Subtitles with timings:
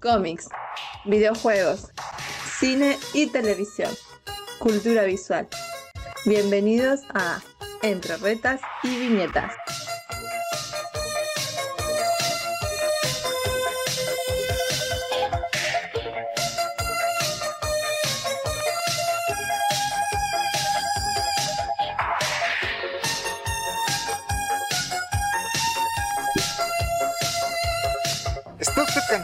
[0.00, 0.48] cómics,
[1.04, 1.90] videojuegos,
[2.58, 3.90] cine y televisión,
[4.58, 5.46] cultura visual.
[6.24, 7.40] Bienvenidos a
[7.82, 9.52] Entre Retas y Viñetas.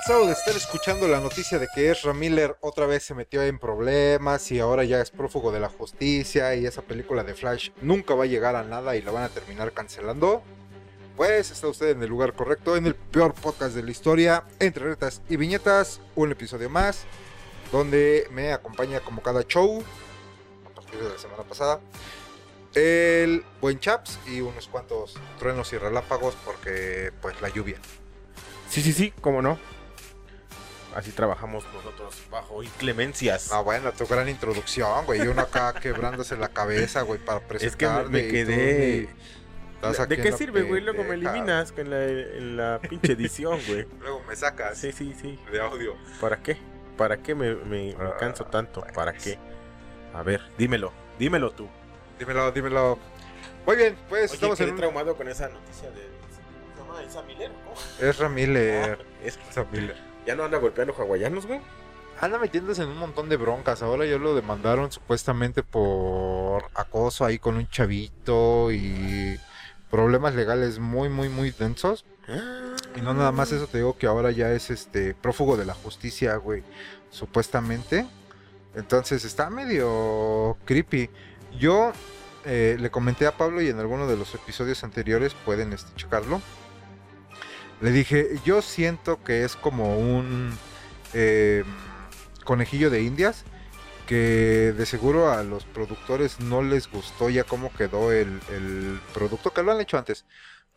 [0.06, 3.58] Cansado de estar escuchando la noticia de que Ezra Miller otra vez se metió en
[3.58, 8.14] problemas y ahora ya es prófugo de la justicia y esa película de Flash nunca
[8.14, 10.44] va a llegar a nada y la van a terminar cancelando?
[11.16, 14.84] Pues está usted en el lugar correcto, en el peor podcast de la historia, entre
[14.84, 17.02] retas y viñetas, un episodio más,
[17.72, 19.82] donde me acompaña como cada show,
[20.66, 21.80] a partir de la semana pasada,
[22.76, 27.80] el buen Chaps y unos cuantos truenos y relámpagos porque pues la lluvia.
[28.70, 29.58] Sí, sí, sí, cómo no.
[30.96, 33.52] Así trabajamos nosotros bajo inclemencias.
[33.52, 35.22] Ah, bueno, tu gran introducción, güey.
[35.22, 37.68] Y uno acá quebrándose la cabeza, güey, para presentar.
[37.68, 39.08] es que me, me quedé.
[40.08, 40.80] ¿De qué sirve, güey?
[40.80, 43.86] Luego me eliminas en la, en la pinche edición, güey.
[44.00, 44.78] Luego me sacas.
[44.78, 45.38] Sí, sí, sí.
[45.52, 45.94] De audio.
[46.18, 46.56] ¿Para qué?
[46.96, 48.82] ¿Para qué me, me, me canso tanto?
[48.94, 49.38] ¿Para qué?
[50.14, 50.94] A ver, dímelo.
[51.18, 51.68] Dímelo tú.
[52.18, 52.98] Dímelo, dímelo.
[53.66, 54.70] Muy bien, pues Oye, estamos en.
[54.70, 56.00] un- traumado con esa noticia de.
[56.00, 57.50] ¿Se llama Isa Miller?
[57.50, 58.06] ¿no?
[58.08, 58.98] Ezra Miller.
[58.98, 60.05] Ah, es que Ezra Miller.
[60.26, 61.60] Ya no anda golpeando hawaianos, güey.
[62.20, 63.82] Anda metiéndose en un montón de broncas.
[63.82, 69.38] Ahora ya lo demandaron supuestamente por acoso ahí con un chavito y
[69.90, 72.04] problemas legales muy, muy, muy densos.
[72.96, 75.74] Y no nada más eso, te digo que ahora ya es este prófugo de la
[75.74, 76.64] justicia, güey,
[77.10, 78.06] supuestamente.
[78.74, 81.10] Entonces está medio creepy.
[81.58, 81.92] Yo
[82.44, 86.40] eh, le comenté a Pablo y en alguno de los episodios anteriores pueden este, checarlo.
[87.80, 90.56] Le dije, yo siento que es como un
[91.12, 91.64] eh,
[92.44, 93.44] conejillo de indias
[94.06, 98.40] que de seguro a los productores no les gustó ya cómo quedó el,
[99.12, 100.24] producto, que lo han hecho antes,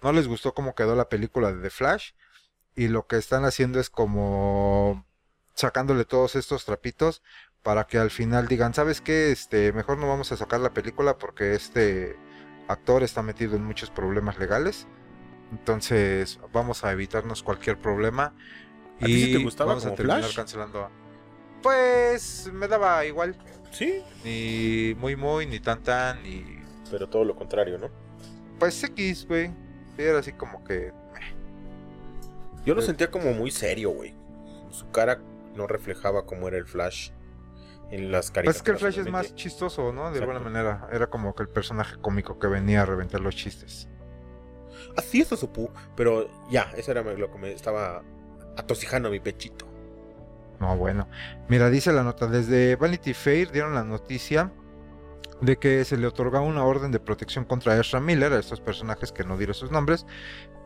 [0.01, 2.11] no les gustó cómo quedó la película de The Flash
[2.75, 5.05] y lo que están haciendo es como
[5.53, 7.21] sacándole todos estos trapitos
[7.63, 9.31] para que al final digan, ¿sabes qué?
[9.31, 12.17] Este, mejor no vamos a sacar la película porque este
[12.67, 14.87] actor está metido en muchos problemas legales.
[15.51, 18.33] Entonces, vamos a evitarnos cualquier problema.
[19.01, 20.35] ¿A ti sí te gustaba vamos a terminar Flash?
[20.35, 20.89] cancelando.
[21.63, 23.35] Pues me daba igual,
[23.71, 24.03] Sí.
[24.23, 26.59] ni muy muy, ni tan tan, ni
[26.91, 27.89] Pero todo lo contrario, ¿no?
[28.59, 29.51] pues X, güey.
[29.97, 30.91] Era así como que
[32.65, 32.85] Yo lo Eh.
[32.85, 34.13] sentía como muy serio, güey.
[34.69, 35.21] Su cara
[35.55, 37.11] no reflejaba cómo era el Flash
[37.89, 38.55] en las Pues caricaturas.
[38.57, 40.11] es que el Flash es más chistoso, ¿no?
[40.11, 40.87] De alguna manera.
[40.91, 43.87] Era como que el personaje cómico que venía a reventar los chistes.
[44.97, 48.03] Así eso supo, pero ya, eso era lo que me estaba
[48.57, 49.67] atocijando mi pechito.
[50.59, 51.07] No, bueno.
[51.47, 54.51] Mira, dice la nota, desde Vanity Fair dieron la noticia
[55.41, 59.11] de que se le otorga una orden de protección contra Ezra Miller, a estos personajes
[59.11, 60.05] que no diré sus nombres.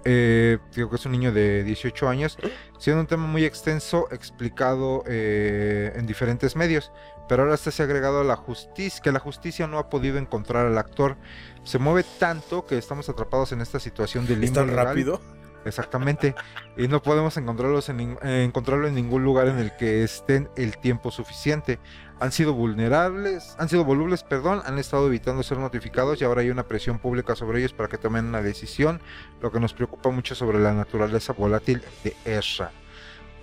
[0.05, 2.37] Eh, digo que es un niño de 18 años,
[2.77, 6.91] siendo un tema muy extenso, explicado eh, en diferentes medios.
[7.29, 10.17] Pero ahora este se ha agregado a la justicia, que la justicia no ha podido
[10.17, 11.17] encontrar al actor.
[11.63, 14.87] Se mueve tanto que estamos atrapados en esta situación de ¿Es limbo tan legal.
[14.87, 15.21] rápido?
[15.65, 16.35] Exactamente.
[16.77, 20.77] y no podemos encontrarlos en eh, encontrarlo en ningún lugar en el que estén el
[20.77, 21.79] tiempo suficiente.
[22.19, 26.49] Han sido vulnerables, han sido volubles, perdón, han estado evitando ser notificados y ahora hay
[26.49, 29.01] una presión pública sobre ellos para que tomen una decisión,
[29.41, 32.71] lo que nos preocupa mucho sobre la naturaleza volátil de Ezra.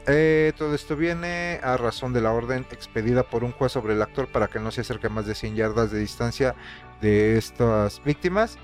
[0.06, 4.00] Eh, todo esto viene a razón de la orden expedida por un juez sobre el
[4.00, 6.54] actor para que no se acerque más de 100 yardas de distancia
[7.00, 8.58] de estas víctimas.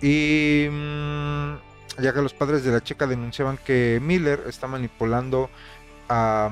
[0.00, 1.54] Y mm,
[1.98, 5.50] ya que los padres de la chica denunciaban que Miller está manipulando
[6.08, 6.50] a...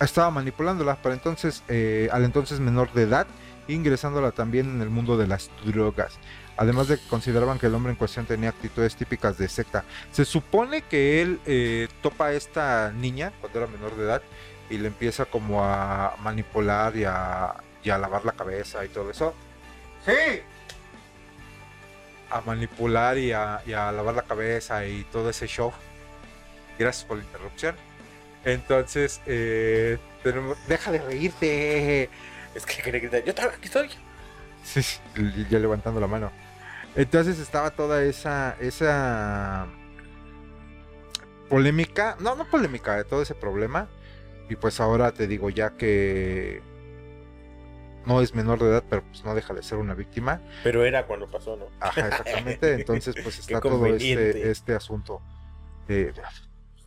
[0.00, 3.26] estaba manipulándola para entonces, eh, al entonces menor de edad,
[3.68, 6.18] ingresándola también en el mundo de las drogas.
[6.56, 9.84] Además de que consideraban que el hombre en cuestión tenía actitudes típicas de secta.
[10.12, 14.22] Se supone que él eh, topa a esta niña cuando era menor de edad
[14.68, 17.54] y le empieza como a manipular y a
[17.84, 19.34] lavar la cabeza y todo eso.
[20.06, 20.42] ¡Sí!
[22.30, 25.72] A manipular y a, y a lavar la cabeza y todo ese show.
[26.78, 27.74] Gracias por la interrupción.
[28.44, 32.08] Entonces, eh, tenemos- deja de reírte.
[32.54, 33.90] Es que quería gritar, yo también aquí estoy.
[34.64, 35.00] Sí, sí,
[35.50, 36.30] ya levantando la mano.
[36.96, 39.66] Entonces estaba toda esa esa
[41.48, 43.88] polémica, no, no polémica, de todo ese problema.
[44.48, 46.62] Y pues ahora te digo ya que
[48.10, 50.40] no es menor de edad, pero pues no deja de ser una víctima.
[50.64, 51.66] Pero era cuando pasó, ¿no?
[51.78, 52.74] Ajá, exactamente.
[52.80, 55.22] Entonces pues está todo este, este asunto.
[55.86, 56.12] de-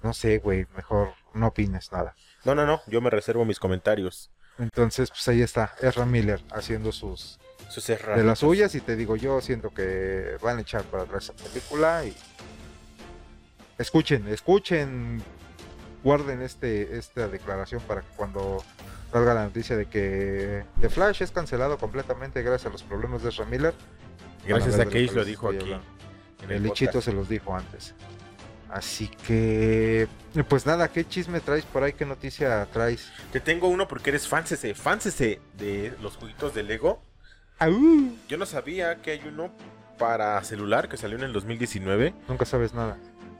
[0.02, 2.14] no sé, güey, mejor no opines nada.
[2.44, 4.31] No, no, no, yo me reservo mis comentarios.
[4.60, 7.40] Entonces, pues ahí está, Ezra Miller haciendo sus,
[7.70, 11.24] sus de las suyas y te digo, yo siento que van a echar para atrás
[11.24, 12.14] esa película y
[13.78, 15.24] escuchen, escuchen,
[16.04, 18.62] guarden este esta declaración para que cuando
[19.13, 23.30] salga la noticia de que The Flash es cancelado completamente gracias a los problemas de
[23.30, 23.74] Ezra Miller.
[24.45, 25.75] Gracias a Cage lo dijo aquí.
[26.50, 27.94] el Lichito se los dijo antes.
[28.69, 30.07] Así que,
[30.50, 31.94] pues nada, ¿qué chisme traes por ahí?
[31.94, 33.12] ¿Qué noticia traes?
[33.31, 37.04] Te tengo uno porque eres fansese, fansese de los juguitos de Lego.
[38.27, 39.56] Yo no sabía que hay uno
[40.00, 42.15] para celular que salió en el 2019.
[42.27, 42.98] Nunca sabes nada.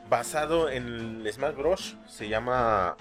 [0.08, 1.98] Basado en Smash Bros.
[2.08, 2.96] Se llama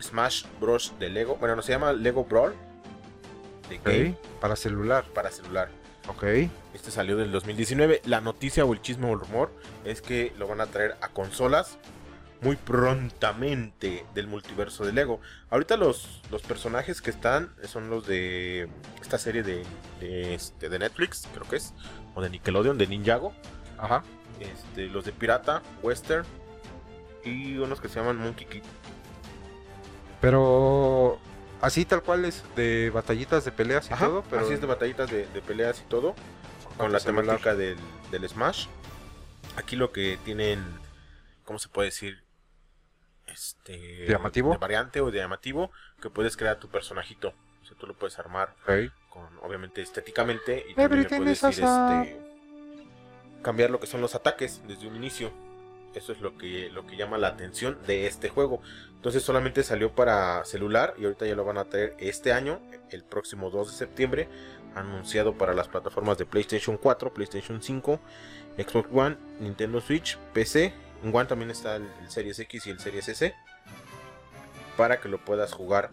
[0.00, 0.94] Smash Bros.
[0.98, 1.36] de Lego.
[1.36, 2.54] Bueno, no se llama Lego Brawl.
[3.68, 5.04] De Para celular.
[5.14, 5.68] Para celular.
[6.08, 6.24] Ok.
[6.74, 8.02] Este salió del 2019.
[8.06, 9.50] La noticia o el chisme o el rumor
[9.84, 11.78] es que lo van a traer a consolas
[12.40, 15.20] muy prontamente del multiverso de Lego.
[15.50, 18.68] Ahorita los, los personajes que están son los de
[19.02, 19.64] esta serie de,
[20.00, 21.74] de, este, de Netflix, creo que es,
[22.14, 23.34] o de Nickelodeon, de Ninjago.
[23.76, 24.02] Ajá.
[24.40, 26.24] Este, los de Pirata, Western
[27.24, 28.62] y unos que se llaman Monkey Kid.
[30.20, 31.18] Pero
[31.60, 35.10] Así tal cual es de batallitas de peleas y todo, pero así es de batallitas
[35.10, 36.14] de, peleas y todo,
[36.76, 37.78] con la temática del,
[38.28, 38.66] Smash.
[39.56, 40.64] Aquí lo que tienen,
[41.44, 42.22] ¿cómo se puede decir?
[43.26, 47.34] Este llamativo, de variante o de llamativo, que puedes crear tu personajito.
[47.62, 48.54] O sea, tú lo puedes armar
[49.10, 52.20] con, obviamente, estéticamente y también le puedes ir, este,
[53.42, 55.32] cambiar lo que son los ataques desde un inicio.
[55.98, 58.62] Eso es lo que, lo que llama la atención de este juego.
[58.94, 62.60] Entonces solamente salió para celular y ahorita ya lo van a traer este año,
[62.90, 64.28] el próximo 2 de septiembre,
[64.76, 68.00] anunciado para las plataformas de PlayStation 4, PlayStation 5,
[68.56, 70.72] Xbox One, Nintendo Switch, PC.
[71.02, 73.34] En One también está el, Series X y el Series S.
[74.76, 75.90] Para que lo puedas jugar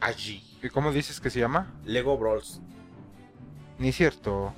[0.00, 0.42] allí.
[0.62, 1.72] ¿Y cómo dices que se llama?
[1.84, 2.60] Lego Brawls.
[3.78, 4.54] Ni cierto.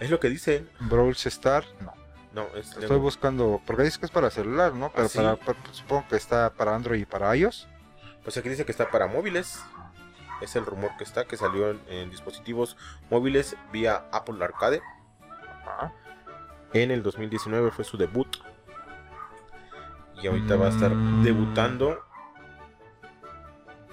[0.00, 0.68] Es lo que dicen.
[0.80, 2.05] Brawls Star, no.
[2.36, 4.92] No, Estoy buscando, porque dice que es para celular, ¿no?
[4.94, 7.66] Pero ¿Ah, para, supongo que está para Android y para iOS.
[8.24, 9.58] Pues aquí dice que está para móviles.
[10.42, 12.76] Es el rumor que está, que salió en, dispositivos
[13.08, 14.82] móviles vía Apple Arcade.
[16.74, 18.28] En el 2019 fue su debut.
[20.22, 21.22] Y ahorita va a estar mm.
[21.24, 22.04] debutando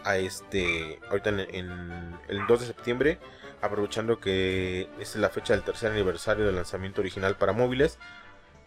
[0.04, 1.00] a este.
[1.10, 3.20] Ahorita en, el 2 de septiembre.
[3.62, 8.00] Aprovechando que es la fecha del tercer aniversario del lanzamiento original para móviles.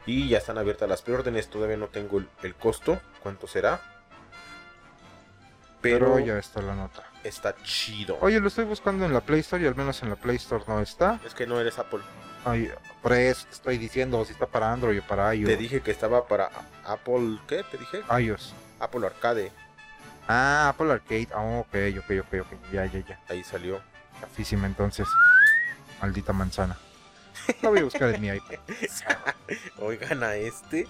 [0.07, 1.49] Y ya están abiertas las preórdenes.
[1.49, 3.01] Todavía no tengo el, costo.
[3.23, 3.81] ¿Cuánto será?
[5.81, 7.05] Pero, ya está la nota.
[7.23, 8.19] Está chido.
[8.21, 10.65] Oye, lo estoy buscando en la Play Store y al menos en la Play Store
[10.67, 11.21] no está.
[11.25, 12.01] Es que no eres Apple.
[12.45, 12.71] Ay,
[13.03, 15.49] por eso estoy diciendo si está para Android o para iOS.
[15.49, 16.51] Te dije que estaba para
[16.85, 17.65] Apple, ¿qué?
[17.65, 18.03] Te dije.
[18.21, 18.55] iOS.
[18.79, 19.51] Apple Arcade.
[20.29, 21.29] Ah, Apple Arcade.
[21.35, 22.73] Ah, ok, ok, ok, ok.
[22.73, 23.21] Ya, ya, ya.
[23.29, 23.81] Ahí salió.
[24.21, 25.09] Gafísima entonces.
[26.01, 26.77] Maldita manzana.
[27.63, 28.59] La voy a buscar en mi iPad.
[29.79, 30.87] Oigan a este.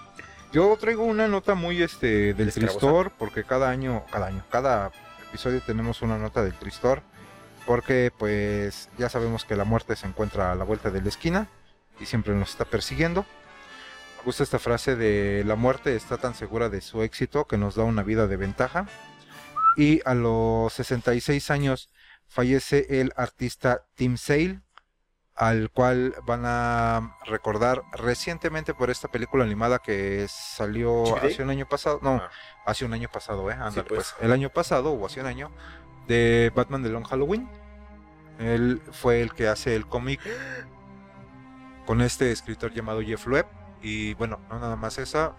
[0.53, 4.91] Yo traigo una nota muy este del Tristor, porque cada año, cada año, cada
[5.29, 7.03] episodio tenemos una nota del Tristor,
[7.67, 11.49] porque pues ya sabemos que la muerte se encuentra a la vuelta de la esquina
[12.00, 13.26] y siempre nos está persiguiendo.
[14.19, 17.75] Me gusta esta frase de la muerte está tan segura de su éxito que nos
[17.75, 18.87] da una vida de ventaja.
[19.76, 21.90] Y a los 66 años
[22.28, 24.62] fallece el artista Tim Sale,
[25.37, 31.69] al cual van a recordar recientemente por esta película animada que salió hace un año
[31.69, 32.31] pasado, no, ah.
[32.64, 33.85] hace un año pasado, eh, pues.
[33.87, 34.14] pues.
[34.21, 35.50] el año pasado o hace un año
[36.09, 37.49] de Batman de Long Halloween.
[38.38, 40.21] Él fue el que hace el cómic
[41.87, 43.47] con este escritor llamado Jeff Loeb
[43.83, 45.37] y bueno, no nada más esa,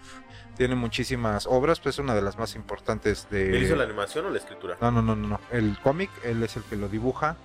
[0.56, 4.28] tiene muchísimas obras, pues es una de las más importantes de ¿Él hizo la animación
[4.28, 4.78] o la escritura?
[4.80, 7.36] No, no, no, no, el cómic, él es el que lo dibuja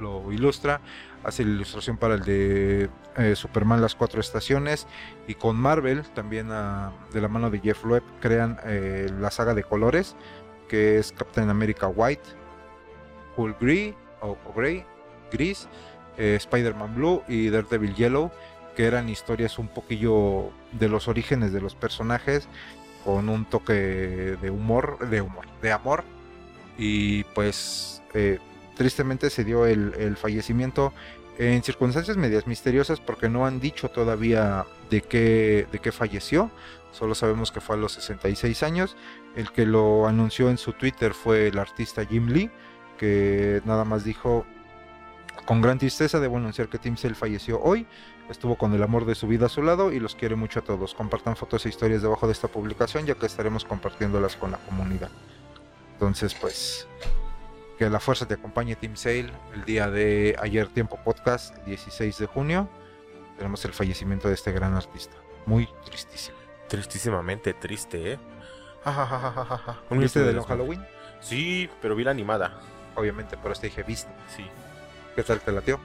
[0.00, 0.80] lo, ilustra,
[1.24, 4.86] hace la ilustración para el de eh, Superman Las Cuatro Estaciones.
[5.26, 9.54] Y con Marvel, también ah, de la mano de Jeff Loeb, crean eh, la saga
[9.54, 10.16] de colores,
[10.68, 12.22] que es Captain America White,
[13.36, 14.84] Hulk Grey, o, Grey,
[15.30, 15.68] Gris,
[16.16, 18.30] eh, Spider-Man Blue y Daredevil Yellow,
[18.76, 22.48] que eran historias un poquillo de los orígenes de los personajes,
[23.04, 23.74] con un toque
[24.40, 26.04] de humor, de humor, de amor,
[26.78, 28.02] y pues
[28.82, 30.92] tristemente se dio el, fallecimiento
[31.38, 36.50] en circunstancias medias misteriosas porque no han dicho todavía de qué, de qué falleció.
[36.90, 38.96] Solo sabemos que fue a los 66 años.
[39.36, 42.50] El que lo anunció en su Twitter fue el artista Jim Lee,
[42.98, 44.44] que nada más dijo
[45.46, 47.86] Con gran tristeza debo anunciar que Tim Sale falleció hoy.
[48.28, 50.64] Estuvo con el amor de su vida a su lado y los quiere mucho a
[50.64, 50.92] todos.
[50.92, 55.10] Compartan fotos e historias debajo de esta publicación ya que estaremos compartiéndolas con la comunidad.
[55.92, 56.88] Entonces, pues,
[57.78, 59.32] que la fuerza te acompañe Tim Sale.
[59.54, 62.68] El día de ayer Tiempo Podcast, 16 de junio,
[63.36, 65.16] tenemos el fallecimiento de este gran artista.
[65.46, 66.36] Muy tristísimo.
[66.68, 68.18] Tristísimamente triste, ¿eh?
[69.90, 70.84] ¿Viste de los Halloween?
[71.20, 72.58] Sí, pero vi la animada.
[72.94, 74.10] Obviamente, por eso dije, ¿viste?
[74.34, 74.44] Sí.
[75.14, 75.78] ¿Qué tal te latió?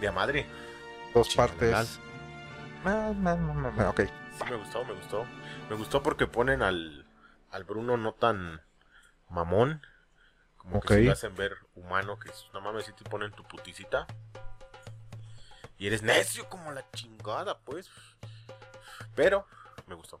[0.00, 0.46] De a madre.
[1.14, 1.98] Dos partes.
[2.84, 4.02] Ma- ma- ma- ma- ma- Ok.
[4.38, 5.24] Sí, me gustó, me gustó.
[5.68, 7.06] Me gustó porque ponen al,
[7.50, 8.60] al Bruno no tan
[9.28, 9.82] mamón.
[10.68, 10.88] Como Ok.
[10.88, 14.06] que se lo hacen ver humano, que es, no mames, si te ponen tu puticita.
[15.78, 17.90] Y eres necio como la chingada, pues.
[19.14, 19.46] Pero,
[19.86, 20.20] me gustó.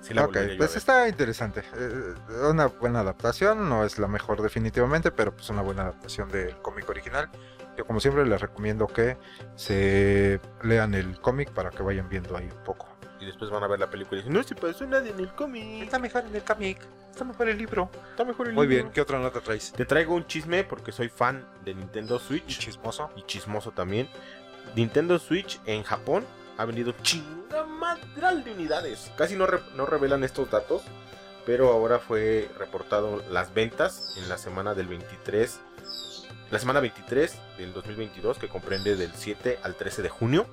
[0.00, 1.62] Sí la ok, a pues está interesante.
[1.74, 2.14] Eh,
[2.50, 6.88] una buena adaptación, no es la mejor definitivamente, pero pues una buena adaptación del cómic
[6.88, 7.30] original.
[7.76, 9.16] Yo como siempre les recomiendo que
[9.56, 12.93] se lean el cómic para que vayan viendo ahí un poco.
[13.24, 15.32] Y después van a ver la película y dicen, no se pasó nada en el
[15.34, 15.90] cómic.
[15.98, 16.78] mejor en el cómic,
[17.10, 17.88] está mejor el libro.
[18.10, 18.82] Está mejor el Muy libro".
[18.84, 19.72] bien, ¿qué otra nota traes?
[19.72, 22.58] Te traigo un chisme porque soy fan de Nintendo Switch.
[22.58, 23.10] Chismoso.
[23.16, 24.10] y chismoso también.
[24.76, 26.26] Nintendo Switch en Japón
[26.58, 29.10] ha vendido chingamadral de unidades.
[29.16, 30.82] Casi no, re- no revelan estos datos,
[31.46, 35.60] pero ahora fue reportado las ventas en la semana del 23,
[36.50, 40.46] la semana 23 del 2022, que comprende del 7 al 13 de junio.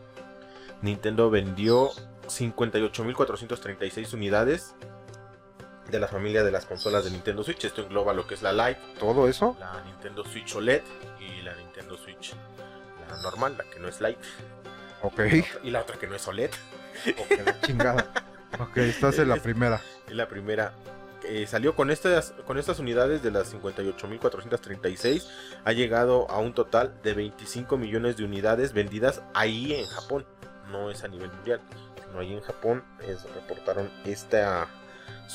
[0.81, 1.91] Nintendo vendió
[2.39, 4.75] 58.436 unidades
[5.89, 7.65] de la familia de las consolas de Nintendo Switch.
[7.65, 9.55] Esto engloba lo que es la Lite, ¿Todo eso?
[9.59, 10.81] la Nintendo Switch OLED
[11.19, 12.33] y la Nintendo Switch
[13.11, 14.19] la normal, la que no es Lite.
[15.03, 15.19] Ok.
[15.63, 16.51] Y la otra que no es OLED.
[17.19, 18.11] Ok, la chingada.
[18.59, 19.81] Ok, estás en la primera.
[20.07, 20.73] Es la primera.
[21.23, 25.27] Eh, salió con estas, con estas unidades de las 58.436.
[25.63, 30.25] Ha llegado a un total de 25 millones de unidades vendidas ahí en Japón.
[30.71, 31.61] No es a nivel mundial,
[32.11, 34.67] sino ahí en Japón es- reportaron estas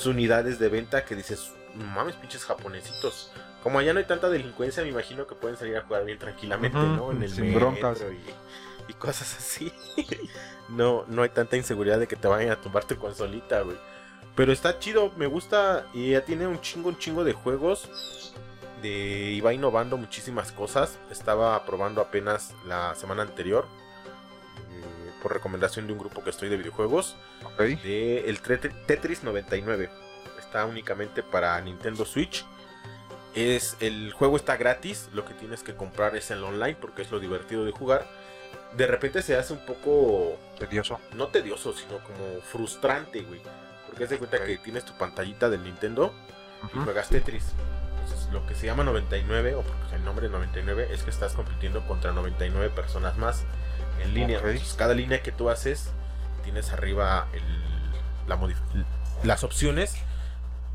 [0.05, 3.31] unidades de venta que dices, "No mames, pinches japonesitos.
[3.63, 6.77] Como allá no hay tanta delincuencia, me imagino que pueden salir a jugar bien tranquilamente,
[6.77, 7.11] ¿no?
[7.11, 8.01] En el sin broncas.
[8.87, 9.73] Y, y cosas así.
[10.69, 13.77] no, no hay tanta inseguridad de que te vayan a tumbar tu consolita, güey.
[14.35, 18.33] Pero está chido, me gusta y ya tiene un chingo, un chingo de juegos.
[18.81, 20.99] De, y va innovando muchísimas cosas.
[21.09, 23.65] Estaba probando apenas la semana anterior.
[25.21, 27.15] Por recomendación de un grupo que estoy de videojuegos.
[27.57, 29.89] De el Tetris 99.
[30.39, 32.45] Está únicamente para Nintendo Switch.
[33.35, 35.09] Es, el juego está gratis.
[35.13, 38.07] Lo que tienes que comprar es el online porque es lo divertido de jugar.
[38.75, 40.99] De repente se hace un poco Tedioso.
[41.13, 43.41] no tedioso, sino como frustrante, güey.
[43.87, 46.13] Porque haz de cuenta que tienes tu pantallita del Nintendo
[46.73, 47.53] y juegas Tetris.
[48.03, 51.85] Entonces, lo que se llama 99, o porque el nombre 99, es que estás compitiendo
[51.87, 53.45] contra 99 personas más
[54.01, 54.39] en línea.
[54.39, 54.45] Ok.
[54.45, 55.91] Entonces, cada línea que tú haces,
[56.43, 58.37] tienes arriba el- la
[59.23, 59.95] las opciones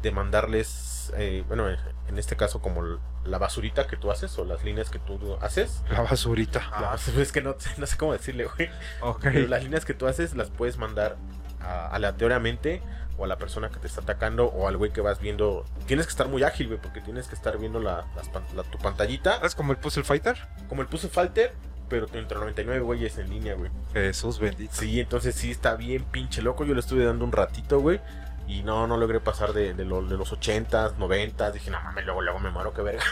[0.03, 2.83] de mandarles, eh, bueno, en este caso como
[3.25, 5.83] la basurita que tú haces o las líneas que tú haces.
[5.91, 6.61] La basurita.
[6.81, 8.69] La bas- es que no, no sé cómo decirle, güey.
[9.01, 9.21] ok.
[9.23, 11.17] Pero las líneas que tú haces las puedes mandar
[11.61, 12.83] a- aleatoriamente
[13.19, 15.65] o a la persona que te está atacando o al güey que vas viendo.
[15.87, 18.79] Tienes que estar muy ágil, güey, porque tienes que estar viendo la, pan- la- tu
[18.79, 19.37] pantallita.
[19.45, 20.37] ¿Es como el Puzzle Fighter?
[20.69, 21.55] Como el Puzzle Falter,
[21.93, 23.71] pero entre 99 güeyes en línea, güey.
[23.93, 24.73] Jesús bendito.
[24.75, 26.65] Sí, entonces sí está bien pinche loco.
[26.65, 28.01] Yo le estuve dando un ratito, güey.
[28.49, 31.53] Y no, no logré pasar de, de, lo- de los 80s, 90s.
[31.53, 33.03] Dije, no mames, luego, luego me muero, que verga.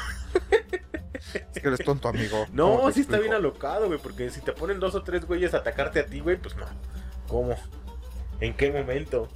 [1.33, 2.47] Es que eres tonto, amigo.
[2.53, 5.27] No, ¿Cómo te sí está bien alocado, güey, porque si te ponen dos o tres
[5.27, 6.65] güeyes a atacarte a ti, güey, pues no.
[7.29, 7.55] ¿Cómo?
[8.41, 9.29] ¿En qué momento?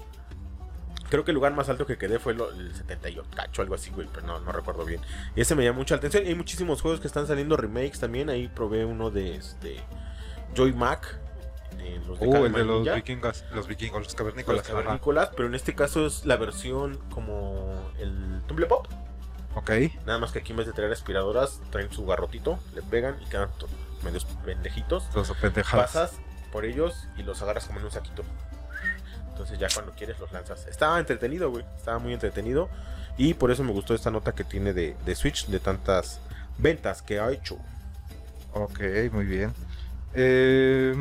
[1.10, 4.08] Creo que el lugar más alto que quedé fue el 78, cacho, algo así, güey,
[4.12, 5.00] pero no, no recuerdo bien.
[5.36, 6.24] Y ese me llama mucha atención.
[6.24, 8.30] Y hay muchísimos juegos que están saliendo remakes también.
[8.30, 9.80] Ahí probé uno de este
[10.54, 11.18] Joy Mac.
[11.78, 14.66] eh, los de Uh, el de los vikingos, los vikingos, los cavernícolas.
[14.66, 18.86] cavernícolas, pero en este caso es la versión como el Tumble Pop.
[19.56, 19.70] Ok.
[20.06, 23.26] Nada más que aquí en vez de traer aspiradoras, traen su garrotito, le pegan y
[23.26, 23.50] quedan
[24.02, 25.04] medios pendejitos.
[25.14, 25.92] Los pendejadas.
[25.92, 26.20] pasas
[26.50, 28.22] por ellos y los agarras como en un saquito.
[29.34, 30.64] Entonces ya cuando quieres los lanzas.
[30.68, 31.64] Estaba entretenido, güey.
[31.76, 32.68] Estaba muy entretenido.
[33.18, 36.20] Y por eso me gustó esta nota que tiene de, de Switch, de tantas
[36.56, 37.58] ventas que ha hecho.
[38.52, 38.80] Ok,
[39.12, 39.52] muy bien.
[40.14, 40.94] Eh,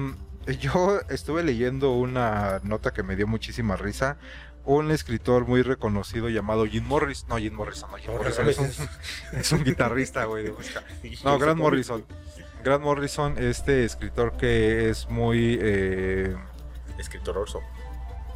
[0.59, 4.17] yo estuve leyendo una nota que me dio muchísima risa.
[4.65, 7.25] Un escritor muy reconocido llamado Jim Morris.
[7.27, 8.71] No, Jim Morrison, no, Jim Morrison es un,
[9.33, 10.81] es un guitarrista, güey, de música.
[11.23, 12.03] No, Grant Morrison.
[12.63, 15.59] Grant Morrison, este escritor que es muy...
[15.61, 16.35] eh,
[16.97, 17.61] Escritor Orso.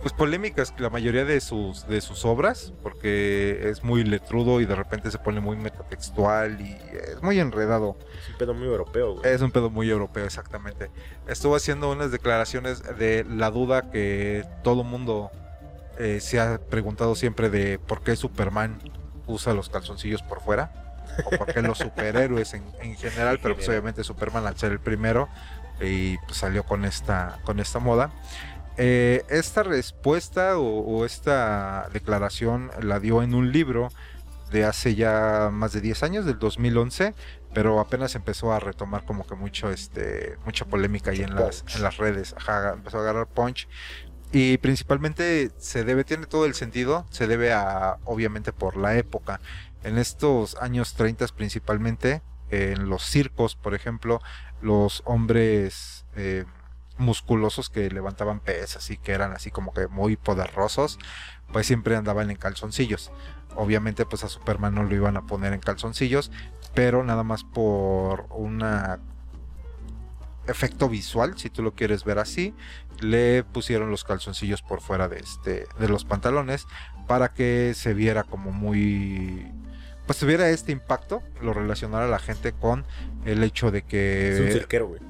[0.01, 4.75] Pues polémicas la mayoría de sus de sus obras porque es muy letrudo y de
[4.75, 7.97] repente se pone muy metatextual y es muy enredado.
[8.21, 9.33] Es un pedo muy europeo, güey.
[9.33, 10.91] Es un pedo muy europeo, exactamente.
[11.27, 15.31] Estuvo haciendo unas declaraciones de la duda que todo mundo
[15.97, 18.79] eh, se ha preguntado siempre de por qué Superman
[19.25, 20.71] usa los calzoncillos por fuera
[21.25, 24.79] o por qué los superhéroes en, en general, pero pues obviamente Superman al ser el
[24.79, 25.27] primero
[25.81, 28.11] y pues, salió con esta con esta moda.
[28.77, 33.89] Eh, esta respuesta o, esta declaración la dio en un libro
[34.51, 37.15] de hace ya más de 10 años, del 2011,
[37.53, 41.81] pero apenas empezó a retomar como que mucho, este, mucha polémica ahí en las, en
[41.81, 42.35] las redes.
[42.73, 43.67] empezó a agarrar punch.
[44.31, 49.39] Y principalmente se debe, tiene todo el sentido, se debe a, obviamente, por la época.
[49.83, 54.21] En estos años 30 principalmente, en los circos, por ejemplo,
[54.61, 56.45] los hombres eh,
[56.97, 60.99] musculosos que levantaban pesas y que eran así como que muy poderosos,
[61.51, 63.11] pues siempre andaban en calzoncillos.
[63.55, 66.31] Obviamente pues a Superman no lo iban a poner en calzoncillos,
[66.73, 68.63] pero nada más por un
[70.47, 72.53] efecto visual, si tú lo quieres ver así,
[72.99, 76.65] le pusieron los calzoncillos por fuera de este de los pantalones
[77.07, 79.51] para que se viera como muy
[80.05, 82.85] pues tuviera este impacto, lo relacionara la gente con
[83.25, 85.01] el hecho de que es un güey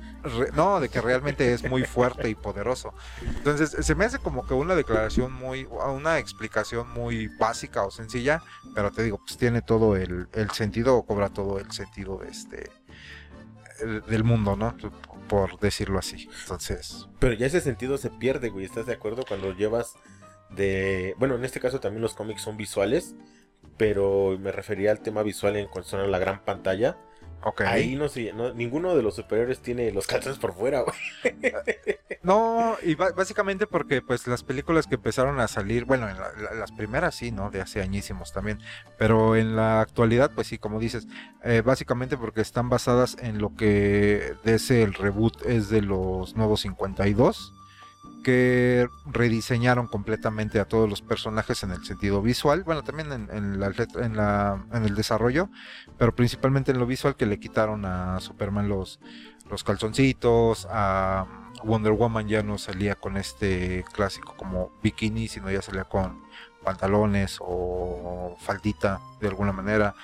[0.56, 2.94] no, de que realmente es muy fuerte y poderoso.
[3.22, 8.42] Entonces, se me hace como que una declaración muy, una explicación muy básica o sencilla,
[8.76, 12.72] pero te digo, pues tiene todo el, sentido o cobra todo el sentido de este
[14.08, 14.76] del mundo, ¿no?
[15.28, 16.28] Por decirlo así.
[16.42, 17.08] Entonces.
[17.20, 18.66] Pero ya ese sentido se pierde, güey.
[18.66, 19.24] ¿Estás de acuerdo?
[19.28, 19.94] Cuando llevas
[20.50, 21.14] de.
[21.20, 23.16] Bueno, en este caso también los cómics son visuales.
[23.78, 26.98] Pero me refería al tema visual en cuanto a la gran pantalla
[27.66, 30.96] Ahí no sé, ninguno de los superiores tiene los calzones por fuera, güey.
[32.24, 36.18] No, y básicamente porque pues las películas que empezaron a salir, bueno, en
[36.60, 37.52] las primeras sí, ¿no?
[37.52, 38.60] De hace añísimos también,
[38.98, 41.08] pero en la actualidad pues sí, como dices,
[41.44, 46.62] eh, básicamente porque están basadas en lo que ese el reboot es de los nuevos
[46.62, 47.57] 52
[49.06, 55.50] rediseñaron completamente a todos los personajes en el sentido visual, bueno, también en, el desarrollo,
[55.98, 59.00] pero principalmente en lo visual que le quitaron a Superman los,
[59.50, 61.26] los calzoncitos, a
[61.64, 66.22] Wonder Woman ya no salía con este clásico como bikini, sino ya salía con
[66.64, 69.96] pantalones o faldita de alguna manera.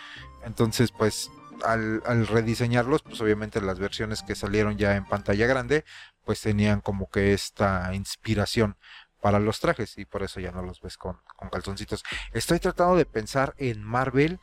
[0.46, 1.30] Entonces, pues
[1.64, 5.86] al, al, rediseñarlos, pues obviamente las versiones que salieron ya en pantalla grande,
[6.26, 8.78] pues tenían como que esta inspiración
[9.22, 11.18] para los trajes y por eso ya no los ves con,
[11.52, 12.04] calzoncitos.
[12.34, 14.40] Estoy tratando de pensar en Marvel,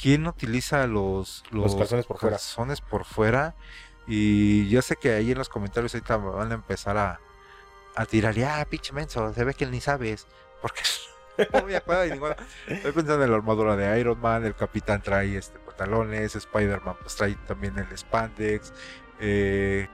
[0.00, 3.54] ¿quién utiliza los, los, calzones, por, calzones por fuera?
[4.06, 7.20] Y yo sé que ahí en los comentarios ahorita van a empezar a,
[7.94, 10.26] a tirar, ah, pinche menso, se ve que ni sabes,
[10.62, 10.80] porque
[11.52, 12.36] no me acuerdo de ninguna.
[12.66, 17.16] Estoy pensando en la armadura de Iron Man, el capitán trae este pantalones, Spider-Man pues
[17.16, 18.72] trae también el spandex,
[19.20, 19.88] eh,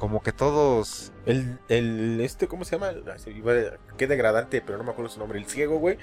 [0.00, 1.12] como que todos.
[1.26, 2.92] El, el este, ¿cómo se llama?
[3.98, 5.38] Qué degradante, pero no me acuerdo su nombre.
[5.38, 5.98] El ciego, güey.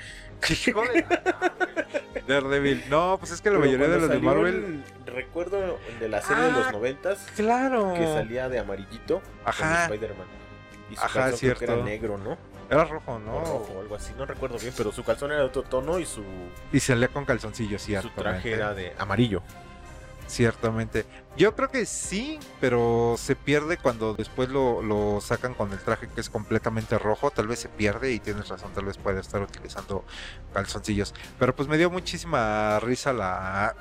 [2.27, 2.83] Daredevil.
[2.89, 4.83] No, pues es que la mayoría de los de Marvel.
[5.07, 7.25] recuerdo de la serie de los ah, noventas.
[7.35, 7.95] Claro.
[7.95, 9.19] Que salía de amarillito.
[9.43, 9.85] Ajá.
[9.85, 10.27] Spider-Man.
[10.91, 11.63] Y su Ajá, cierto.
[11.63, 12.37] era negro, ¿no?
[12.69, 13.37] Era rojo, ¿no?
[13.37, 15.97] O rojo o algo así, no recuerdo bien, pero su calzón era de otro tono
[15.99, 16.23] y su.
[16.71, 18.09] Y salía con calzoncillos, cierto.
[18.09, 19.41] Su traje era de amarillo.
[20.27, 21.05] Ciertamente.
[21.37, 26.19] Yo creo que sí, pero se pierde cuando después lo, sacan con el traje que
[26.19, 27.31] es completamente rojo.
[27.31, 30.03] Tal vez se pierde y tienes razón, tal vez puede estar utilizando
[30.53, 31.13] calzoncillos.
[31.39, 33.75] Pero pues me dio muchísima risa la...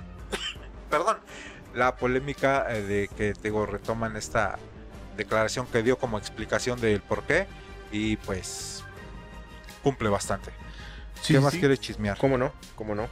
[0.90, 1.18] Perdón.
[1.74, 4.58] La polémica eh, de que digo, retoman esta
[5.16, 7.46] declaración que dio como explicación del por qué.
[7.92, 8.84] Y pues
[9.82, 10.50] cumple bastante.
[11.26, 12.18] ¿Qué más quieres chismear?
[12.18, 12.52] ¿Cómo no?
[12.74, 13.08] ¿Cómo no?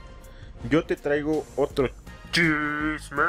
[0.68, 1.88] Yo te traigo otro
[2.34, 3.22] chisme.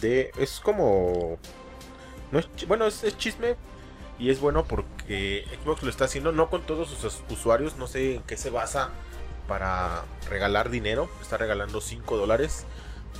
[0.00, 1.38] De, es como.
[2.32, 3.56] No es, bueno, es, chisme.
[4.18, 7.76] Y es bueno porque Xbox lo está haciendo no con todos sus usuarios.
[7.76, 8.90] No sé en qué se basa
[9.46, 11.08] para regalar dinero.
[11.20, 12.64] Está regalando 5 dólares.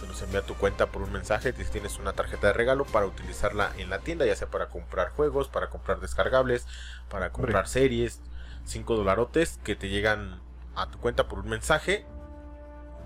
[0.00, 1.52] Se los envía a tu cuenta por un mensaje.
[1.52, 5.48] Tienes una tarjeta de regalo para utilizarla en la tienda, ya sea para comprar juegos,
[5.48, 6.66] para comprar descargables,
[7.10, 8.22] para comprar series.
[8.64, 10.40] 5 dolarotes que te llegan
[10.74, 12.04] a tu cuenta por un mensaje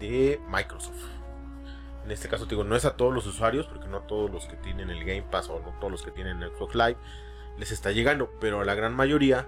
[0.01, 1.05] de Microsoft.
[2.05, 4.57] En este caso, digo, no es a todos los usuarios, porque no todos los que
[4.57, 6.97] tienen el Game Pass o no todos los que tienen Xbox Live
[7.59, 9.47] les está llegando, pero a la gran mayoría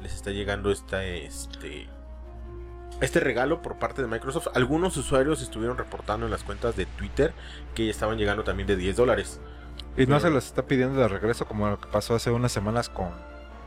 [0.00, 1.88] les está llegando esta, este,
[3.00, 4.48] este regalo por parte de Microsoft.
[4.54, 7.34] Algunos usuarios estuvieron reportando en las cuentas de Twitter
[7.74, 9.40] que estaban llegando también de 10 dólares.
[9.96, 12.88] Y no se los está pidiendo de regreso como lo que pasó hace unas semanas
[12.88, 13.10] con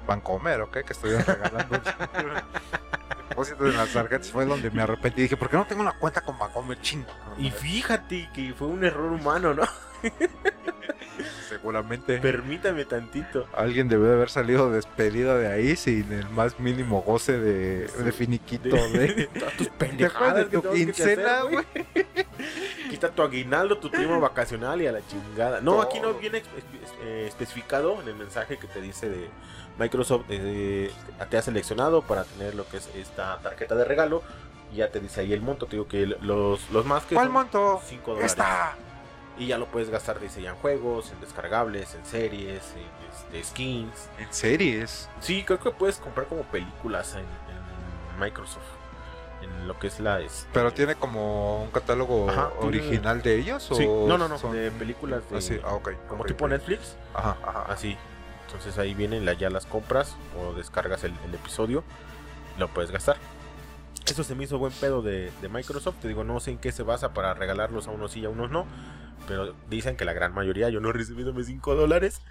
[0.07, 0.77] Vancomer, ¿ok?
[0.85, 1.81] Que estuvieron regalando.
[3.31, 5.23] depósitos en las tarjetas fue donde me arrepentí.
[5.23, 6.79] Dije, ¿por qué no tengo una cuenta con Vancomer?
[6.81, 7.09] Chingo.
[7.37, 9.63] Y fíjate que fue un error humano, ¿no?
[11.47, 12.17] Seguramente.
[12.19, 13.47] Permítame tantito.
[13.53, 18.11] Alguien debe de haber salido despedido de ahí sin el más mínimo goce de, de
[18.11, 21.65] finiquito de, Todas tus pendejadas de tu quincena, güey.
[22.89, 25.61] Quita tu aguinaldo, tu primo vacacional y a la chingada.
[25.61, 26.41] No, aquí no viene
[27.03, 29.29] eh, especificado en el mensaje que te dice de
[29.77, 30.25] Microsoft.
[30.29, 30.91] eh,
[31.29, 34.21] te ha seleccionado para tener lo que es esta tarjeta de regalo.
[34.73, 35.65] Y ya te dice ahí el monto.
[35.65, 37.81] Te digo que los, los más que ¿Cuál son monto?
[37.85, 38.31] 5 dólares.
[38.31, 38.75] Esta.
[39.37, 43.43] Y ya lo puedes gastar, dice ya en juegos, en descargables, en series, en este,
[43.43, 44.09] skins.
[44.19, 45.09] En series.
[45.19, 48.61] Sí, creo que puedes comprar como películas en, en Microsoft.
[49.41, 50.19] En lo que es la.
[50.19, 54.27] este, Pero tiene como un catálogo Ajá, tiene- original de ellos Sí, o no, no,
[54.27, 56.47] no, son- de películas de- Ah, sí, ah, ok, como tipo.
[56.47, 56.95] Netflix.
[57.13, 57.65] Ajá, ajá.
[57.69, 57.97] Así.
[58.51, 61.83] Entonces ahí vienen ya las compras o descargas el, el episodio.
[62.55, 63.17] y Lo puedes gastar.
[64.05, 65.95] Eso se me hizo buen pedo de, de Microsoft.
[66.01, 68.29] Te digo, no sé en qué se basa para regalarlos a unos sí y a
[68.29, 68.65] unos no.
[69.27, 72.21] Pero dicen que la gran mayoría, yo no he recibido mis 5 dólares.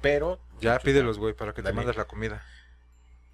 [0.00, 0.38] Pero.
[0.60, 2.42] Ya pídelos, güey, para que te mandes la comida.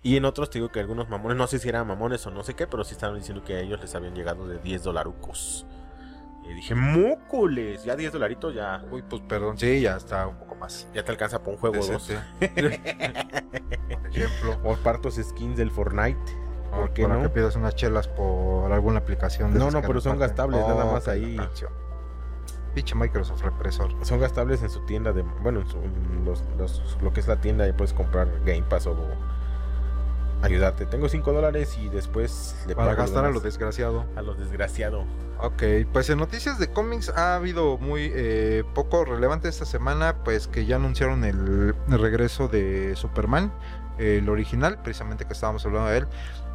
[0.02, 2.42] Y en otros te digo que algunos mamones, no sé si eran mamones o no
[2.42, 5.64] sé qué, pero sí estaban diciendo que a ellos les habían llegado de 10 dolarucos.
[6.44, 10.51] Y dije, mócoles, ya 10 dolaritos ya, Uy, pues perdón, sí, ya está un poco
[10.62, 10.88] más.
[10.94, 12.10] ya te alcanza por un juego o dos.
[12.40, 12.48] Por
[14.08, 14.58] ejemplo.
[14.64, 16.18] O partos skins del Fortnite.
[16.70, 17.22] ¿Por qué para no?
[17.22, 21.02] que pidas unas chelas por alguna aplicación de No, no, pero son gastables, nada más
[21.02, 21.36] ok, ahí.
[22.74, 23.92] Pinche Microsoft represor.
[24.06, 25.20] Son gastables en su tienda de.
[25.42, 28.62] Bueno, en, su- en los, los- lo que es la tienda, ahí puedes comprar Game
[28.62, 28.96] Pass o
[30.42, 30.86] ayudarte.
[30.86, 34.04] Tengo 5 dólares y después le Para gastar a lo desgraciado.
[34.16, 35.04] a lo desgraciado.
[35.38, 40.46] Ok, pues en noticias de cómics ha habido muy eh, poco relevante esta semana, pues
[40.46, 43.52] que ya anunciaron el, el regreso de Superman,
[43.98, 46.06] el original, precisamente que estábamos hablando de él.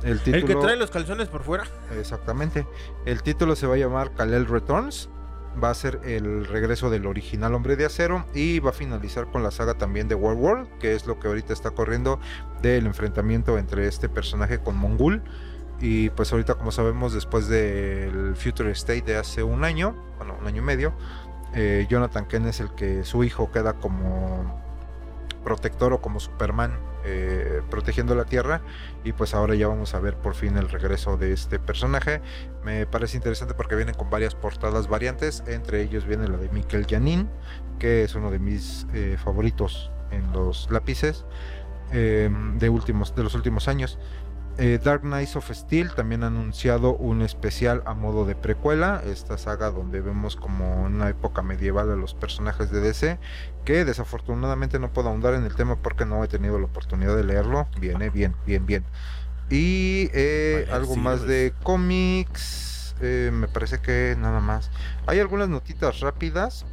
[0.04, 1.66] El título, El que trae los calzones por fuera.
[2.00, 2.68] Exactamente.
[3.06, 5.10] El título se va a llamar Kal-El Returns.
[5.62, 9.42] Va a ser el regreso del original Hombre de Acero y va a finalizar con
[9.42, 12.20] la saga también de World que es lo que ahorita está corriendo
[12.62, 15.22] del enfrentamiento entre este personaje con Mongul.
[15.80, 20.48] Y pues ahorita como sabemos después del Future State de hace un año, bueno, un
[20.48, 20.94] año y medio,
[21.54, 24.62] eh, Jonathan Kent es el que su hijo queda como
[25.44, 28.62] protector o como Superman eh, protegiendo la Tierra
[29.06, 32.22] y pues ahora ya vamos a ver por fin el regreso de este personaje.
[32.66, 36.86] Me parece interesante porque vienen con varias portadas variantes, entre ellos viene la de Mikel
[36.86, 37.30] Janin,
[37.80, 41.24] que es uno de mis eh, favoritos en los lápices
[41.94, 43.98] eh, de, últimos, de los últimos años.
[44.60, 49.38] Eh, Dark Knights of Steel también ha anunciado un especial a modo de precuela, esta
[49.38, 53.20] saga donde vemos como una época medieval a los personajes de DC,
[53.66, 57.24] que desafortunadamente no puedo ahondar en el tema porque no he tenido la oportunidad de
[57.24, 57.68] leerlo.
[57.80, 58.84] Viene bien, bien, bien.
[59.52, 61.30] Y eh, algo sí, más pues.
[61.30, 64.72] de cómics, eh, me parece que nada más.
[65.06, 66.66] Hay algunas notitas rápidas.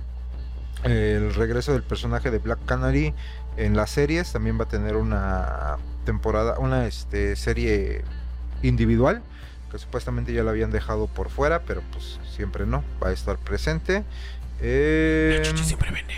[0.85, 3.15] El regreso del personaje de Black Canary
[3.57, 8.05] en las series también va a tener una temporada, una este, serie
[8.63, 9.23] individual
[9.71, 13.39] que supuestamente ya la habían dejado por fuera, pero pues siempre no, va a estar
[13.39, 14.05] presente.
[14.61, 16.17] Eh, siempre venden.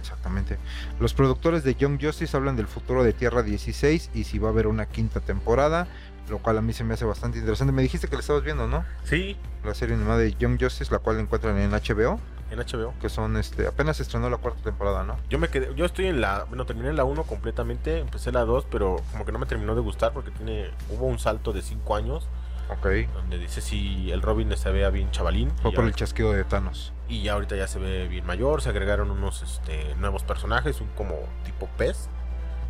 [0.00, 0.58] Exactamente.
[1.00, 4.52] Los productores de Young Justice hablan del futuro de Tierra 16 y si va a
[4.52, 5.88] haber una quinta temporada,
[6.28, 7.72] lo cual a mí se me hace bastante interesante.
[7.72, 8.84] Me dijiste que la estabas viendo, ¿no?
[9.04, 12.94] Sí, La serie animada de Young Justice, la cual encuentran en HBO, en HBO.
[13.00, 15.16] que son este, apenas se estronó la cuarta temporada, ¿no?
[15.28, 18.66] Yo me quedé, yo estoy en la, bueno, terminé la 1 completamente, empecé la 2,
[18.70, 21.96] pero como que no me terminó de gustar porque tiene, hubo un salto de 5
[21.96, 22.28] años
[22.70, 22.86] Ok.
[23.14, 26.92] donde dice si el Robin se vea bien chavalín Fue por el chasquido de Thanos.
[27.08, 30.88] y ya ahorita ya se ve bien mayor, se agregaron unos este, nuevos personajes, un
[30.96, 32.08] como tipo pez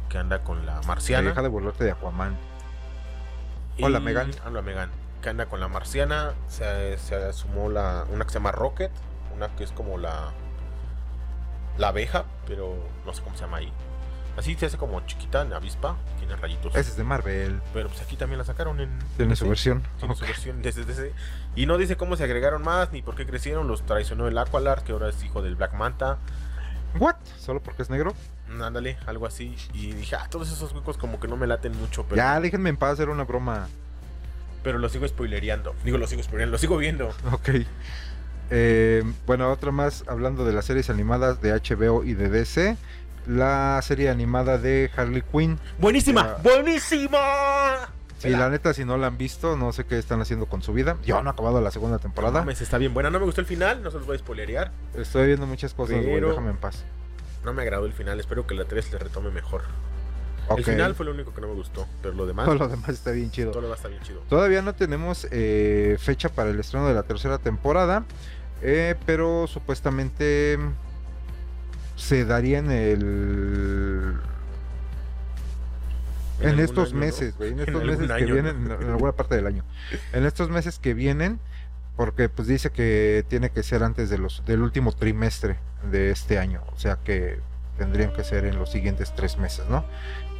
[0.09, 1.29] que anda con la marciana.
[1.31, 2.37] Deja de burlarte de Aquaman.
[3.83, 4.31] Hola, Megan.
[4.47, 4.91] Hola Megan.
[5.23, 6.33] Que anda con la marciana.
[6.49, 8.93] Se, se sumó la, una que se llama Rocket.
[9.35, 10.33] Una que es como la.
[11.79, 13.73] La abeja, pero no sé cómo se llama ahí.
[14.37, 15.97] Así se hace como chiquita, en avispa.
[16.19, 16.75] Tiene rayitos.
[16.75, 17.61] Ese es de Marvel.
[17.73, 18.91] Pero pues aquí también la sacaron en.
[19.17, 19.83] Tiene su versión.
[19.99, 21.13] Tiene su versión desde.
[21.57, 23.69] Y no dice cómo se agregaron más, ni por qué crecieron.
[23.69, 26.19] Los traicionó el Aqualard, que ahora es hijo del Black Manta.
[26.99, 27.17] ¿What?
[27.39, 28.15] ¿Solo porque es negro?
[28.61, 29.57] Ándale, algo así.
[29.73, 32.05] Y dije, ah, todos esos huecos como que no me laten mucho.
[32.05, 33.69] Pero, Ya, déjenme en paz hacer una broma.
[34.63, 35.75] pero lo sigo spoilereando.
[35.85, 37.09] Digo, lo sigo spoilereando, lo sigo viendo.
[37.33, 37.51] Ok.
[38.57, 42.77] Eh, bueno, otra más hablando de las series animadas de HBO y de DC.
[43.27, 45.59] La serie animada de Harley Quinn.
[45.81, 46.37] ¡Buenísima!
[46.37, 46.51] Ya.
[46.51, 47.89] ¡Buenísima!
[48.19, 50.73] Sí, la neta, si no la han visto, no sé qué están haciendo con su
[50.73, 50.97] vida.
[51.05, 52.41] Yo no he acabado la segunda No temporada.
[52.41, 53.11] mames, está bien buena.
[53.11, 54.71] No me gustó el final, no se los voy a spoilerear.
[54.97, 56.15] Estoy viendo muchas cosas, güey.
[56.15, 56.85] Pero- Déjame en paz.
[57.45, 59.63] No me agradó el final, espero que la 3 le retome mejor.
[60.57, 62.45] El final fue lo único que no me gustó, pero lo demás.
[62.45, 63.51] Todo lo demás está bien chido.
[63.51, 64.21] Todo lo demás está bien chido.
[64.29, 68.05] Todavía no tenemos eh, fecha para el estreno de la tercera temporada,
[68.65, 70.59] eh, pero supuestamente
[71.97, 74.15] se daría en el.
[76.41, 77.35] En, estos meses.
[77.41, 79.65] En estos meses que vienen, en alguna parte del año.
[80.15, 81.41] En estos meses que vienen,
[81.97, 85.59] porque pues dice que tiene que ser antes de los del último trimestre
[85.91, 87.39] de este año, o sea que
[87.77, 89.85] tendrían que ser en los siguientes tres meses, ¿no?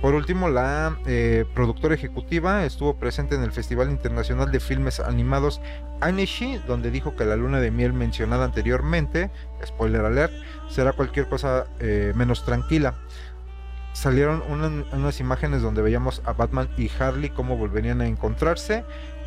[0.05, 5.63] Por último, la eh, productora ejecutiva estuvo presente en el Festival Internacional de Filmes Animados
[6.03, 9.31] Anishi, donde dijo que la luna de miel mencionada anteriormente,
[9.65, 10.35] spoiler alert,
[10.69, 12.97] será cualquier cosa eh, menos tranquila.
[13.95, 18.85] Salieron unas imágenes donde veíamos a Batman y Harley cómo volverían a encontrarse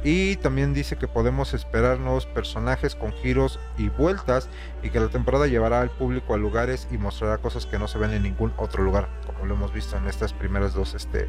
[0.10, 4.48] y también dice que podemos esperar nuevos personajes con giros y vueltas
[4.82, 7.98] y que la temporada llevará al público a lugares y mostrará cosas que no se
[7.98, 11.28] ven en ningún otro lugar, como lo hemos visto en estas primeras dos este,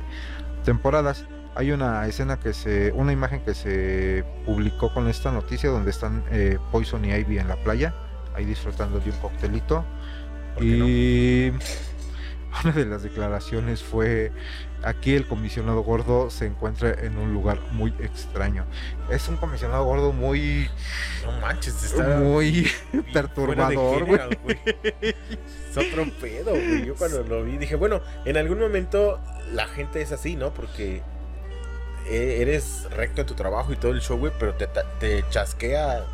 [0.64, 1.26] temporadas.
[1.56, 6.22] Hay una escena que se, una imagen que se publicó con esta noticia donde están
[6.30, 7.92] eh, Poison y Ivy en la playa,
[8.36, 9.84] ahí disfrutando de un coctelito.
[10.60, 11.48] Y
[12.62, 14.30] una de las declaraciones fue
[14.82, 18.64] aquí el comisionado gordo se encuentra en un lugar muy extraño.
[19.10, 20.68] Es un comisionado gordo muy
[21.24, 22.70] no manches, está muy
[23.12, 24.20] perturbador, güey.
[25.70, 26.86] Es otro pedo, güey.
[26.86, 29.20] Yo cuando lo vi dije, bueno, en algún momento
[29.52, 30.52] la gente es así, ¿no?
[30.52, 31.02] Porque
[32.08, 34.68] e-, eres recto en tu trabajo y todo el show, güey, pero te,
[35.00, 36.04] te chasquea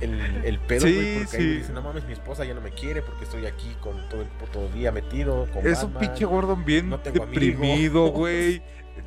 [0.00, 3.24] el, el pedo, güey, porque dice, no mames, mi esposa ya no me quiere porque
[3.24, 5.46] estoy aquí con todo el puto día metido.
[5.52, 8.62] Con es un pinche Gordon bien deprimido, güey,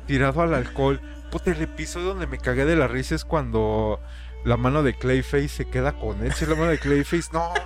[0.06, 1.00] tirado al alcohol.
[1.30, 4.00] Puta, el episodio donde me cagué de la risa es cuando
[4.44, 6.32] la mano de Clayface se queda con él.
[6.32, 7.52] Si la mano de Clayface, no.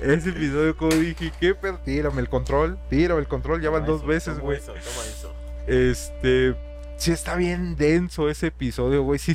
[0.00, 4.04] Ese episodio, como dije, qué pedo, tírame el control, tírame el control, ya van dos
[4.04, 4.60] veces, güey.
[4.60, 5.32] Toma eso.
[5.66, 6.54] Este
[6.96, 9.18] sí está bien denso ese episodio, güey.
[9.24, 9.34] Sí,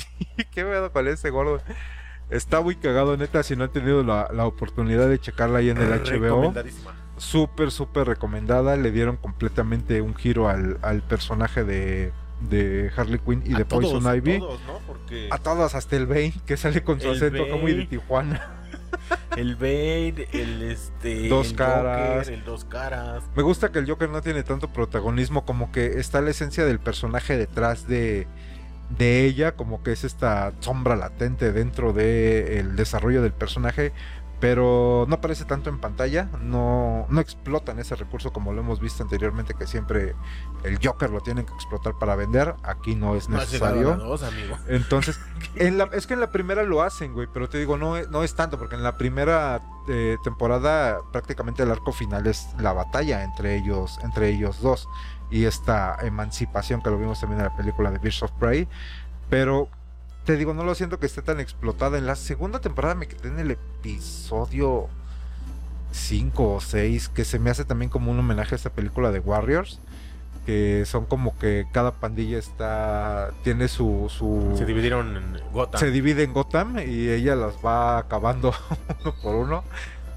[0.51, 1.61] qué pedo con ese gordo.
[2.29, 3.43] Está muy cagado, neta.
[3.43, 6.53] Si no han tenido la, oportunidad de checarla ahí en el HBO.
[7.17, 8.75] Súper, súper recomendada.
[8.77, 14.35] Le dieron completamente un giro al, personaje de, de Harley Quinn y de Poison Ivy.
[14.35, 14.79] A todos, ¿no?
[14.87, 15.29] Porque...
[15.31, 18.58] A todos, hasta el Bane, que sale con su acento como de Tijuana
[19.35, 21.27] el Bane, el este.
[21.27, 22.27] Dos caras.
[22.27, 23.23] el dos caras.
[23.35, 26.79] Me gusta que el Joker no tiene tanto protagonismo, como que está la esencia del
[26.79, 28.27] personaje detrás de,
[28.97, 33.93] de ella, como que es esta sombra latente dentro del desarrollo del personaje
[34.39, 39.03] pero no aparece tanto en pantalla, no, no explotan ese recurso como lo hemos visto
[39.03, 40.15] anteriormente, que siempre
[40.63, 44.17] el Joker lo tienen que explotar para vender, aquí no es necesario.
[44.67, 45.19] Entonces,
[45.55, 48.23] en la, es que en la primera lo hacen, güey, pero te digo, no, no
[48.23, 53.23] es tanto, porque en la primera eh, temporada prácticamente el arco final es la batalla
[53.23, 54.87] entre ellos, entre ellos dos,
[55.29, 58.69] y esta emancipación que lo vimos también en la película de Birds of Prey,
[59.29, 59.69] pero
[60.29, 61.97] te digo, no lo siento que esté tan explotada.
[61.97, 64.87] En la segunda temporada me quedé en el episodio
[65.91, 69.21] 5 o 6, que se me hace también como un homenaje a esta película de
[69.21, 69.79] Warriors.
[70.45, 73.31] Que son como que cada pandilla está.
[73.43, 74.05] tiene su.
[74.07, 75.79] su se dividieron en Gotham.
[75.79, 78.53] Se divide en Gotham y ella las va acabando
[79.03, 79.63] uno por uno.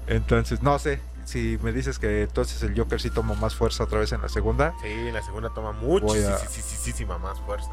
[0.05, 0.99] Entonces, no sé.
[1.25, 4.29] Si me dices que entonces el Joker sí toma más fuerza otra vez en la
[4.29, 4.75] segunda.
[4.83, 7.71] Sí, en la segunda toma muchísima más fuerza.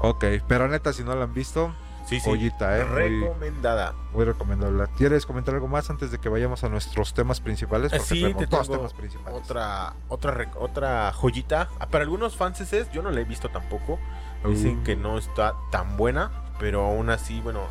[0.00, 1.72] Ok, pero neta, si no la han visto,
[2.06, 2.30] sí, sí.
[2.30, 2.84] ¿eh?
[2.84, 3.94] Recomendada.
[4.12, 4.84] Muy, recomendable.
[4.96, 7.92] ¿Quieres comentar algo más antes de que vayamos a nuestros temas principales?
[7.92, 9.42] Porque sí, te tengo temas principales.
[9.42, 11.68] Otra, otra, otra joyita.
[11.78, 13.98] Ah, para algunos fans es, yo no la he visto tampoco.
[14.44, 15.00] Dicen que uh.
[15.00, 16.30] no está tan buena,
[16.60, 17.62] pero aún así, bueno,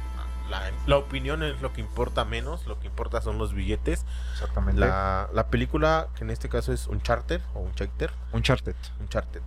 [0.87, 4.05] la, opinión es lo que importa menos, lo que importa son los billetes.
[4.33, 4.81] Exactamente.
[4.81, 8.11] La, la película, que en este caso es un charter o un charter.
[8.33, 8.75] Un charter.
[8.99, 9.41] Un charter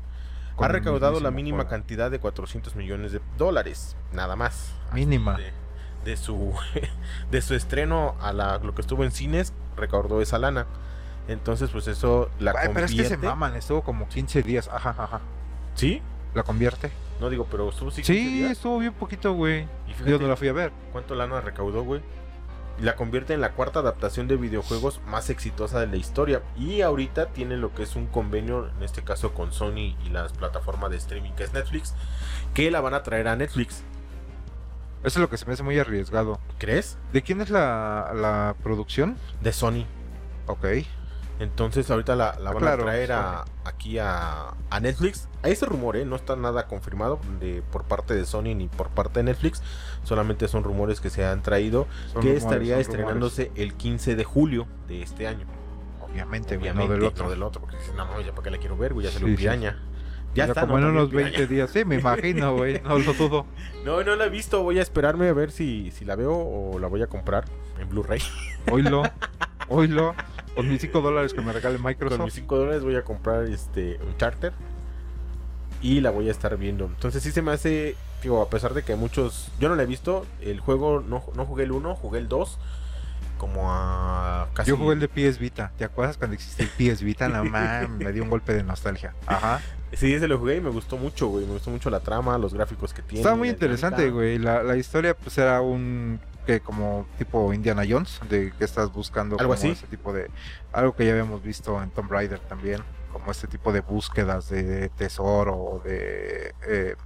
[0.65, 4.73] ha recaudado la mínima cantidad de 400 millones de dólares, nada más.
[4.93, 5.39] Mínima.
[6.05, 6.55] De, su,
[7.31, 10.67] de su estreno a la, lo que estuvo en cines, recaudó esa lana.
[11.29, 12.75] Entonces, pues eso la convierte...
[12.75, 15.21] Pero es que se maman, estuvo como 15 días, ajá, ajá.
[15.75, 16.03] ¿Sí?
[16.35, 16.91] La convierte.
[17.21, 18.05] No digo, pero estuvo sí.
[18.05, 19.67] Sí, estuvo bien poquito, güey.
[19.87, 20.73] ¿Y Yo no la fui a ver.
[20.93, 22.01] ¿Cuánto lana recaudó, güey?
[22.79, 26.43] Y la convierte en la cuarta adaptación de videojuegos más exitosa de la historia.
[26.57, 30.33] Y ahorita tiene lo que es un convenio, en este caso con Sony y las
[30.33, 31.95] plataformas de streaming que es Netflix,
[32.55, 33.83] que la van a traer a Netflix.
[35.05, 36.41] Eso es lo que se me hace muy arriesgado.
[36.59, 36.99] ¿Crees?
[37.13, 39.17] ¿De quién es la, la producción?
[39.41, 39.87] De Sony.
[40.47, 40.67] Ok.
[41.39, 45.29] Entonces ahorita la, van a traer a, aquí a, Netflix.
[45.43, 46.05] Hay ese rumor, ¿eh?
[46.05, 49.63] no está nada confirmado de, por parte de Sony ni por parte de Netflix.
[50.03, 51.87] Solamente son rumores que se han traído
[52.21, 55.47] que estaría estrenándose el 15 de julio de este año.
[56.03, 57.25] obviamente, güey, no del otro.
[57.25, 59.13] No del otro, porque dices, no, no, ya para qué la quiero ver, güey, ya
[59.13, 59.81] se lo piraña.
[60.35, 63.47] Ya, está, como en unos 20 días, sí, me imagino, güey, no lo dudo.
[63.85, 66.79] No, no la he visto, voy a esperarme a ver si, si la veo o
[66.79, 67.45] la voy a comprar
[67.79, 68.21] en Blu-ray.
[68.71, 69.03] Oílo,
[69.69, 70.15] oílo,
[70.59, 72.19] con mis 5 dólares que me regale Microsoft.
[72.19, 74.53] Con mis 5 dólares voy a comprar este un charter
[75.81, 76.87] y la voy a estar viendo.
[76.87, 77.95] Entonces sí se me hace,
[78.25, 81.47] digo, a pesar de que muchos, yo no la he visto, el juego no, no
[81.47, 82.59] jugué el 1, jugué el 2
[83.39, 84.71] como a casi...
[84.71, 85.71] Yo jugué el de PS Vita.
[85.79, 87.29] ¿Te acuerdas cuando existía el PS Vita?
[87.29, 89.15] Nada más me dio un golpe de nostalgia.
[89.27, 89.61] Ajá.
[89.93, 91.47] Sí, ese lo jugué y me gustó mucho, güey.
[91.47, 93.21] Me gustó mucho la trama, los gráficos que tiene.
[93.21, 94.39] Está muy interesante, güey.
[94.39, 96.19] La, la, historia, pues era un.
[96.49, 99.37] Que como tipo Indiana Jones, de que estás buscando.
[99.39, 99.69] Algo así.
[99.69, 100.31] Ese tipo de.
[100.73, 102.83] Algo que ya habíamos visto en Tomb Raider también.
[103.13, 106.55] Como este tipo de búsquedas de tesoro o de.
[106.67, 106.97] Eh,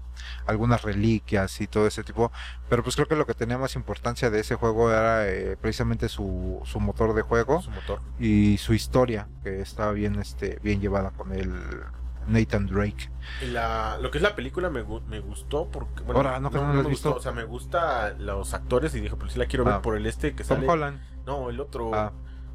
[0.46, 2.30] algunas reliquias y todo ese tipo.
[2.68, 6.08] Pero pues creo que lo que tenía más importancia de ese juego era eh, precisamente
[6.08, 8.00] su, su, motor de juego su motor.
[8.20, 11.52] y su historia, que estaba bien, este, bien llevada con el
[12.26, 13.10] Nathan Drake.
[13.52, 16.82] La, lo que es la película me, me gustó porque bueno, Ahora, no, no, no,
[16.82, 17.14] me visto.
[17.14, 19.82] o sea, me gusta los actores y dije, pues sí la quiero ver ah.
[19.82, 20.68] por el este que Tom sale.
[20.68, 21.00] Holland.
[21.26, 21.94] No, el otro.
[21.94, 22.12] Ah,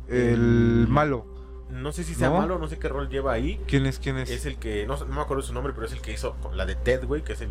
[0.07, 1.25] el, malo.
[1.69, 3.61] No sé si sea malo, no sé qué rol lleva ahí.
[3.67, 3.99] ¿Quién es?
[3.99, 4.29] ¿Quién es?
[4.29, 6.65] Es el que, no, no me acuerdo su nombre, pero es el que hizo la
[6.65, 7.49] de Ted, güey, que es el...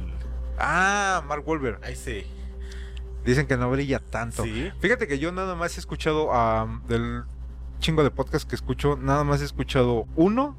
[0.58, 1.78] Ah, Mark Wolver.
[1.82, 2.24] Ahí sí.
[3.26, 4.44] Dicen que no brilla tanto.
[4.44, 4.70] ¿Sí?
[4.80, 6.30] Fíjate que yo nada más he escuchado
[6.88, 7.24] del
[7.80, 10.56] chingo de podcast que escucho, nada más he escuchado uno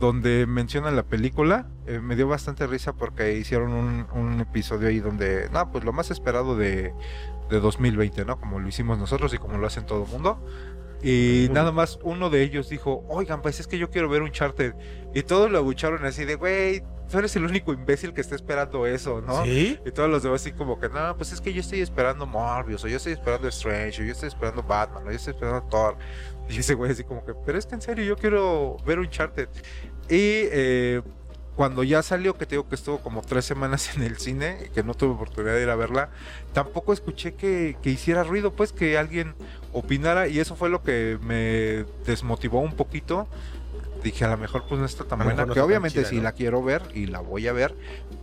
[0.00, 1.68] donde mencionan la película.
[1.86, 6.10] Eh, me dio bastante risa porque hicieron un, episodio ahí donde, no, pues lo más
[6.10, 6.92] esperado de,
[7.50, 8.40] de 2020, ¿no?
[8.40, 10.42] Como lo hicimos nosotros y como lo hacen todo el mundo.
[11.02, 14.32] Y nada más uno de ellos dijo, oigan, pues es que yo quiero ver un
[14.32, 14.74] charter.
[15.14, 18.86] Y todos lo agucharon así de, güey, tú eres el único imbécil que está esperando
[18.86, 19.44] eso, ¿no?
[19.44, 19.78] ¿Sí?
[19.84, 22.84] Y todos los demás así como que, no, pues es que yo estoy esperando Morbius,
[22.84, 25.96] o yo estoy esperando Strange, o yo estoy esperando Batman, o yo estoy esperando Thor.
[26.48, 29.08] Y ese güey así como que, pero es que en serio, yo quiero ver un
[29.08, 29.48] charter.
[30.10, 31.02] Y eh,
[31.56, 34.82] cuando ya salió, que te digo que estuvo como tres semanas en el cine, que
[34.82, 36.10] no tuve oportunidad de ir a verla,
[36.52, 39.34] tampoco escuché que, que hiciera ruido, pues que alguien
[39.72, 43.28] opinara, y eso fue lo que me desmotivó un poquito.
[44.02, 46.80] Dije a lo mejor pues no está tan buena que obviamente sí la quiero ver
[46.94, 47.74] y la voy a ver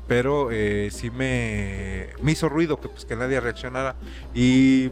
[0.07, 3.95] pero eh, sí me, me hizo ruido que pues que nadie reaccionara.
[4.33, 4.91] Y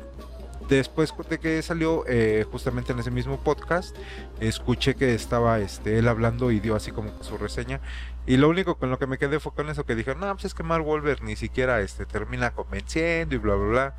[0.67, 3.95] después de que salió eh, justamente en ese mismo podcast
[4.39, 7.81] escuché que estaba este él hablando y dio así como su reseña
[8.25, 10.45] y lo único con lo que me quedé fue con eso que dije no pues
[10.45, 13.95] es que Mark Wolver ni siquiera este termina convenciendo y bla bla bla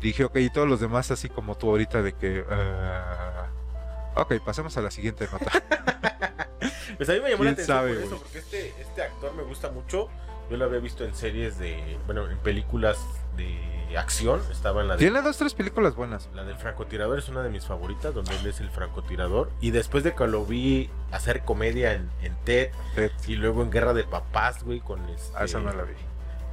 [0.00, 3.62] dije ok y todos los demás así como tú ahorita de que uh,
[4.14, 5.50] Ok, pasemos a la siguiente nota.
[6.96, 9.70] pues a mí me llamó la atención por eso, porque este, este actor me gusta
[9.70, 10.08] mucho.
[10.50, 11.98] Yo lo había visto en series de.
[12.04, 12.98] Bueno, en películas
[13.36, 13.58] de
[13.96, 14.40] acción.
[14.50, 16.28] Estaba en la de, Tiene dos, tres películas buenas.
[16.34, 19.50] La del francotirador es una de mis favoritas, donde él es el francotirador.
[19.60, 22.70] Y después de que lo vi hacer comedia en, en Ted,
[23.26, 25.94] y luego en Guerra de Papás, güey, con este, Ah, esa no la vi.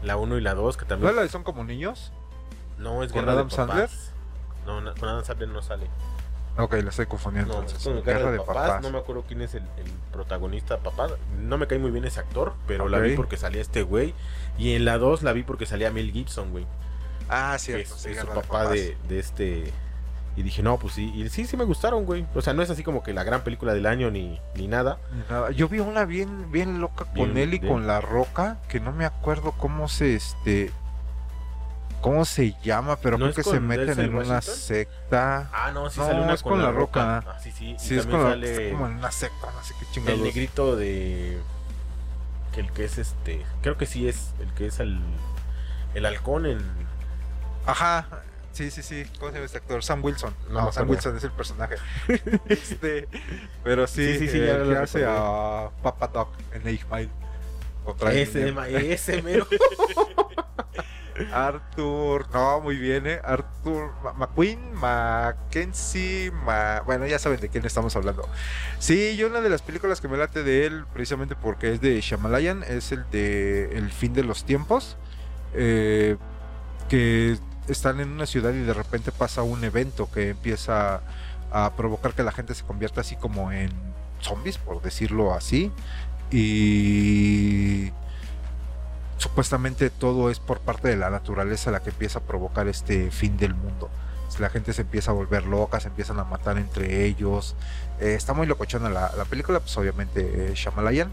[0.04, 1.12] La 1 y la 2, que también.
[1.12, 2.12] ¿No la de Son como niños?
[2.78, 3.56] No, es Guerra de Papás.
[3.56, 3.90] Sandler?
[4.66, 5.88] No, no, con Adam Sandler no sale.
[6.58, 7.54] Ok, la estoy confundiendo.
[7.54, 8.04] No, entonces.
[8.04, 9.64] Guerra, de, papás, No me acuerdo quién es el,
[10.12, 11.08] protagonista, papá.
[11.40, 14.14] No me cae muy bien ese actor, pero la vi porque salía este güey.
[14.58, 16.66] Y en la 2 la vi porque salía Mel Gibson, güey.
[17.30, 19.72] Ah, sí, es, sí, su papá de, de, este.
[20.36, 21.12] Y dije, no, pues sí.
[21.16, 22.26] Y sí, sí me gustaron, güey.
[22.34, 25.00] O sea, no es así como que la gran película del año ni, ni nada.
[25.56, 29.06] Yo vi una bien, bien loca con él y con La Roca, que no me
[29.06, 30.72] acuerdo cómo se este
[32.02, 32.96] ¿Cómo se llama?
[32.98, 35.50] Pero creo que se meten en una secta.
[35.52, 37.24] Ah, no, sí no, sale una es con, la roca.
[37.28, 37.76] Ah, sí, sí.
[37.78, 38.72] Sí, es, con sale...
[38.72, 40.20] como en una secta, no sé qué chingados.
[40.20, 41.40] El negrito de.
[42.54, 43.46] Que el que es este.
[43.62, 45.00] Creo que sí es el que es el.
[45.94, 46.60] El halcón en.
[47.66, 48.08] Ajá.
[48.52, 49.06] Sí, sí, sí.
[49.20, 49.84] ¿Cómo se llama este actor?
[49.84, 50.34] Sam Wilson.
[50.50, 51.76] No, Sam Wilson es el personaje.
[52.50, 53.08] este.
[53.64, 57.10] Pero sí, sí, sí, sí eh, que hace a Papa Doc en Eight Mile.
[58.12, 58.54] Ese,
[58.94, 59.48] ese mero.
[61.34, 63.20] Arthur, no, muy bien, ¿eh?
[63.24, 66.32] Arthur McQueen, Mackenzie,
[66.86, 68.28] bueno, ya saben de quién estamos hablando.
[68.80, 72.00] Sí, yo una de las películas que me late de él, precisamente porque es de
[72.00, 74.98] Shamalayan, es el de El fin de los tiempos,
[75.54, 76.16] eh,
[76.88, 77.38] que
[77.70, 81.02] están en una ciudad y de repente pasa un evento que empieza
[81.52, 83.72] a provocar que la gente se convierta así como en
[84.22, 85.72] zombies, por decirlo así,
[86.32, 87.92] y
[89.18, 93.38] supuestamente todo es por parte de la naturaleza la que empieza a provocar este fin
[93.38, 93.90] del mundo.
[94.40, 97.56] La gente se empieza a volver loca, se empiezan a matar entre ellos.
[98.00, 101.12] Eh, está muy locochona la, la película, pues obviamente eh, Shamalayan.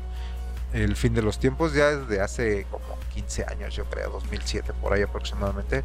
[0.73, 2.85] El fin de los tiempos, ya desde hace como
[3.15, 5.83] 15 años, yo creo, 2007, por ahí aproximadamente.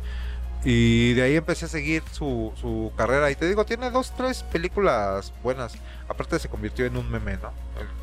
[0.64, 3.32] Y de ahí empecé a seguir su, su carrera.
[3.32, 5.74] Y te digo, tiene dos, tres películas buenas.
[6.08, 7.52] Aparte se convirtió en un meme, ¿no?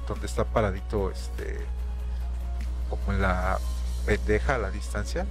[0.08, 1.58] donde está paradito, este,
[2.88, 3.58] como en la
[4.06, 5.26] pendeja a la distancia.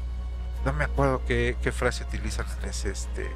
[0.64, 3.30] No me acuerdo qué, qué frase utilizan en ese, este,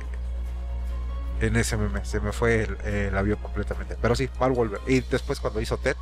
[1.42, 2.06] en ese meme.
[2.06, 3.98] Se me fue el, el avión completamente.
[4.02, 4.84] Pero sí, Mark Wahlberg.
[4.88, 5.98] Y después cuando hizo Ted.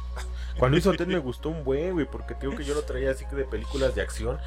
[0.57, 3.25] Cuando hizo Ted me gustó un buen, güey, porque creo que yo lo traía así
[3.31, 4.37] de películas de acción.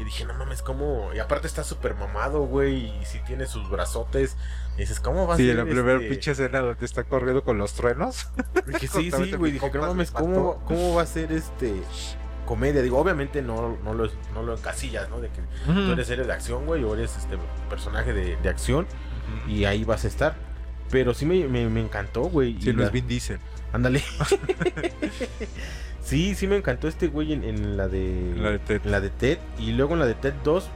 [0.00, 1.10] Y dije, no mames, ¿cómo?
[1.14, 2.86] Y aparte está súper mamado, güey.
[2.86, 4.34] Y si tiene sus brazotes.
[4.76, 5.52] Y dices, ¿cómo va a sí, ser?
[5.52, 6.08] Sí, la primera este...
[6.08, 8.28] pinche escena donde está corriendo con los truenos.
[8.66, 9.52] Dije, sí, sí, güey.
[9.52, 11.74] Dije, no mames, ¿cómo, ¿cómo va a ser este
[12.46, 12.80] comedia?
[12.80, 15.20] Digo, obviamente no, no, lo, no lo encasillas, ¿no?
[15.20, 15.44] De que uh
[15.74, 15.86] -huh.
[15.86, 17.36] tú eres serie de acción, güey, o eres este
[17.68, 18.86] personaje de, de acción.
[18.86, 19.52] Uh -huh.
[19.52, 20.34] Y ahí vas a estar.
[20.90, 22.58] Pero sí me, me, me encantó, güey.
[22.58, 23.38] Sí, no es Vin Diesel.
[23.74, 24.02] Ándale.
[26.02, 28.80] sí, sí me encantó este güey en, en, la de la de Ted.
[28.84, 29.38] En la de Ted.
[29.58, 30.68] Y luego en la de Ted 2.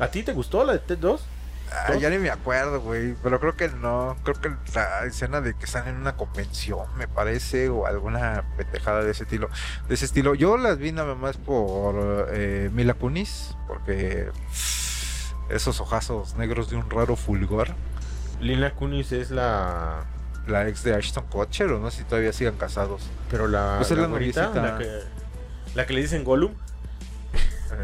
[0.00, 1.24] ¿A ti te gustó la de Ted 2?
[1.70, 3.14] Ah, ya ni me acuerdo, güey.
[3.22, 4.16] Pero creo que no.
[4.22, 9.02] Creo que la escena de que están en una convención, me parece, o alguna pendejada
[9.02, 9.48] de ese estilo.
[9.88, 10.34] De ese estilo.
[10.34, 14.30] Yo las vi nada más por eh, Mila Kunis, porque
[15.50, 17.68] esos ojazos negros de un raro fulgor.
[18.40, 20.04] Lila Kunis es la
[20.48, 23.02] la ex de Ashton Kutcher o no sé si todavía sigan casados.
[23.30, 25.00] Pero la, pues la, la, güerita, la, que,
[25.74, 26.52] la que le dicen Gollum.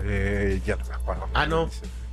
[0.04, 1.28] Eh, ya no me acuerdo.
[1.34, 1.68] Ah, no.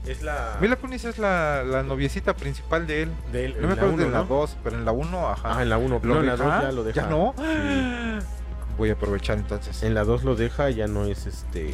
[0.05, 0.57] Es la.
[0.59, 3.11] Mila Kunis es la, la noviecita principal de él.
[3.31, 4.25] De él no me acuerdo uno, de la ¿no?
[4.25, 5.57] 2, pero en la 1, ajá.
[5.57, 7.01] Ah, en la 1, pero en la 2 ya lo deja.
[7.01, 7.35] ¿Ya no?
[7.37, 8.25] Sí.
[8.77, 9.83] Voy a aprovechar entonces.
[9.83, 11.73] En la 2 lo deja, ya no es este.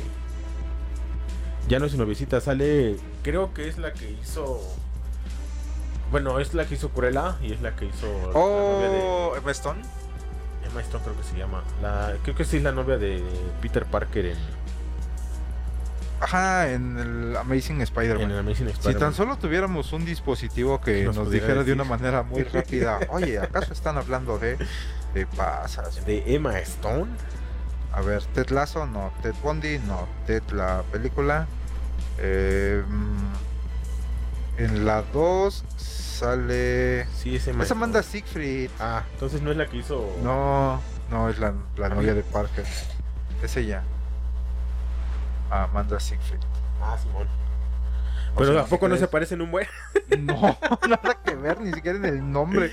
[1.69, 2.97] Ya no es su noviecita, sale.
[3.23, 4.61] Creo que es la que hizo.
[6.12, 8.08] Bueno, es la que hizo Cruella y es la que hizo.
[8.34, 9.39] Oh, de...
[9.39, 9.82] Emma Stone.
[10.66, 11.64] Emma Stone creo que se llama.
[11.82, 13.24] La, creo que sí es la novia de
[13.62, 14.38] Peter Parker en.
[16.20, 18.47] Ajá, en el Amazing Spider-Man.
[18.49, 18.82] Spider-Man.
[18.82, 21.66] Si tan solo tuviéramos un dispositivo que nos, nos dijera decir.
[21.68, 24.58] de una manera muy rápida, oye, ¿acaso están hablando de,
[25.14, 26.03] de pasas?
[26.05, 27.12] ¿De Emma Stone?
[27.91, 29.12] A ver, Ted Lasso, no.
[29.22, 30.08] Ted Bundy, no.
[30.26, 31.47] Ted la película.
[32.20, 32.84] Eh,
[34.58, 35.64] en la 2
[36.18, 37.05] sale.
[37.15, 37.63] Sí, es Emma.
[37.63, 38.70] Es Amanda Siegfried.
[38.80, 40.15] Ah, entonces no es la que hizo.
[40.24, 42.65] No, no, es la, la novia de Parker.
[43.41, 43.84] Es ella.
[45.49, 46.39] Amanda Siegfried.
[46.82, 47.28] Ah, Simón.
[48.38, 49.68] Pero sea, ¿a poco no se parecen un buen?
[50.20, 50.57] No,
[50.88, 52.72] nada que ver, ni siquiera en el nombre.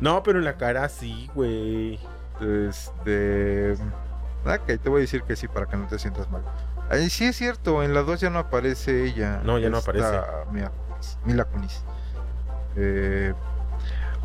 [0.00, 1.98] No, pero en la cara sí, güey.
[2.40, 3.72] Este.
[4.44, 6.42] Ok, te voy a decir que sí para que no te sientas mal.
[6.88, 9.40] Ahí sí es cierto, en la 2 ya no aparece ella.
[9.44, 10.20] No, ya no aparece.
[10.52, 10.70] Mira,
[11.24, 11.82] Mila Kunis.
[12.80, 13.34] Eh,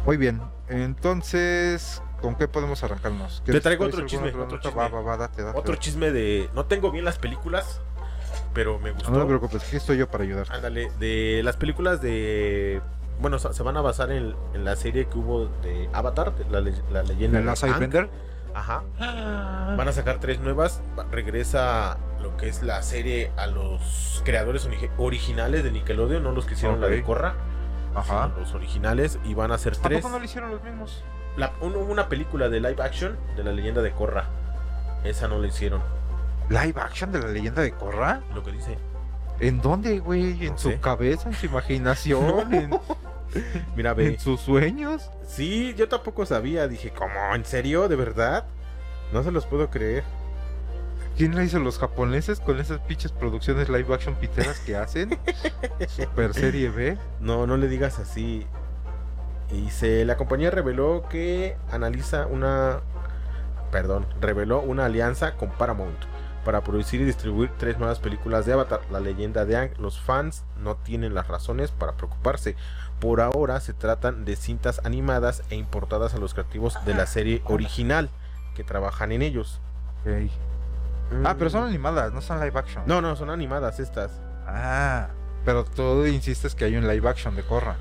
[0.05, 3.41] muy bien, entonces, ¿con qué podemos arrancarnos?
[3.43, 4.29] Te traigo otro chisme.
[4.29, 4.77] Otro, chisme.
[4.77, 6.49] Va, va, va, date, date, otro chisme de.
[6.53, 7.81] No tengo bien las películas,
[8.53, 9.09] pero me gustó.
[9.09, 10.45] No, no te preocupes, aquí estoy yo para ayudar.
[10.51, 12.81] Ándale, de las películas de.
[13.19, 16.61] Bueno, se van a basar en, en la serie que hubo de Avatar, de la,
[16.91, 18.09] la leyenda de la Sidebender.
[18.53, 18.83] Ajá.
[18.99, 20.81] Van a sacar tres nuevas.
[21.11, 26.53] Regresa lo que es la serie a los creadores originales de Nickelodeon, no los que
[26.53, 26.89] hicieron okay.
[26.89, 27.35] la de Corra.
[27.95, 28.31] Ajá.
[28.37, 29.19] Los originales.
[29.25, 30.01] Y van a ser tres.
[30.01, 31.03] ¿Por no lo hicieron los mismos?
[31.37, 34.25] La, un, una película de live action de la leyenda de Corra.
[35.03, 35.81] Esa no la hicieron.
[36.49, 38.21] ¿Live action de la leyenda de Corra?
[38.33, 38.77] Lo que dice.
[39.39, 40.45] ¿En dónde, güey?
[40.45, 40.79] ¿En No su sé.
[40.79, 41.29] cabeza?
[41.29, 42.49] ¿En su imaginación?
[42.69, 42.81] No.
[43.35, 44.07] ¿En, Mira, ve.
[44.13, 45.09] en sus sueños?
[45.25, 46.67] Sí, yo tampoco sabía.
[46.67, 47.33] Dije, ¿cómo?
[47.33, 47.87] ¿En serio?
[47.87, 48.45] ¿De verdad?
[49.11, 50.03] No se los puedo creer.
[51.17, 51.59] ¿Quién la hizo?
[51.59, 55.19] ¿Los japoneses con esas pinches producciones live action piteras que hacen?
[55.87, 56.97] Super serie B.
[57.19, 58.47] No, no le digas así.
[59.51, 62.81] Y se, la compañía reveló que analiza una.
[63.71, 65.99] Perdón, reveló una alianza con Paramount
[66.43, 69.71] para producir y distribuir tres nuevas películas de Avatar, la leyenda de Aang.
[69.79, 72.55] Los fans no tienen las razones para preocuparse.
[72.99, 77.41] Por ahora se tratan de cintas animadas e importadas a los creativos de la serie
[77.45, 78.09] original
[78.55, 79.61] que trabajan en ellos.
[81.25, 81.37] Ah, Mm.
[81.37, 82.83] pero son animadas, no son live action.
[82.85, 84.21] No, no, son animadas estas.
[84.47, 85.09] Ah,
[85.45, 87.75] pero tú insistes que hay un live action de Corra.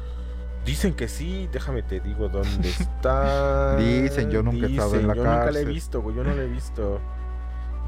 [0.64, 3.76] Dicen que sí, déjame te digo dónde está.
[3.78, 6.32] Dicen, yo nunca he estado en la yo nunca la he visto, güey, yo no
[6.34, 7.00] la he visto.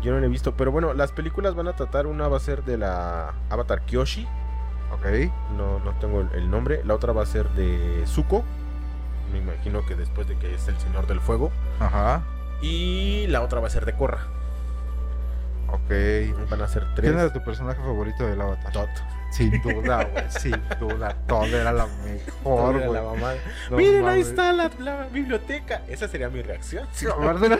[0.02, 2.40] Yo no la he visto, pero bueno, las películas van a tratar, una va a
[2.40, 4.26] ser de la Avatar Kyoshi,
[4.92, 5.06] Ok.
[5.56, 8.44] no, no tengo el, el nombre, la otra va a ser de Zuko,
[9.32, 12.22] me imagino que después de que es el Señor del Fuego, Ajá.
[12.60, 14.26] y la otra va a ser de Korra,
[15.74, 16.48] Ok.
[16.50, 17.32] van a ser ¿Quién era tres.
[17.32, 18.72] tu personaje favorito del Avatar?
[18.72, 18.88] Tot.
[19.32, 20.24] Sin duda, güey.
[20.30, 21.16] Sin duda.
[21.26, 22.92] Todo era la mejor, güey.
[22.92, 23.32] la mamá.
[23.70, 25.82] No Miren, ahí está la, la biblioteca.
[25.88, 26.86] Esa sería mi reacción.
[26.92, 27.58] Sí, aparte era-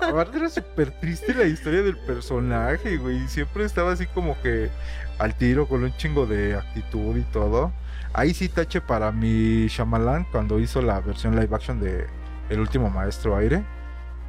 [0.00, 3.26] Aparte era súper triste la historia del personaje, güey.
[3.28, 4.70] Siempre estaba así como que
[5.18, 7.72] al tiro con un chingo de actitud y todo.
[8.12, 12.06] Ahí sí tache para mi Shyamalan cuando hizo la versión live action de
[12.48, 13.64] El último maestro aire.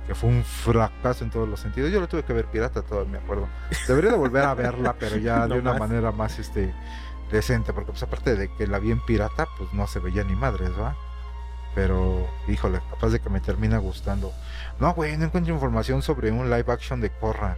[0.08, 1.92] Que fue un fracaso en todos los sentidos.
[1.92, 3.48] Yo lo tuve que ver pirata, todo me acuerdo.
[3.88, 6.74] Debería de volver a verla, pero ya de una manera más este
[7.30, 7.74] decente.
[7.74, 10.72] Porque pues aparte de que la vi en pirata, pues no se veía ni madres,
[10.80, 10.96] ¿va?
[11.76, 14.34] Pero, híjole, capaz de que me termina gustando.
[14.80, 17.58] No, güey, no encuentro información sobre un live action de Corra.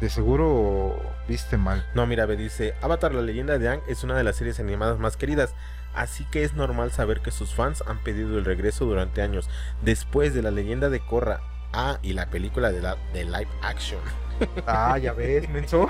[0.00, 0.96] De seguro
[1.28, 1.86] viste mal.
[1.94, 4.98] No, mira, me dice, Avatar la leyenda de Ang es una de las series animadas
[4.98, 5.54] más queridas,
[5.94, 9.48] así que es normal saber que sus fans han pedido el regreso durante años,
[9.82, 11.40] después de la leyenda de Korra,
[11.72, 14.00] ah, y la película de, la, de live action.
[14.66, 15.88] Ah, ya ves, menso.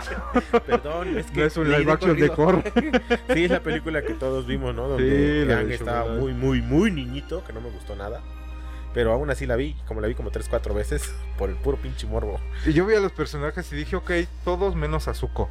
[0.66, 2.62] Perdón, es que no es un live action de Korra.
[3.32, 4.88] sí, es la película que todos vimos, ¿no?
[4.88, 8.20] Donde sí, estaba muy, muy, muy niñito, que no me gustó nada.
[8.92, 11.78] Pero aún así la vi, como la vi como 3, 4 veces, por el puro
[11.78, 12.40] pinche morbo.
[12.66, 14.10] Y yo vi a los personajes y dije, ok,
[14.44, 15.48] todos menos a Zuko.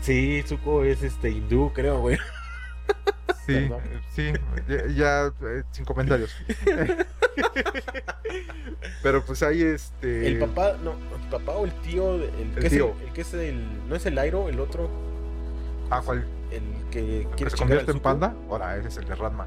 [0.00, 2.18] Sí, Zuko es este hindú, creo, güey.
[3.46, 3.68] Sí,
[4.14, 4.32] sí,
[4.68, 6.30] ya, ya eh, sin comentarios.
[9.02, 10.26] Pero pues ahí este.
[10.28, 12.22] El papá, no, el papá o el tío, el,
[12.56, 12.90] El que tío.
[12.90, 14.88] Es el, el que es el, no es el Airo, el otro,
[15.90, 16.24] Ah, ¿cuál?
[16.52, 18.34] el que ¿Que quiere se chingar al convierte en panda?
[18.48, 19.46] Ahora eres el de Ranma.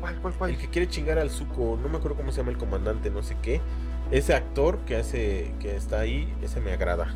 [0.00, 0.50] ¿Cuál, cuál, cuál?
[0.50, 3.22] El que quiere chingar al Zuko, no me acuerdo cómo se llama el comandante, no
[3.22, 3.60] sé qué.
[4.10, 7.14] Ese actor que hace, que está ahí, ese me agrada.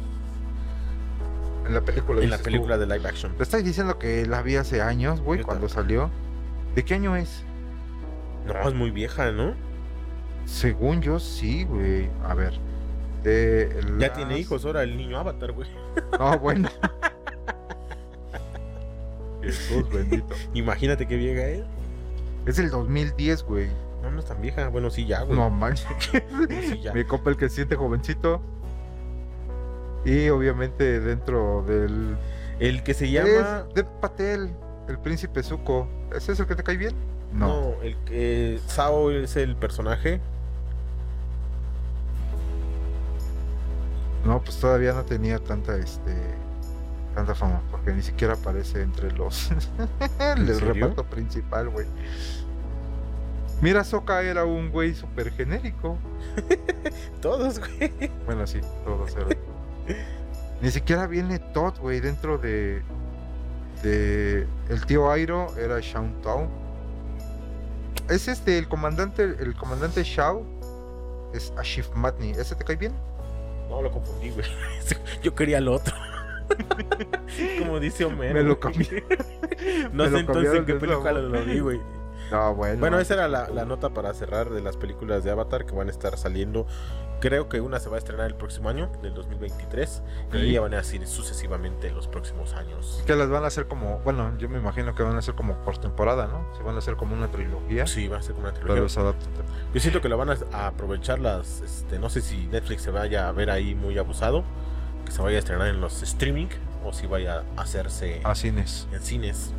[1.66, 2.20] En la película.
[2.22, 2.80] En la dices película tú.
[2.80, 3.32] de live action.
[3.36, 6.10] Te estoy diciendo que la vi hace años, güey, cuando salió.
[6.74, 7.44] ¿De qué año es?
[8.46, 9.54] No, es muy vieja, ¿no?
[10.44, 12.08] Según yo, sí, güey.
[12.24, 12.54] A ver.
[13.24, 15.68] Ya las- tiene hijos ahora el niño Avatar, güey.
[16.18, 16.68] No, bueno.
[19.42, 20.34] Jesús bendito.
[20.54, 21.62] Imagínate qué vieja es.
[22.46, 23.68] Es el 2010, güey.
[24.02, 24.68] No, no es tan vieja.
[24.68, 25.38] Bueno, sí, ya, güey.
[25.38, 25.86] No manches.
[26.60, 26.92] Sí, ya.
[26.92, 28.40] Mi compa el que siente jovencito.
[30.05, 32.16] Y obviamente dentro del.
[32.59, 33.64] El que se llama.
[33.68, 34.50] Es Dev Patel,
[34.88, 35.88] el príncipe Zuko.
[36.14, 36.94] ¿Ese es el que te cae bien?
[37.32, 37.46] No.
[37.46, 38.61] No, el que.
[38.66, 40.20] Sao es el personaje.
[44.24, 46.14] No, pues todavía no tenía tanta este
[47.14, 49.50] tanta fama, porque ni siquiera aparece entre los
[50.36, 50.72] el serio?
[50.72, 51.86] reparto principal, güey.
[53.61, 55.98] Mira, Soka era un güey súper genérico.
[57.20, 57.92] Todos, güey.
[58.26, 59.51] Bueno, sí, todos eran.
[60.60, 62.82] Ni siquiera viene Todd, güey, dentro de.
[63.82, 64.46] de.
[64.68, 66.48] El tío Airo era Shaun Tao.
[68.08, 70.44] Es este, el comandante, el comandante Shao
[71.34, 72.30] es Ashif Matni.
[72.30, 72.92] ¿Ese te cae bien?
[73.68, 74.46] No, lo confundí, güey.
[75.22, 75.94] Yo quería el otro.
[77.58, 78.34] Como dice Homero.
[78.34, 79.04] Me lo cambié.
[79.92, 81.28] No sé lo entonces en qué película nuevo.
[81.28, 81.80] lo vi, güey.
[82.32, 82.80] No, bueno.
[82.80, 85.86] Bueno, esa era la, la nota para cerrar de las películas de Avatar que van
[85.88, 86.66] a estar saliendo.
[87.22, 90.02] Creo que una se va a estrenar el próximo año, del 2023,
[90.34, 93.00] y ya van a ir sucesivamente en los próximos años.
[93.06, 95.54] Que las van a hacer como, bueno, yo me imagino que van a hacer como
[95.64, 96.44] por temporada, ¿no?
[96.56, 97.86] Se van a hacer como una trilogía.
[97.86, 99.02] Sí, va a ser como una Pero trilogía.
[99.02, 99.30] adaptan.
[99.72, 102.90] Yo siento que lo van a, a aprovechar las, este, no sé si Netflix se
[102.90, 104.42] vaya a ver ahí muy abusado,
[105.06, 106.48] que se vaya a estrenar en los streaming
[106.84, 108.88] o si vaya a hacerse A cines.
[108.92, 109.54] en cines.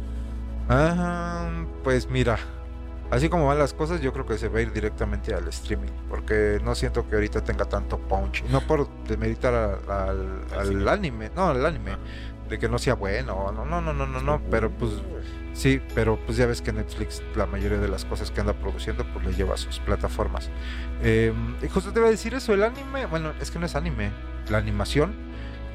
[0.69, 1.49] Ah,
[1.83, 2.37] pues mira,
[3.13, 5.91] así como van las cosas, yo creo que se va a ir directamente al streaming,
[6.09, 8.43] porque no siento que ahorita tenga tanto punch.
[8.45, 9.53] No por demeritar
[9.87, 11.97] al, anime, no, al anime,
[12.49, 14.93] de que no sea bueno, no, no, no, no, no, no, pero pues
[15.53, 19.05] sí, pero pues ya ves que Netflix la mayoría de las cosas que anda produciendo
[19.13, 20.49] pues le lleva a sus plataformas.
[21.03, 23.75] Eh, y justo te iba a decir eso, el anime, bueno, es que no es
[23.75, 24.11] anime,
[24.49, 25.13] la animación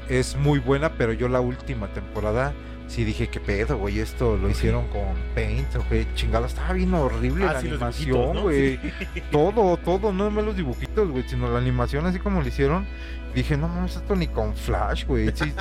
[0.09, 2.53] es muy buena, pero yo la última temporada
[2.89, 3.99] sí dije, ¿qué pedo, güey?
[3.99, 8.41] Esto lo hicieron con Paint, o qué chingado, estaba bien horrible Ah, la sí, animación,
[8.41, 8.79] güey.
[9.31, 12.85] Todo, todo, no más los dibujitos, güey, sino la animación así como lo hicieron.
[13.33, 15.31] Dije, no mames, esto ni con Flash, güey.
[15.33, 15.53] sí".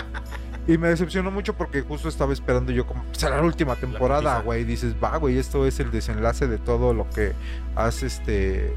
[0.67, 4.65] Y me decepcionó mucho porque justo estaba esperando yo como, será la última temporada, güey.
[4.65, 7.33] Dices, va, güey, esto es el desenlace de todo lo que
[7.75, 8.73] has este eh,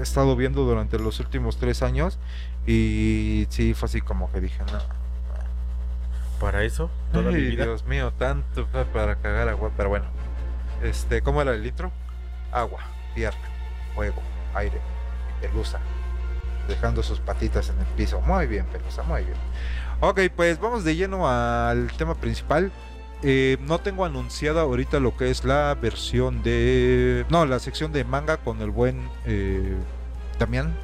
[0.00, 2.18] estado viendo durante los últimos tres años.
[2.66, 5.01] Y sí, fue así como que dije, no.
[6.42, 7.64] Para eso, toda mi Ay, vida.
[7.64, 10.06] Dios mío, tanto pa- para cagar agua, pero bueno.
[10.82, 11.92] Este, ¿cómo era el litro?
[12.50, 12.80] Agua,
[13.14, 13.38] tierra,
[13.94, 14.20] fuego,
[14.54, 14.80] aire,
[15.40, 15.78] pelusa.
[16.68, 18.20] Dejando sus patitas en el piso.
[18.20, 19.36] Muy bien, pelusa, muy bien.
[20.00, 22.72] Ok, pues vamos de lleno al tema principal.
[23.22, 27.24] Eh, no tengo anunciada ahorita lo que es la versión de.
[27.30, 29.76] No, la sección de manga con el buen eh,
[30.40, 30.74] Damián.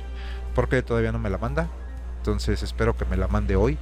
[0.54, 1.68] Porque todavía no me la manda.
[2.18, 3.76] Entonces espero que me la mande hoy.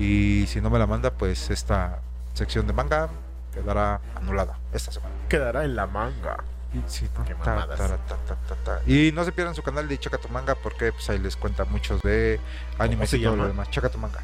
[0.00, 2.00] Y si no me la manda, pues esta
[2.32, 3.10] sección de manga
[3.52, 5.14] quedará anulada esta semana.
[5.28, 6.38] Quedará en la manga.
[6.72, 7.24] Y, sí, ¿no?
[7.26, 8.80] Qué Ta.
[8.86, 12.40] Y no se pierdan su canal de Chakatumanga porque pues ahí les cuenta muchos de
[12.78, 13.70] animes y todo lo demás.
[13.70, 14.20] Chakatumanga.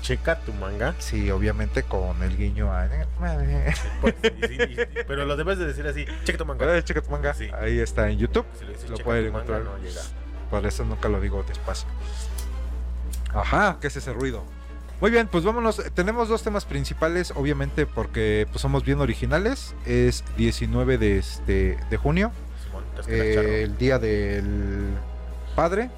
[0.00, 0.94] Checa tu manga.
[0.98, 2.88] Sí, obviamente con el guiño a...
[4.00, 4.14] Pues,
[5.08, 6.82] pero lo debes de decir así, checa tu manga.
[6.82, 7.34] Checa tu manga.
[7.60, 8.46] Ahí está en YouTube.
[8.88, 9.62] lo pueden encontrar.
[10.50, 11.86] Por eso nunca lo digo despacio.
[13.34, 14.42] Ajá, ¿qué es ese ruido?
[15.00, 15.82] Muy bien, pues vámonos.
[15.94, 19.74] Tenemos dos temas principales, obviamente, porque pues, somos bien originales.
[19.86, 22.32] Es 19 de, este, de junio,
[23.06, 24.94] eh, el día del
[25.54, 25.90] padre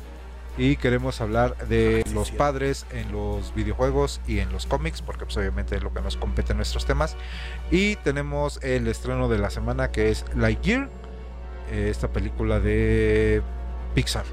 [0.59, 5.36] y queremos hablar de los padres en los videojuegos y en los cómics, porque pues
[5.38, 7.16] obviamente es lo que nos compete en nuestros temas.
[7.70, 10.90] Y tenemos el estreno de la semana que es Lightyear,
[11.70, 13.42] eh, esta película de
[13.94, 14.24] Pixar.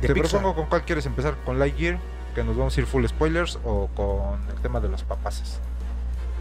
[0.00, 1.98] Te propongo con cuál quieres empezar, con Lightyear,
[2.30, 5.60] que nos vamos a ir full spoilers, o con el tema de los papaces.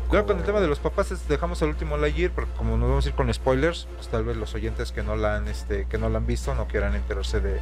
[0.10, 3.06] Claro, con el tema de los papaces dejamos el último Lightyear, porque como nos vamos
[3.06, 6.00] a ir con spoilers, pues tal vez los oyentes que no la han, este, que
[6.00, 7.60] no la han visto no quieran enterarse de,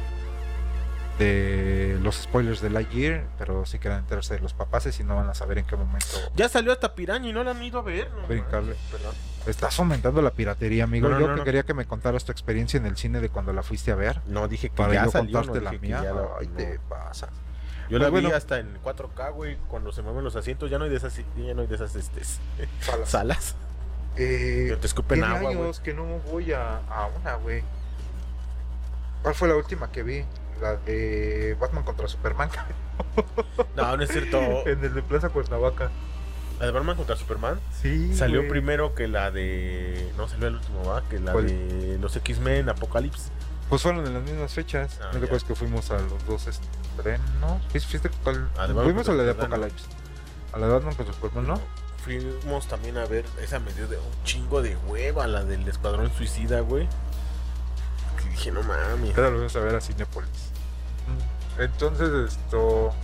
[1.18, 5.28] de los spoilers de Lightyear, pero sí quieran enterarse de los papaces y no van
[5.28, 6.06] a saber en qué momento.
[6.36, 8.08] Ya salió hasta Piraña y no la han ido a ver.
[8.26, 8.76] brincarle.
[9.46, 11.08] Estás fomentando la piratería, amigo.
[11.18, 13.92] yo que quería que me contaras tu experiencia en el cine de cuando la fuiste
[13.92, 14.20] a ver.
[14.26, 16.02] No, dije que para ya yo salió, contarte la mía.
[16.38, 17.28] Ay, te pasa.
[17.88, 20.84] Yo la pues vi hasta en 4K, güey, cuando se mueven los asientos, ya no
[20.84, 22.22] hay de esas, ya no hay de esas este,
[22.80, 23.08] salas.
[23.08, 23.54] salas.
[24.16, 27.62] Eh, te escupen agua, años que no voy a, a una, güey.
[29.22, 30.24] ¿Cuál fue la última que vi?
[30.60, 32.50] la de Batman contra Superman.
[33.76, 34.38] no, no es cierto.
[34.66, 35.90] en el de Plaza Cuernavaca.
[36.58, 37.60] ¿La de Batman contra Superman?
[37.80, 38.14] Sí.
[38.14, 40.10] Salió primero que la de.
[40.16, 41.02] No salió el último, ¿va?
[41.08, 43.30] Que la de los X-Men Apocalypse.
[43.68, 44.98] Pues fueron en las mismas fechas.
[45.00, 47.62] Ah, ¿No te acuerdas que fuimos a los dos estrenos?
[47.70, 48.48] ¿Fuiste cuál?
[48.56, 49.84] Ah, fuimos a la de Apocalypse.
[50.52, 51.60] A la de Batman contra Superman, ¿no?
[52.02, 56.60] Fuimos también a ver esa medida de un chingo de hueva, la del Escuadrón Suicida,
[56.60, 56.88] güey.
[58.16, 59.16] Que dije, no mames.
[59.16, 60.30] Ahora lo vamos a ver a Cinepolis.
[61.58, 62.94] Entonces, esto.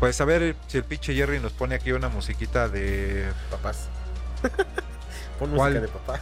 [0.00, 3.30] Pues a ver si el pinche Jerry nos pone aquí una musiquita de.
[3.50, 3.88] Papás.
[5.38, 6.20] Pon música de papás.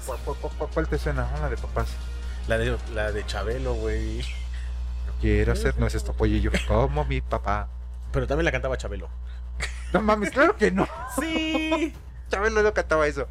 [0.73, 1.29] ¿Cuál, te suena?
[1.39, 1.89] Una de papás.
[2.49, 4.25] La de, la de Chabelo, güey.
[5.21, 7.69] Quiero hacer no es esto pollillo como mi papá.
[8.13, 9.09] Pero también la cantaba Chabelo.
[9.93, 10.89] No mames, claro que no.
[11.21, 11.93] Sí.
[12.31, 13.29] Chabelo no cantaba eso.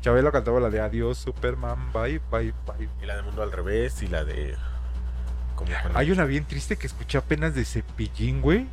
[0.00, 2.88] Chabelo cantaba la de Adiós Superman, bye, bye, bye.
[3.02, 4.56] Y la de Mundo al revés y la de
[5.94, 8.66] hay una bien triste que escuché apenas de Cepillín, güey.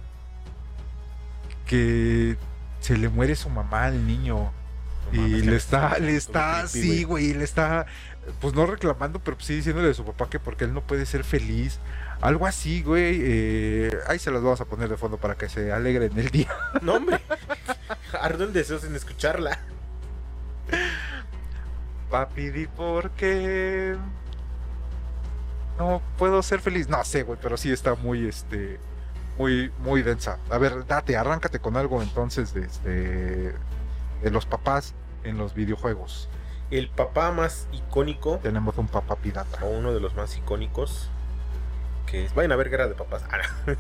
[1.66, 2.38] Que
[2.80, 4.52] se le muere su mamá al niño.
[5.12, 7.86] y le está, le está, así, güey, le está,
[8.42, 11.24] pues no reclamando, pero sí diciéndole a su papá que porque él no puede ser
[11.24, 11.80] feliz.
[12.22, 13.20] Algo así, güey.
[13.22, 16.50] Eh, ahí se las vamos a poner de fondo para que se alegren el día.
[16.82, 17.22] No, hombre.
[18.20, 19.60] Ardo el deseo sin escucharla.
[22.10, 23.96] Papi, di por qué
[25.78, 26.90] no puedo ser feliz.
[26.90, 28.80] No sé, güey, pero sí está muy, este,
[29.38, 30.40] muy, muy densa.
[30.50, 33.54] A ver, date, arráncate con algo entonces de, este,
[34.22, 36.30] de los papás en los videojuegos.
[36.72, 38.40] El papá más icónico.
[38.42, 39.64] Tenemos un papá pirata.
[39.64, 41.10] O uno de los más icónicos.
[42.08, 42.34] Que es.
[42.34, 43.24] Vayan a ver Guerra de Papás.
[43.32, 43.76] Ah,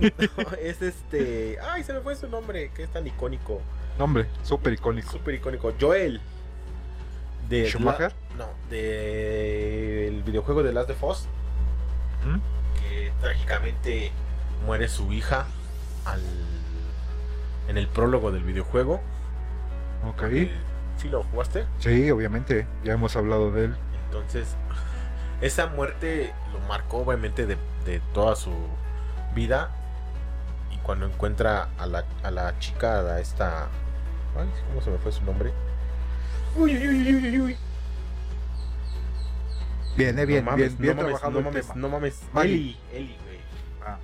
[0.62, 1.58] es este.
[1.60, 2.70] Ay, se me fue su nombre.
[2.74, 3.60] Que es tan icónico.
[3.98, 5.12] Nombre, súper icónico.
[5.12, 5.72] Súper icónico.
[5.78, 6.20] Joel.
[7.48, 8.14] De ¿Schumacher?
[8.38, 11.26] no, del videojuego de Last of Us.
[12.24, 12.80] ¿Mm?
[12.80, 14.10] Que trágicamente
[14.64, 15.46] muere su hija
[16.06, 16.22] al,
[17.68, 19.02] en el prólogo del videojuego.
[20.08, 20.22] Ok.
[20.96, 21.66] ¿Sí lo jugaste?
[21.78, 22.66] Sí, obviamente.
[22.84, 23.76] Ya hemos hablado de él.
[24.06, 24.56] Entonces,
[25.40, 27.56] esa muerte lo marcó obviamente de,
[28.12, 28.52] toda su
[29.34, 29.70] vida.
[30.70, 33.68] Y cuando encuentra a la, a la chica, a esta...
[34.68, 35.52] ¿Cómo se me fue su nombre?
[36.56, 37.56] Uy, uy, uy, uy, uy.
[39.96, 41.32] Bien, eh, bien, bien, bien no trabajado.
[41.32, 42.22] no mames, no mames.
[42.42, 43.40] Eli, Eli, güey.
[43.84, 43.98] Ah.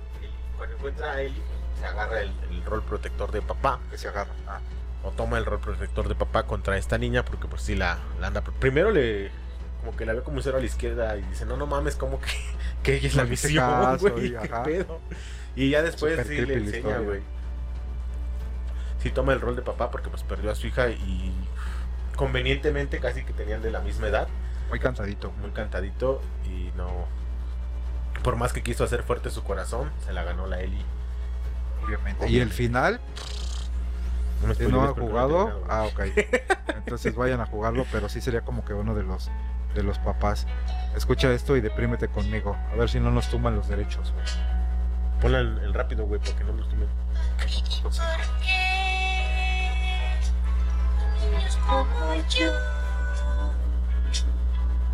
[0.57, 1.41] Cuando encuentra a Eli,
[1.79, 3.79] se agarra el, rol protector de papá.
[3.89, 4.31] Que se agarra.
[4.47, 4.59] Ah.
[5.03, 8.27] O toma el rol protector de papá contra esta niña porque pues sí la, la
[8.27, 8.41] anda.
[8.41, 9.31] Primero le
[9.79, 11.95] como que la ve como un cero a la izquierda y dice, no, no mames,
[11.95, 12.31] como que,
[12.83, 14.99] que ella es la misión, güey, qué pedo.
[15.55, 17.21] Y ya después sí le enseña, güey.
[19.01, 21.33] Sí toma el rol de papá porque pues perdió a su hija y
[22.15, 24.27] convenientemente casi que tenían de la misma edad.
[24.69, 25.31] Muy cansadito.
[25.39, 27.07] Muy cantadito y no.
[28.23, 30.83] Por más que quiso hacer fuerte su corazón, se la ganó la Eli.
[31.85, 32.29] Obviamente.
[32.29, 32.99] Y el final.
[34.45, 36.01] No, si no ha jugado, ah, ok.
[36.75, 39.29] Entonces vayan a jugarlo, pero sí sería como que uno de los
[39.75, 40.47] de los papás.
[40.95, 42.55] Escucha esto y deprímete conmigo.
[42.71, 44.25] A ver si no nos tumban los derechos, güey.
[45.21, 46.89] Ponle el, rápido, güey, porque no nos tumben.
[51.67, 52.51] como yo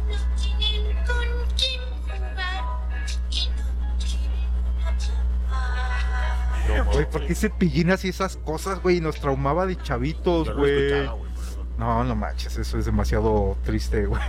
[0.07, 0.19] no
[0.59, 1.34] tienen con
[6.93, 9.01] Güey, ¿por qué se pillina así esas cosas, güey?
[9.01, 11.09] Nos traumaba de chavitos, güey.
[11.77, 14.21] No, no manches, eso es demasiado triste, güey.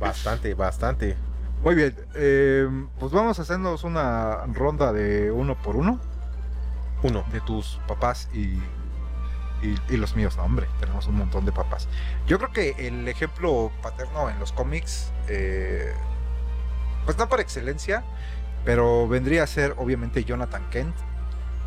[0.00, 1.16] Bastante, bastante.
[1.62, 2.68] Muy bien, eh,
[2.98, 6.00] pues vamos a hacernos una ronda de uno por uno.
[7.04, 7.24] Uno.
[7.32, 8.58] De tus papás y,
[9.62, 11.88] y, los míos, no, hombre, tenemos un montón de papás.
[12.26, 15.92] Yo creo que el ejemplo paterno en los cómics, eh,
[17.04, 18.02] pues no por excelencia,
[18.64, 20.94] pero vendría a ser obviamente Jonathan Kent,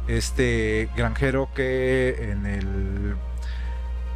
[0.07, 3.15] este granjero que en el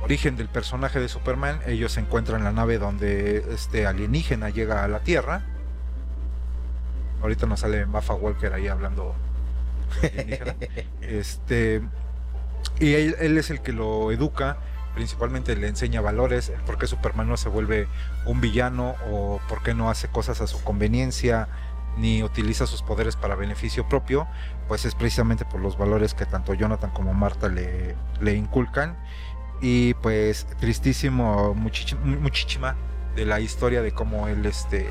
[0.01, 4.83] origen del personaje de Superman, ellos se encuentran en la nave donde este alienígena llega
[4.83, 5.43] a la Tierra.
[7.21, 9.13] Ahorita nos sale Maffa Walker ahí hablando
[11.01, 11.81] este
[12.79, 14.57] y él, él, es el que lo educa,
[14.95, 17.87] principalmente le enseña valores, por qué Superman no se vuelve
[18.25, 21.47] un villano o por qué no hace cosas a su conveniencia
[21.97, 24.27] ni utiliza sus poderes para beneficio propio,
[24.69, 28.97] pues es precisamente por los valores que tanto Jonathan como Marta le, le inculcan
[29.61, 32.77] y pues tristísimo muchísima
[33.15, 34.87] de la historia de cómo él este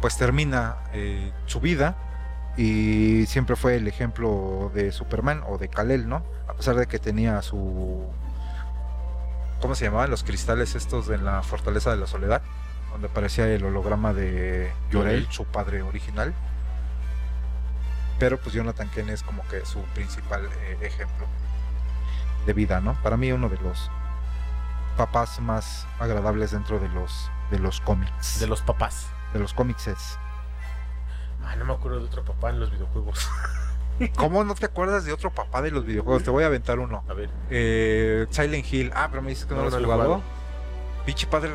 [0.00, 1.96] pues termina eh, su vida
[2.56, 6.24] y siempre fue el ejemplo de Superman o de Kal-El, ¿no?
[6.48, 8.04] A pesar de que tenía su
[9.60, 10.10] ¿cómo se llamaban?
[10.10, 12.42] los cristales estos de la fortaleza de la soledad,
[12.90, 16.34] donde aparecía el holograma de Yorel, su padre original.
[18.18, 21.26] Pero pues Jonathan Kent es como que su principal eh, ejemplo
[22.46, 22.94] de vida, ¿no?
[23.02, 23.90] Para mí uno de los
[24.96, 28.40] papás más agradables dentro de los de los cómics.
[28.40, 29.06] De los papás.
[29.32, 30.18] De los cómics es.
[31.44, 33.28] Ah, no me acuerdo de otro papá en los videojuegos.
[34.16, 36.22] ¿Cómo no te acuerdas de otro papá de los videojuegos?
[36.22, 37.04] Te voy a aventar uno.
[37.08, 37.30] A ver.
[37.50, 38.92] Eh, Silent Hill.
[38.94, 40.22] Ah, pero me dices que no, lo has jugado.
[41.08, 41.50] Pinche padre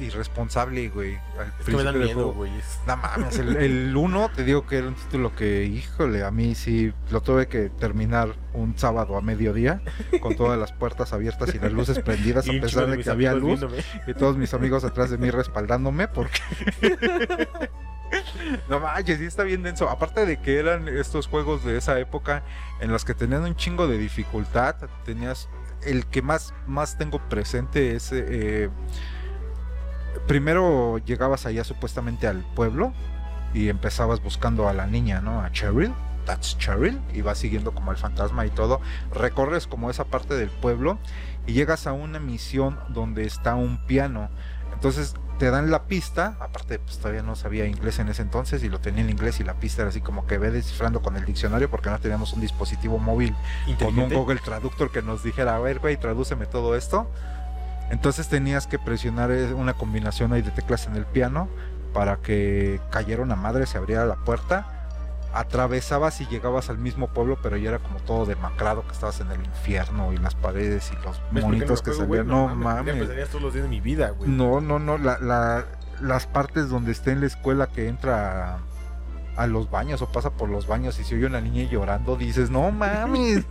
[0.00, 1.16] irresponsable, güey.
[1.60, 2.50] Es que me da miedo, güey.
[2.88, 6.92] No mames, el 1 te digo que era un título que, híjole, a mí sí
[7.12, 9.80] lo tuve que terminar un sábado a mediodía
[10.20, 13.64] con todas las puertas abiertas y las luces prendidas a pesar de, que había luz
[14.08, 16.40] y todos mis amigos atrás de mí respaldándome porque
[18.68, 19.88] No manches, sí está bien denso.
[19.88, 22.42] Aparte de que eran estos juegos de esa época
[22.80, 25.48] en los que tenían un chingo de dificultad, tenías
[25.86, 28.10] el que más, más tengo presente es...
[28.12, 28.70] Eh,
[30.26, 32.92] primero llegabas allá supuestamente al pueblo
[33.54, 35.40] y empezabas buscando a la niña, ¿no?
[35.40, 35.92] A Cheryl.
[36.24, 37.00] That's Cheryl.
[37.14, 38.80] Y vas siguiendo como el fantasma y todo.
[39.12, 40.98] Recorres como esa parte del pueblo
[41.46, 44.28] y llegas a una misión donde está un piano.
[44.74, 48.68] Entonces te dan la pista, aparte pues todavía no sabía inglés en ese entonces y
[48.68, 51.24] lo tenía en inglés y la pista era así como que ve descifrando con el
[51.24, 53.34] diccionario porque no teníamos un dispositivo móvil
[53.78, 57.10] con un Google Traductor que nos dijera, a ver, güey, tradúceme todo esto.
[57.90, 61.48] Entonces tenías que presionar eh, una combinación ahí de teclas en el piano
[61.92, 64.75] para que cayera una madre, se abriera la puerta
[65.32, 69.30] atravesabas y llegabas al mismo pueblo, pero ya era como todo demacrado, que estabas en
[69.30, 72.26] el infierno y las paredes y los monitos que salían.
[72.26, 73.08] no, mames.
[73.28, 74.30] todos los días de mi vida, güey.
[74.30, 74.98] No, no, no.
[74.98, 75.66] La,
[76.00, 78.58] las partes donde esté en la escuela que entra
[79.36, 82.50] a, los baños o pasa por los baños y se oye una niña llorando, dices,
[82.50, 83.44] no mames.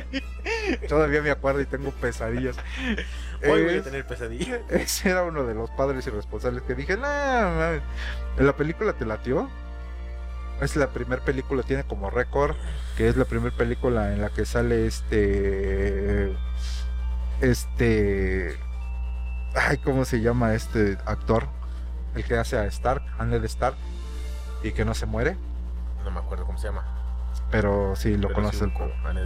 [0.88, 2.56] Todavía me acuerdo y tengo pesadillas.
[3.48, 4.60] Hoy voy a tener pesadillas.
[4.68, 7.82] Ese era uno de los padres irresponsables que dije, no, mames.
[8.36, 9.48] ¿En la película te latió?
[10.60, 12.56] Es la primera película, tiene como récord,
[12.96, 16.34] que es la primera película en la que sale este,
[17.40, 18.56] este,
[19.54, 21.48] ay, ¿cómo se llama este actor?
[22.14, 23.76] El que hace a Stark, Ned Stark,
[24.62, 25.36] y que no se muere.
[26.04, 26.95] No me acuerdo cómo se llama.
[27.50, 28.70] Pero sí, lo conoce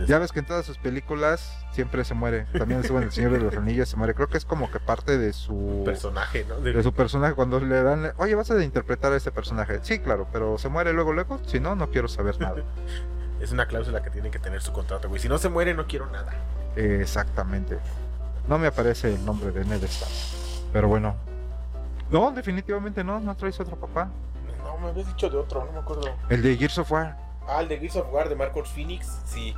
[0.06, 2.46] Ya ves que en todas sus películas siempre se muere.
[2.56, 4.14] También en El Señor de los Anillos se muere.
[4.14, 6.56] Creo que es como que parte de su personaje, ¿no?
[6.60, 7.34] De, su personaje.
[7.34, 9.80] Cuando le dan, oye, vas a interpretar a este personaje.
[9.82, 11.40] Sí, claro, pero se muere luego, luego.
[11.46, 12.62] Si no, no quiero saber nada.
[13.40, 15.20] es una cláusula que tiene que tener su contrato, güey.
[15.20, 16.32] Si no se muere, no quiero nada.
[16.76, 17.78] Exactamente.
[18.48, 20.12] No me aparece el nombre de Ned Stark.
[20.72, 21.16] Pero bueno.
[22.10, 23.18] No, definitivamente no.
[23.18, 24.10] No traes otro papá.
[24.62, 26.02] No, me habías dicho de otro, no me acuerdo.
[26.28, 27.29] El de Gears of War.
[27.50, 29.54] Ah, el de Gears of War de Marcos Phoenix, sí.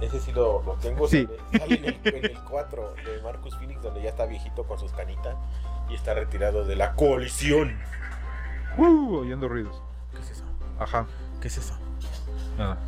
[0.00, 1.06] Ese sí lo, tengo.
[1.06, 1.28] Sí.
[1.56, 5.36] Sale, en, el, 4 de Marcus Phoenix, donde ya está viejito con sus canitas
[5.88, 7.78] y está retirado de la coalición.
[8.76, 9.80] Uh, oyendo ruidos.
[10.12, 10.44] ¿Qué es eso?
[10.80, 11.06] Ajá.
[11.40, 11.78] ¿Qué es eso?
[12.58, 12.78] Nada.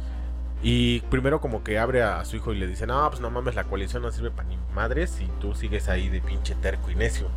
[0.64, 3.54] Y primero como que abre a su hijo y le dice, no, pues no mames,
[3.54, 6.96] la coalición no sirve para ni madres y tú sigues ahí de pinche terco y
[6.96, 7.28] necio.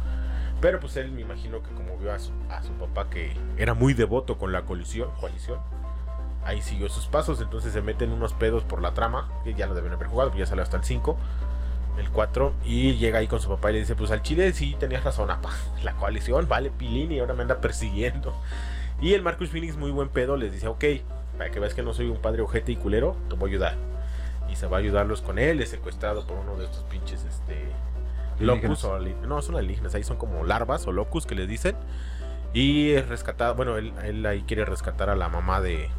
[0.61, 3.75] Pero pues él me imagino que como vio a su, a su papá que era
[3.75, 5.59] muy devoto con la coalición, coalición
[6.47, 9.75] ahí siguió sus pasos, entonces se meten unos pedos por la trama, que ya lo
[9.75, 11.17] deben haber jugado, ya salió hasta el 5,
[11.99, 14.75] el 4, y llega ahí con su papá y le dice, pues al Chile sí
[14.79, 15.49] tenías razón, apa,
[15.83, 18.33] la coalición, vale, Pilín, y ahora me anda persiguiendo.
[19.01, 20.85] Y el Marcus Phoenix, muy buen pedo, les dice, ok,
[21.37, 23.75] para que veas que no soy un padre ojete y culero, te voy a ayudar.
[24.49, 27.57] Y se va a ayudarlos con él, es secuestrado por uno de estos pinches, este...
[28.39, 28.99] Locus o...
[28.99, 31.75] No, son alienígenas, ahí son como larvas o locus que les dicen.
[32.53, 35.89] Y es rescatado, bueno, él, él ahí quiere rescatar a la mamá de,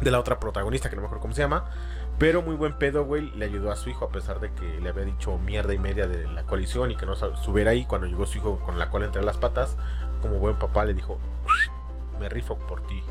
[0.00, 1.64] de la otra protagonista, que no me acuerdo cómo se llama.
[2.18, 3.30] Pero muy buen pedo, güey.
[3.32, 6.06] Le ayudó a su hijo a pesar de que le había dicho mierda y media
[6.06, 7.84] de la coalición y que no subiera ahí.
[7.86, 9.76] Cuando llegó su hijo con la cola entre las patas,
[10.22, 11.18] como buen papá le dijo,
[12.20, 13.02] me rifo por ti.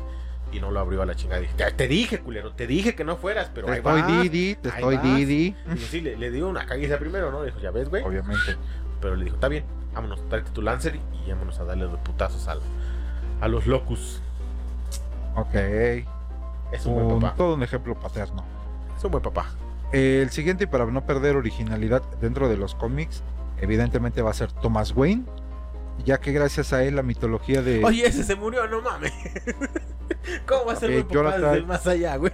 [0.52, 1.40] Y no lo abrió a la chingada.
[1.40, 4.54] Dije, te dije, culero, te dije que no fueras, pero te ahí estoy vas, Didi,
[4.54, 5.02] te estoy vas".
[5.04, 5.56] Didi.
[5.74, 7.42] Y sí, le, le dio una caguiza primero, ¿no?
[7.42, 8.04] Dijo, ya ves, güey.
[8.04, 8.56] Obviamente.
[9.00, 12.46] Pero le dijo, está bien, vámonos, tráete tu Lancer y vámonos a darle los putazos
[12.46, 12.60] al,
[13.40, 14.22] a los locus.
[15.34, 15.54] Ok.
[16.74, 17.34] Es un buen papá.
[17.36, 18.44] todo un ejemplo paterno.
[18.96, 19.46] Es un buen papá.
[19.92, 23.22] El siguiente, y para no perder originalidad dentro de los cómics,
[23.60, 25.24] evidentemente va a ser Thomas Wayne,
[26.04, 27.84] ya que gracias a él la mitología de...
[27.84, 29.12] Oye, ese se murió, no mames.
[30.46, 31.52] ¿Cómo va a ser Ok, buen papá Jonathan.
[31.54, 32.32] desde más allá, güey?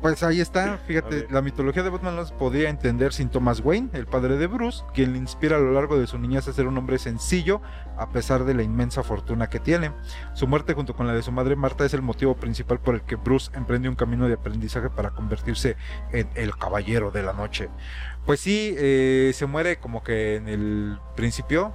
[0.00, 3.90] Pues ahí está, fíjate, la mitología de Batman no se podría entender sin Thomas Wayne,
[3.92, 6.66] el padre de Bruce, quien le inspira a lo largo de su niñez a ser
[6.66, 7.62] un hombre sencillo
[7.96, 9.92] a pesar de la inmensa fortuna que tiene.
[10.34, 13.02] Su muerte junto con la de su madre Marta es el motivo principal por el
[13.02, 15.76] que Bruce emprende un camino de aprendizaje para convertirse
[16.12, 17.68] en el caballero de la noche.
[18.26, 21.72] Pues sí, eh, se muere como que en el principio,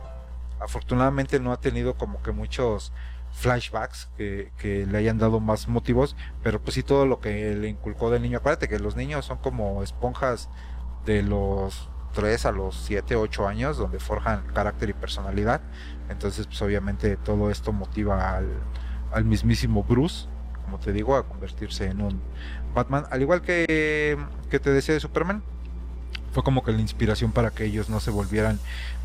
[0.60, 2.92] afortunadamente no ha tenido como que muchos
[3.40, 4.52] flashbacks que,
[4.90, 8.38] le hayan dado más motivos, pero pues sí todo lo que le inculcó del niño.
[8.40, 10.50] Acuérdate que los niños son como esponjas
[11.06, 15.62] de los 3 a los 7, 8 años, donde forjan carácter y personalidad.
[16.10, 18.50] Entonces, pues obviamente todo esto motiva al,
[19.14, 20.28] al mismísimo Bruce,
[20.66, 22.22] como te digo, a convertirse en un
[22.76, 23.06] Batman.
[23.10, 24.18] Al igual que,
[24.50, 25.44] que te decía de Superman,
[26.34, 28.60] fue como que la inspiración para que ellos no se volvieran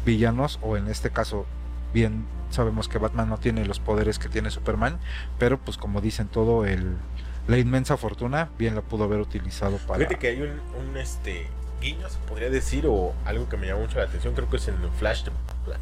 [0.04, 1.46] villanos, o en este caso,
[1.94, 4.98] bien sabemos que Batman no tiene los poderes que tiene Superman,
[5.38, 6.96] pero pues como dicen todo, el,
[7.48, 9.98] la inmensa fortuna bien la pudo haber utilizado para...
[9.98, 11.46] Fíjate que hay un, un, este
[11.80, 14.68] guiño, se podría decir, o algo que me llamó mucho la atención, creo que es
[14.68, 15.24] en Flash,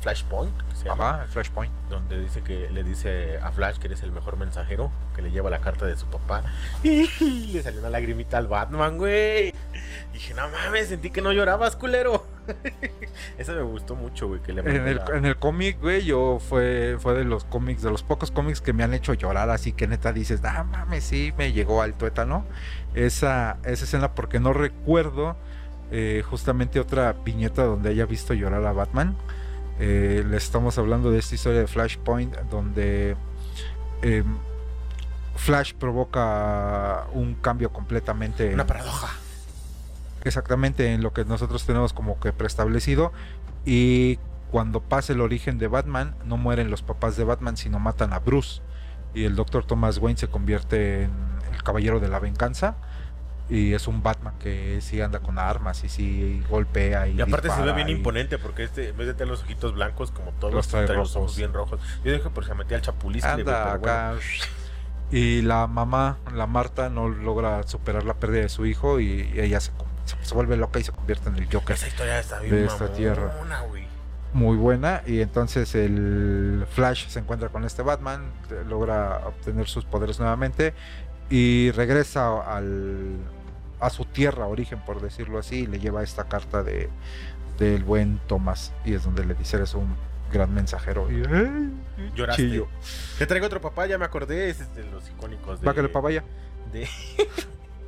[0.00, 1.72] Flashpoint, que se llama, Ajá, el Flashpoint.
[1.88, 5.50] donde dice que le dice a Flash que eres el mejor mensajero, que le lleva
[5.50, 6.42] la carta de su papá.
[6.82, 9.54] Y le salió una lagrimita al Batman, güey.
[10.12, 12.26] Dije, no mames, sentí que no llorabas, culero.
[13.38, 16.38] Eso me gustó mucho, güey, que le En el, la- en el cómic, güey, yo
[16.38, 19.72] fue, fue de los cómics, de los pocos cómics que me han hecho llorar, así
[19.72, 22.44] que neta dices, ah, mames, sí, me llegó al tuétano.
[22.94, 25.36] Esa, esa escena, porque no recuerdo
[25.90, 29.16] eh, justamente otra viñeta donde haya visto llorar a Batman.
[29.80, 33.16] Eh, le estamos hablando de esta historia de Flashpoint, donde
[34.02, 34.22] eh,
[35.36, 39.08] Flash provoca un cambio completamente en- Una paradoja.
[40.24, 43.12] Exactamente en lo que nosotros tenemos como que preestablecido
[43.64, 44.18] y
[44.50, 48.18] cuando pasa el origen de Batman no mueren los papás de Batman sino matan a
[48.18, 48.60] Bruce
[49.14, 51.10] y el doctor Thomas Wayne se convierte en
[51.54, 52.76] el caballero de la venganza
[53.50, 57.50] y es un Batman que sí anda con armas y sí golpea y, Y aparte
[57.50, 60.30] se ve bien y- imponente porque este, en vez de tener los ojitos blancos como
[60.32, 61.16] todos Los trae trae los rojos.
[61.30, 61.80] ojos bien rojos.
[62.04, 63.22] Yo dije porque se metía al chapulín.
[63.24, 64.14] anda acá
[65.10, 69.40] y la mamá la Marta no logra superar la pérdida de su hijo y, y
[69.40, 69.70] ella se,
[70.04, 72.64] se- se vuelve loca y se convierte en el Joker Esa historia está bien de
[72.66, 73.32] esta mamona, tierra.
[74.32, 78.30] muy buena y entonces el Flash se encuentra con este Batman,
[78.68, 80.74] logra obtener sus poderes nuevamente
[81.30, 83.16] y regresa al,
[83.80, 86.88] a su tierra origen, por decirlo así, y le lleva esta carta de
[87.58, 89.94] del buen Thomas y es donde le dice eres un
[90.32, 91.22] gran mensajero y.
[92.16, 92.42] Lloraste.
[92.42, 92.66] chillo.
[93.18, 95.66] Te traigo otro papá, ya me acordé, es de los icónicos de...
[95.66, 96.24] Bácale pa' vaya.
[96.72, 96.88] de...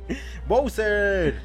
[0.47, 1.39] Bowser,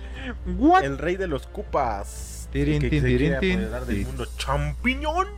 [0.59, 0.85] What?
[0.85, 2.49] el rey de los cupas.
[2.53, 3.61] Tirin, que tin, se tirin, tin.
[3.87, 5.29] del mundo champiñón.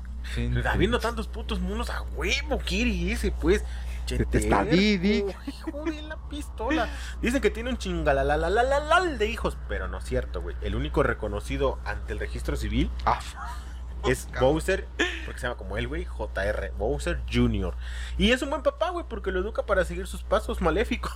[0.64, 3.64] Habiendo tantos putos mundos a huevo, quiere ese, pues.
[4.06, 5.24] Che, Te está terco, Didi.
[5.46, 6.88] Hijo de la pistola.
[7.20, 10.56] Dicen que tiene un chingalalalalal de hijos, pero no es cierto, güey.
[10.62, 13.20] El único reconocido ante el registro civil Ah,
[14.08, 14.88] es Bowser,
[15.24, 17.74] porque se llama como él, güey, JR, Bowser Jr.
[18.18, 21.12] Y es un buen papá, güey, porque lo educa para seguir sus pasos maléficos.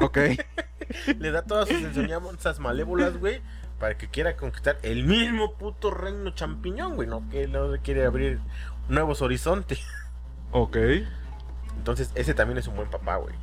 [0.00, 0.18] Ok.
[1.18, 3.42] Le da todas sus enseñanzas malévolas, güey,
[3.78, 8.40] para que quiera conquistar el mismo puto reino champiñón, güey, no que no quiere abrir
[8.88, 9.80] nuevos horizontes.
[10.52, 10.76] Ok.
[11.76, 13.34] Entonces, ese también es un buen papá, güey.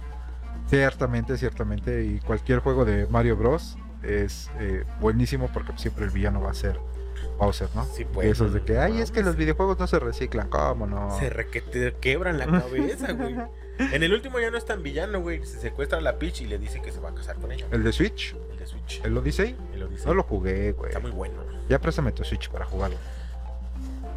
[0.70, 2.04] Ciertamente, ciertamente.
[2.06, 3.78] Y cualquier juego de Mario Bros.
[4.04, 6.80] Es eh, buenísimo porque siempre el villano va a ser
[7.40, 7.86] Bowser, ¿no?
[7.86, 8.28] Sí, pues.
[8.28, 11.18] Esos de que, no ay, es que los videojuegos no se reciclan, ¿cómo no?
[11.20, 13.36] Se re que te quebran la cabeza, güey.
[13.80, 15.46] En el último ya no es tan villano, güey.
[15.46, 17.68] Se secuestra a la Peach y le dice que se va a casar con ella.
[17.70, 19.02] El de Switch, El de Switch.
[19.06, 20.08] el Odyssey, El Odyssey.
[20.08, 20.90] no lo jugué, güey.
[20.90, 21.36] Está muy bueno.
[21.70, 22.98] Ya préstame tu Switch para jugarlo.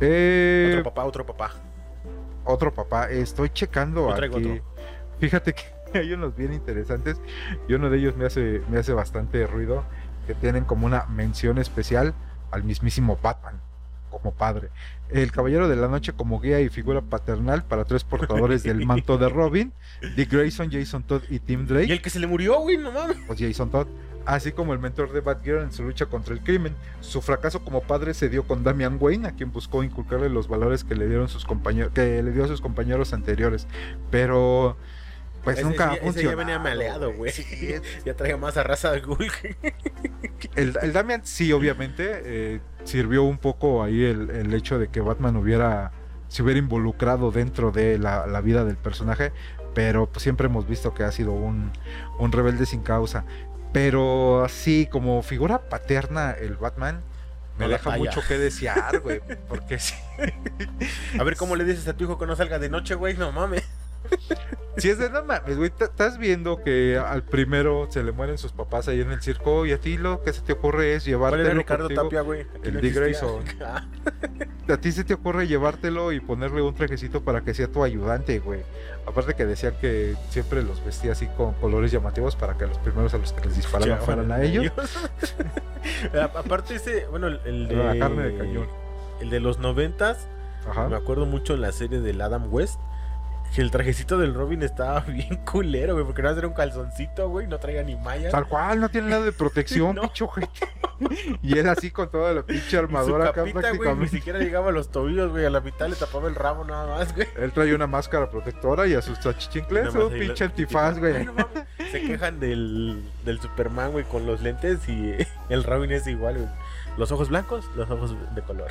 [0.01, 1.51] Eh, Otro papá, otro papá.
[2.47, 4.35] otro papá, estoy checando Yo aquí.
[4.35, 4.65] otro.
[5.19, 5.63] Fíjate que
[5.95, 7.21] hay unos bien interesantes
[7.69, 9.85] y uno de ellos me hace, me hace bastante ruido,
[10.27, 12.15] que tienen como una mención especial
[12.51, 13.61] al mismísimo Batman
[14.11, 14.71] como padre.
[15.09, 19.19] El Caballero de la Noche como guía y figura paternal para tres portadores del manto
[19.19, 19.73] de Robin,
[20.17, 21.87] Dick Grayson, Jason Todd y Tim Drake.
[21.87, 23.19] Y el que se le murió, güey, no mames.
[23.27, 23.87] Pues Jason Todd
[24.27, 26.75] así como el mentor de Batgirl en su lucha contra el crimen.
[27.01, 30.85] Su fracaso como padre se dio con Damian Wayne, a quien buscó inculcarle los valores
[30.85, 33.67] que le dieron sus compañeros, que le dio a sus compañeros anteriores.
[34.11, 34.77] Pero
[35.43, 37.33] pues nunca ese, ya venía maleado, güey.
[38.05, 39.03] ya traía más a raza de
[40.57, 45.37] el, Damian sí, obviamente, eh, sirvió un poco ahí el, el, hecho de que Batman
[45.37, 45.93] hubiera
[46.29, 49.33] se hubiera involucrado dentro de la, la vida del personaje,
[49.75, 51.73] pero pues, siempre hemos visto que ha sido un,
[52.19, 53.25] un rebelde sin causa.
[53.73, 57.03] Pero así como figura paterna el Batman
[57.61, 59.21] me deja mucho que desear, güey.
[59.49, 59.95] Porque sí.
[61.19, 63.17] A ver cómo le dices a tu hijo que no salga de noche, güey.
[63.17, 63.63] No mames.
[64.77, 65.71] Si es de no mames, güey.
[65.79, 69.73] Estás viendo que al primero se le mueren sus papás ahí en el circo y
[69.73, 71.51] a ti lo que se te ocurre es llevártelo.
[71.51, 72.47] Ricardo Tapia, güey?
[72.63, 73.45] El Dick Grayson.
[74.69, 78.39] a ti se te ocurre llevártelo y ponerle un trajecito para que sea tu ayudante,
[78.39, 78.63] güey.
[79.07, 83.13] Aparte que decían que siempre los vestía así con colores llamativos para que los primeros
[83.13, 84.73] a los que les disparaban fueran a ellos.
[86.35, 87.77] Aparte ese, bueno, el, de...
[87.77, 88.69] La carne de cañón.
[89.21, 90.29] El de los noventas,
[90.89, 92.81] me acuerdo mucho en la serie del Adam West
[93.55, 97.47] que el trajecito del Robin estaba bien culero, güey, porque no era un calzoncito, güey,
[97.47, 98.33] no traía ni mallas.
[98.33, 100.11] Tal cual, no tiene nada de protección, no.
[101.43, 103.95] y era así con toda la pinche armadura acá prácticamente.
[103.95, 106.87] ni siquiera llegaba a los tobillos, güey, a la mitad le tapaba el rabo nada
[106.87, 107.27] más, güey.
[107.37, 111.29] Él traía una máscara protectora y a sus tachichincles un pinche antifaz, güey.
[111.91, 115.17] Se quejan del, del Superman, güey, con los lentes y
[115.49, 116.49] el Robin es igual, güey.
[116.97, 118.71] Los ojos blancos, los ojos de color.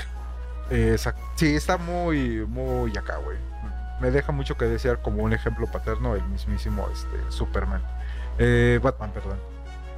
[0.70, 1.22] Exacto.
[1.36, 3.49] Sí, está muy, muy acá, güey
[4.00, 7.82] me deja mucho que desear como un ejemplo paterno el mismísimo este, Superman.
[8.38, 9.39] Eh, Batman, perdón.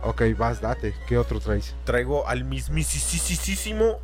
[0.04, 0.96] Ok, vas, date.
[1.08, 1.76] ¿Qué otro traes?
[1.84, 4.00] Traigo al mismísimo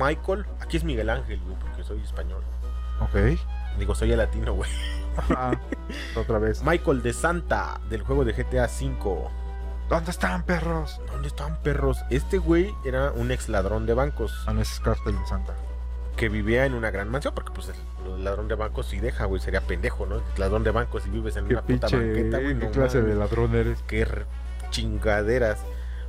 [0.00, 0.46] Michael.
[0.60, 2.42] Aquí es Miguel Ángel, güey, porque soy español.
[3.00, 3.38] Ok.
[3.78, 4.70] Digo, soy el latino, güey.
[5.30, 5.52] Ah,
[6.16, 6.62] otra vez.
[6.62, 9.28] Michael de Santa, del juego de GTA V.
[9.88, 11.00] ¿Dónde están perros?
[11.12, 11.98] ¿Dónde están perros?
[12.10, 14.44] Este güey era un ex ladrón de bancos.
[14.46, 15.54] Ah, no, es Cartel de Santa.
[16.16, 17.70] Que vivía en una gran mansión, porque pues
[18.18, 20.22] ladrón de bancos si deja, güey, sería pendejo, ¿no?
[20.36, 22.58] ladrón de bancos si vives en una puta banqueta, güey.
[22.58, 23.82] ¿Qué clase de ladrón eres?
[23.86, 24.06] Qué
[24.70, 25.58] chingaderas.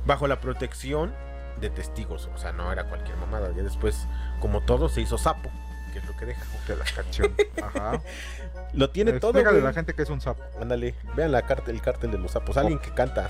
[0.06, 1.12] Bajo la protección
[1.60, 3.50] de testigos, o sea, no era cualquier mamada.
[3.56, 4.06] Ya después,
[4.40, 5.50] como todo, se hizo sapo,
[5.92, 6.44] que es lo que deja.
[6.66, 7.34] Que la canción.
[7.62, 8.00] Ajá.
[8.74, 9.30] Lo tiene todo.
[9.30, 10.42] Explícale a la gente que es un sapo.
[10.60, 12.58] Ándale, vean la el cártel de los sapos.
[12.58, 13.28] Alguien que canta.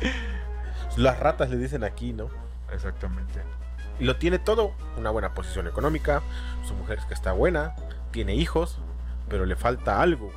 [0.96, 2.28] Las ratas le dicen aquí, ¿no?
[2.72, 3.40] Exactamente.
[3.98, 6.22] Y lo tiene todo, una buena posición económica,
[6.66, 7.74] su mujer es que está buena,
[8.10, 8.78] tiene hijos,
[9.28, 10.32] pero le falta algo,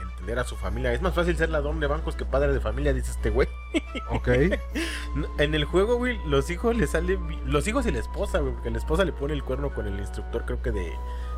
[0.00, 0.92] Entender a su familia.
[0.92, 3.48] Es más fácil ser ladrón de bancos que padre de familia, dice este güey.
[4.10, 4.28] Ok.
[5.38, 7.18] en el juego, güey, los hijos le salen.
[7.46, 9.98] Los hijos y la esposa, güey, porque la esposa le pone el cuerno con el
[9.98, 10.92] instructor, creo que de,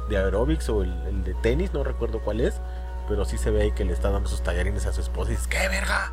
[0.08, 2.60] de aeróbics o el, de tenis, no recuerdo cuál es.
[3.08, 5.36] Pero sí se ve ahí que le está dando sus tallarines a su esposa y
[5.36, 6.12] dice: ¡Qué verga!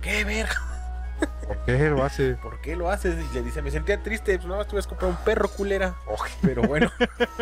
[0.00, 0.71] ¡Qué verga!
[1.46, 2.34] ¿Por qué lo hace?
[2.42, 3.16] ¿Por qué lo haces?
[3.30, 5.94] Y le dice, me sentía triste, pues nada más tuve que comprar un perro culera.
[6.40, 6.90] Pero bueno,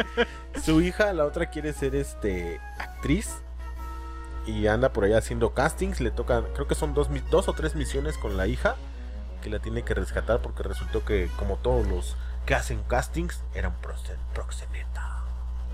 [0.62, 3.36] su hija, la otra quiere ser este actriz
[4.46, 6.00] y anda por allá haciendo castings.
[6.00, 8.76] Le toca, creo que son dos, dos o tres misiones con la hija
[9.42, 12.16] que la tiene que rescatar porque resultó que, como todos los
[12.46, 13.74] que hacen castings, eran
[14.34, 15.24] proxeneta.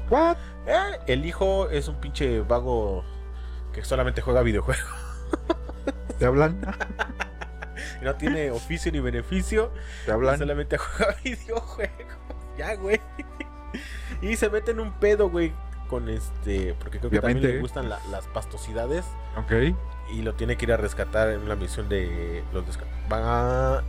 [0.09, 0.36] ¿What?
[0.66, 3.04] Eh, el hijo es un pinche vago
[3.72, 4.86] que solamente juega videojuegos.
[6.18, 6.61] ¿Te hablan?
[8.07, 9.70] no tiene oficio ni beneficio.
[10.07, 10.38] Te hablan.
[10.38, 11.94] Solamente juega videojuegos.
[12.57, 12.98] Ya, güey.
[14.22, 15.52] Y se mete en un pedo, güey.
[15.90, 16.74] Con este.
[16.78, 19.04] Porque creo que también le gustan las pastosidades.
[19.36, 19.76] Ok.
[20.11, 22.42] Y lo tiene que ir a rescatar en una misión de.
[22.54, 22.64] Los
[23.12, 23.84] va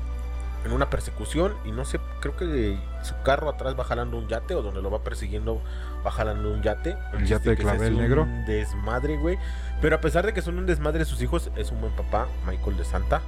[0.66, 1.56] en una persecución.
[1.64, 4.54] Y no sé, creo que su carro atrás va jalando un yate.
[4.54, 5.62] O donde lo va persiguiendo
[6.06, 6.98] va jalando un yate.
[7.14, 8.24] El yate de clavel negro.
[8.24, 9.40] Un desmadre, güey.
[9.82, 12.76] Pero a pesar de que son un desmadre sus hijos, es un buen papá, Michael
[12.76, 13.22] de Santa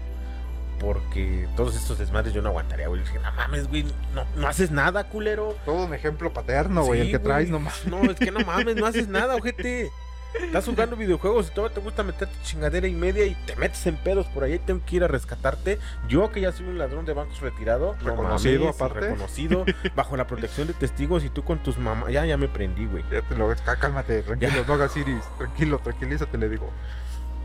[0.79, 3.01] porque todos estos desmadres yo no aguantaría, güey.
[3.01, 3.83] Dije, no mames, güey,
[4.15, 5.55] no, no haces nada, culero.
[5.65, 7.85] Todo un ejemplo paterno, güey, el que traes, no mames.
[7.85, 9.91] No, es que no mames, no haces nada, ojete.
[10.33, 13.95] Estás jugando videojuegos y todo te gusta meterte chingadera y media y te metes en
[13.95, 15.79] pedos por ahí, tengo que ir a rescatarte.
[16.07, 19.65] Yo que ya soy un ladrón de bancos retirado, reconocido aparte, reconocido,
[19.95, 23.03] bajo la protección de testigos y tú con tus mamás, ya ya me prendí, güey.
[23.11, 26.71] Ya te lo ves, cálmate, tranquilo, no hagas iris, tranquilo, tranquilízate, le digo.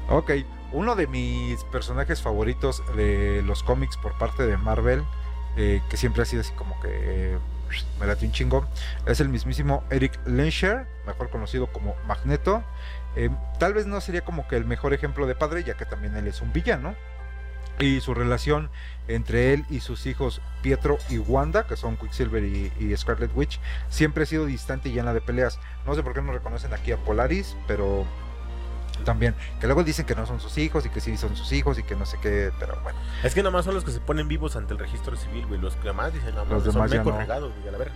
[0.09, 0.33] Ok,
[0.73, 5.03] uno de mis personajes favoritos de los cómics por parte de Marvel,
[5.57, 7.39] eh, que siempre ha sido así como que
[7.99, 8.67] me late un chingo,
[9.07, 12.63] es el mismísimo Eric Lensher, mejor conocido como Magneto.
[13.17, 16.17] Eh, tal vez no sería como que el mejor ejemplo de padre, ya que también
[16.17, 16.95] él es un villano.
[17.81, 18.71] Y su relación
[19.09, 23.59] entre él y sus hijos Pietro y Wanda, que son Quicksilver y, y Scarlet Witch,
[23.89, 25.59] siempre ha sido distante y llena de peleas.
[25.85, 28.07] No sé por qué no reconocen aquí a Polaris, pero
[29.05, 29.35] también.
[29.61, 31.83] Que luego dicen que no son sus hijos y que sí son sus hijos y
[31.83, 32.99] que no sé qué, pero bueno.
[33.23, 35.61] Es que nada más son los que se ponen vivos ante el registro civil, güey.
[35.61, 37.19] Los demás dicen, no, Los son demás ya mecos no.
[37.21, 37.95] regados, güey, a la verga.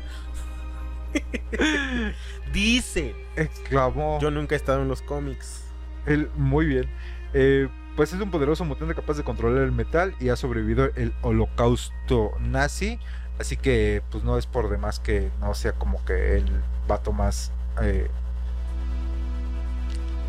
[2.52, 3.14] Dice.
[3.36, 5.64] Exclamó Yo nunca he estado en los cómics.
[6.06, 6.88] él muy bien.
[7.34, 11.12] Eh, pues es un poderoso mutante capaz de controlar el metal y ha sobrevivido el
[11.22, 12.98] holocausto nazi.
[13.38, 16.46] Así que pues no es por demás que no sea como que el
[16.86, 17.52] vato más
[17.82, 18.08] eh,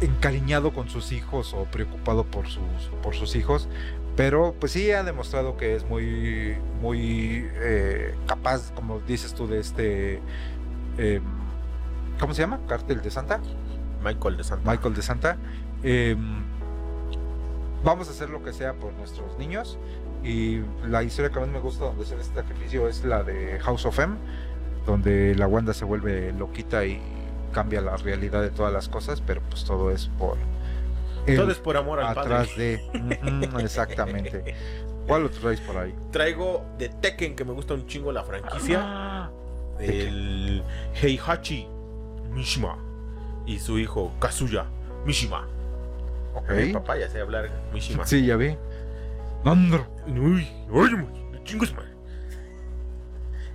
[0.02, 2.64] encariñado con sus hijos o preocupado por sus,
[3.04, 3.68] por sus hijos.
[4.16, 9.60] Pero pues sí ha demostrado que es muy, muy eh, capaz, como dices tú, de
[9.60, 10.20] este...
[10.98, 11.24] em,
[12.20, 12.60] ¿Cómo se llama?
[12.68, 13.40] Cártel de Santa.
[14.04, 14.70] Michael de Santa.
[14.70, 15.38] Michael de Santa.
[15.84, 16.44] em,
[17.84, 19.78] vamos a hacer lo que sea por nuestros niños.
[20.22, 23.58] Y la historia que más me gusta donde se ve este sacrificio es la de
[23.62, 24.18] House of M,
[24.86, 27.02] donde la Wanda se vuelve loquita y
[27.52, 30.38] cambia la realidad de todas las cosas, pero pues todo es por
[31.28, 32.82] él Todo es por amor al atrás padre.
[32.94, 34.56] de exactamente.
[35.08, 35.94] ¿Cuál lo traes por ahí?
[36.12, 39.30] Traigo de Tekken, que me gusta un chingo la franquicia.
[39.80, 40.64] El
[41.02, 41.68] Heihachi
[42.32, 42.78] Mishima.
[43.46, 44.66] Y su hijo Kazuya
[45.06, 45.48] Mishima.
[46.36, 46.52] Ok.
[46.52, 48.06] Mi papá ya sé hablar Mishima.
[48.06, 48.56] Sí, ya vi.
[49.44, 49.88] Nandro.
[50.08, 51.06] Uy, oye,
[51.44, 51.86] chingos, man.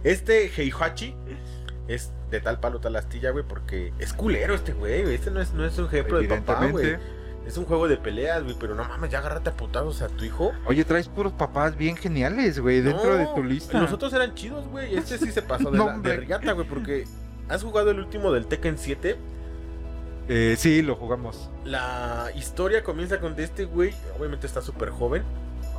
[0.02, 1.14] Este Heihachi
[1.88, 5.02] es de tal palo, tal astilla, güey, porque es culero este güey.
[5.14, 6.96] Este no es, no es un ejemplo de papá, güey.
[7.46, 10.24] Es un juego de peleas, güey, pero no mames, ya agárrate a putados a tu
[10.24, 10.52] hijo.
[10.64, 13.78] Oye, traes puros papás bien geniales, güey, dentro No, de tu lista.
[13.80, 14.96] Los otros eran chidos, güey.
[14.96, 16.16] Este sí se pasó de, No, la, de hombre.
[16.18, 17.04] riata, güey, porque
[17.50, 19.16] has jugado el último del Tekken 7.
[20.28, 21.50] Eh, sí, lo jugamos.
[21.64, 25.22] La historia comienza con de este güey, obviamente está súper joven,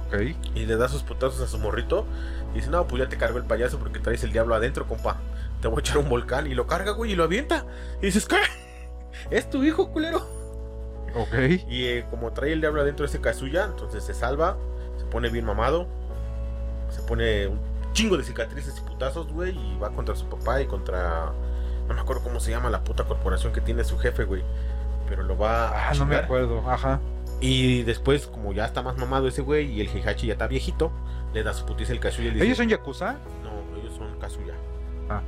[0.08, 0.22] Ok.
[0.54, 2.06] y le da sus putazos a su morrito.
[2.54, 5.18] Y dice, no, pues ya te cargo el payaso porque traes el diablo adentro, compa.
[5.62, 6.48] Te voy a echar un volcán.
[6.48, 7.66] Y lo carga, güey, y lo avienta.
[8.02, 8.38] Y dices, ¿qué?
[9.32, 10.20] Es tu hijo, culero.
[11.16, 11.34] Ok.
[11.70, 14.58] Y eh, como trae el diablo adentro ese Kazuya, entonces se salva,
[14.98, 15.88] se pone bien mamado,
[16.90, 17.60] se pone un
[17.94, 21.32] chingo de cicatrices y putazos, güey, y va contra su papá y contra...
[21.88, 24.44] No me acuerdo cómo se llama la puta corporación que tiene su jefe, güey.
[25.08, 26.70] Pero lo va a Ah, no me acuerdo.
[26.70, 27.00] Ajá.
[27.40, 30.92] Y después, como ya está más mamado ese güey y el Heihachi ya está viejito,
[31.34, 32.46] le da su putiza el Kazuya y le dice...
[32.46, 33.14] ¿Ellos son Yakuza?
[33.44, 34.56] No, ellos son Kazuya.
[35.10, 35.22] Ah.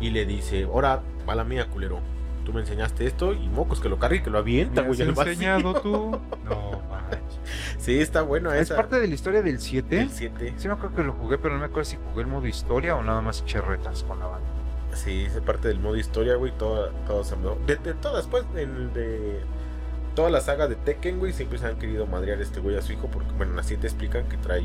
[0.00, 2.00] Y le dice, ahora, va la mía, culero.
[2.44, 5.02] Tú me enseñaste esto y mocos que lo cargue y que lo avienta, ¿Me güey.
[5.02, 5.32] has al vacío".
[5.32, 6.18] enseñado tú?
[6.44, 7.20] No, manches.
[7.78, 8.76] Sí, está bueno ¿Es esa.
[8.76, 9.94] parte de la historia del 7?
[9.96, 10.54] del 7.
[10.56, 12.96] Sí me acuerdo que lo jugué, pero no me acuerdo si jugué el modo historia
[12.96, 14.46] o nada más eché retas con la banda.
[14.94, 16.50] Sí, es parte del modo historia, güey.
[16.56, 17.36] Toda, todo se.
[17.66, 19.40] De, de todas, pues, en- de
[20.16, 22.92] toda la saga de Tekken, güey, siempre se han querido madrear este güey a su
[22.92, 23.06] hijo.
[23.08, 24.60] Porque, bueno, en la 7 explican que trae.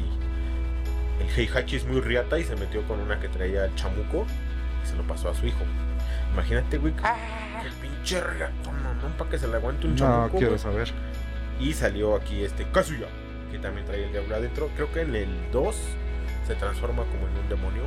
[1.20, 4.26] El Heihachi es muy riata y se metió con una que traía el chamuco
[4.86, 5.64] se lo pasó a su hijo.
[6.34, 6.94] Imagínate, güey,
[7.64, 10.38] el pinche riatón, mamón, para que se le aguante un No, chamuco.
[10.38, 10.60] quiero güey.
[10.60, 10.92] saber.
[11.60, 13.08] Y salió aquí este Kazuya,
[13.52, 14.70] que también trae el diablo adentro.
[14.76, 15.76] Creo que en el 2
[16.48, 17.84] se transforma como en un demonio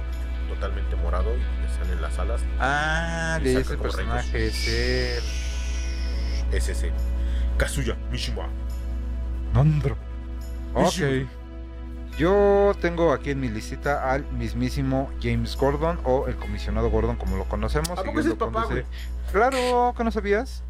[0.48, 2.40] totalmente morado y le salen las alas.
[2.58, 5.24] Ah, de ese personaje es el...
[6.56, 6.90] Es ese.
[7.58, 8.48] Kazuya Mishima.
[9.52, 9.96] Nandro.
[10.74, 10.84] Ok.
[10.86, 11.28] Mishima.
[12.18, 17.36] Yo tengo aquí en mi listita al mismísimo James Gordon o el comisionado Gordon como
[17.36, 17.96] lo conocemos.
[17.96, 18.82] ¿A poco es papá, güey?
[19.30, 20.64] Claro, que no sabías.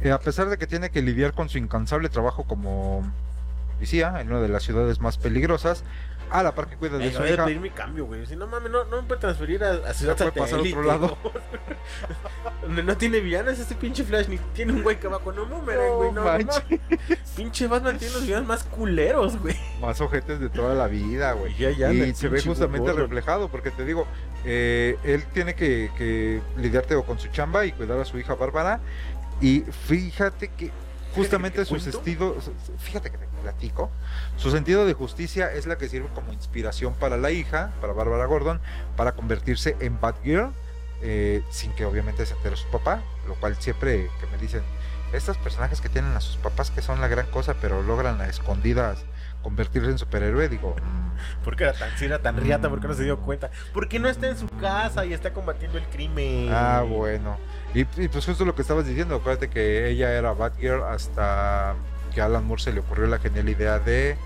[0.00, 3.02] Eh, a pesar de que tiene que lidiar con su incansable trabajo como
[3.74, 5.82] policía en una de las ciudades más peligrosas,
[6.32, 7.44] a la par que cuida de Ey, su voy a hija.
[7.44, 8.24] pedir mi cambio, güey.
[8.26, 10.70] Si no mames, no, no me puede transferir a, a Ciudad puede pasar a otro
[10.70, 11.18] Satélite, lado.
[11.22, 12.66] ¿no?
[12.66, 15.48] Donde no tiene villanos ese pinche Flash, ni tiene un güey que va con un
[15.50, 16.12] número, güey.
[16.12, 16.52] No, no.
[17.36, 19.56] Pinche Batman tiene los villanos más culeros, güey.
[19.80, 21.52] Más ojetes de toda la vida, güey.
[21.52, 24.06] Y ya, ya, y se ve justamente reflejado, porque te digo,
[24.44, 28.34] eh, él tiene que, que lidiar Teo, con su chamba y cuidar a su hija
[28.34, 28.80] Bárbara.
[29.40, 30.70] Y fíjate que
[31.14, 31.90] justamente te su cuento.
[31.92, 32.36] sentido,
[32.78, 33.90] fíjate que te platico,
[34.42, 38.26] su sentido de justicia es la que sirve como inspiración para la hija, para Bárbara
[38.26, 38.60] Gordon,
[38.96, 40.50] para convertirse en Batgirl,
[41.00, 44.62] eh, sin que obviamente se entere su papá, lo cual siempre que me dicen,
[45.12, 48.26] estos personajes que tienen a sus papás que son la gran cosa, pero logran a
[48.26, 49.04] escondidas
[49.44, 52.68] convertirse en superhéroe, digo, mm, ¿Por qué era tan, si era tan riata?
[52.68, 53.48] ¿Por qué no se dio cuenta?
[53.72, 56.48] Porque no está en su casa y está combatiendo el crimen.
[56.52, 57.38] Ah, bueno.
[57.74, 61.76] Y, y pues justo lo que estabas diciendo, acuérdate que ella era Batgirl hasta
[62.12, 64.16] que a Alan Moore se le ocurrió la genial idea de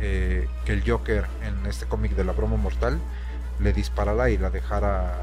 [0.00, 2.98] eh, que el Joker en este cómic de la broma mortal
[3.60, 5.14] le disparara y la dejara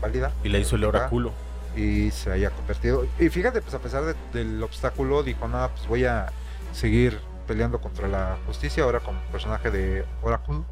[0.00, 0.32] válida.
[0.42, 1.32] Y le hizo el oráculo.
[1.76, 3.06] y se haya convertido.
[3.18, 6.30] Y fíjate, pues a pesar del obstáculo, dijo, nada, pues voy a
[6.72, 10.62] seguir peleando contra la justicia ahora como personaje de Oracle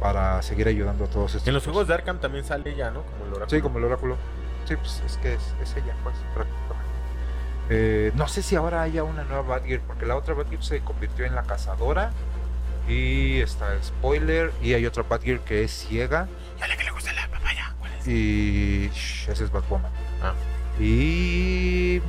[0.00, 1.48] para seguir ayudando a todos estos.
[1.48, 3.02] En los juegos de Arkham también sale ella, ¿no?
[3.02, 3.50] Como el oráculo.
[3.50, 4.16] Sí, como el oráculo.
[4.66, 6.73] Sí, pues es que es, ella, pues, prácticamente.
[7.70, 11.24] Eh, no sé si ahora haya una nueva Batgear, porque la otra Batgear se convirtió
[11.24, 12.10] en la cazadora.
[12.88, 14.52] Y está el spoiler.
[14.62, 16.28] Y hay otra Batgear que es ciega.
[16.58, 17.74] Y a la que le gusta la papaya.
[17.78, 18.08] ¿Cuál es?
[18.08, 18.90] Y.
[18.94, 19.90] ese es Batwoman.
[20.22, 20.34] Ah.
[20.78, 22.02] Y.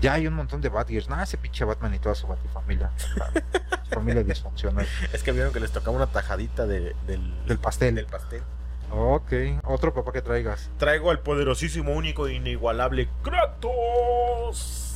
[0.00, 1.08] Ya hay un montón de Batgears.
[1.08, 2.90] Nada, ese pinche Batman y toda su Batifamilia.
[3.90, 4.86] familia disfuncional.
[5.12, 7.96] Es que vieron que les tocaba una tajadita del, del pastel.
[7.96, 8.42] Del pastel.
[8.90, 9.32] Ok,
[9.64, 10.70] otro papá que traigas.
[10.78, 14.90] Traigo al poderosísimo, único e inigualable Kratos.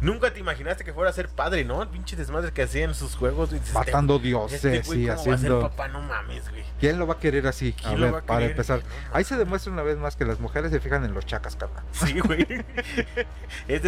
[0.00, 1.82] Nunca te imaginaste que fuera a ser padre, ¿no?
[1.82, 3.50] El pinche desmadre que hacía en sus juegos.
[3.72, 5.60] Matando este dioses, este sí, haciendo.
[5.62, 5.88] papá?
[5.88, 6.62] No mames, güey.
[6.78, 7.74] ¿Quién lo va a querer así?
[7.82, 8.82] A ver, para empezar.
[9.12, 11.82] Ahí se demuestra una vez más que las mujeres se fijan en los chacas, carnal.
[11.92, 12.46] Sí, güey.
[13.68, 13.82] es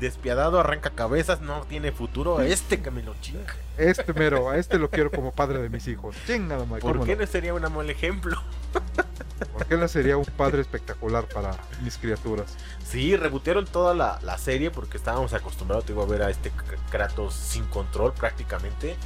[0.00, 2.40] despiadado, arranca cabezas, no tiene futuro.
[2.40, 3.54] Este que me lo chinga.
[3.76, 6.16] Este mero, a este lo quiero como padre de mis hijos.
[6.26, 8.40] Chingado, ¿Por qué no sería un mal ejemplo?
[9.52, 12.56] ¿Por qué no sería un padre espectacular para mis criaturas?
[12.84, 16.52] Sí, rebotearon toda la, la serie porque estábamos acostumbrados a ver a este
[16.90, 18.96] Kratos sin control prácticamente.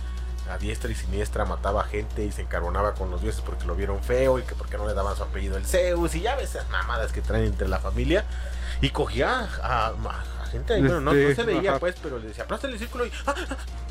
[0.50, 4.00] A diestra y siniestra mataba gente y se encarbonaba con los dioses porque lo vieron
[4.02, 6.70] feo y que porque no le daban su apellido el Zeus y ya ves esas
[6.70, 8.24] mamadas que traen entre la familia.
[8.80, 9.92] Y cogía a,
[10.46, 13.34] gente, bueno, no, se veía pues, pero le decía, aplasta el círculo y ¡ah!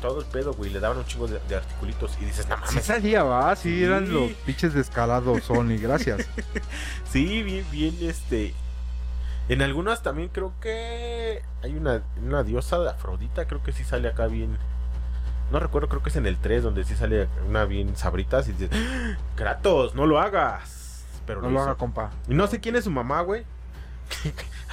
[0.00, 2.70] todo el pedo, güey, le daban un chingo de, articulitos y dices, nada más.
[2.70, 6.26] Sí salía, va, sí, eran los pinches descalados, Sony, gracias.
[7.10, 8.54] sí, bien, bien, este,
[9.48, 14.08] en algunas también creo que hay una, una diosa de Afrodita, creo que sí sale
[14.08, 14.58] acá bien.
[15.52, 18.52] No recuerdo, creo que es en el 3 donde sí sale una bien sabritas y
[18.52, 19.16] dice, ¡Ah!
[19.36, 21.04] Kratos, no lo hagas.
[21.26, 22.10] Pero no lo, haga, compa.
[22.28, 23.44] Y no sé quién es su mamá, güey.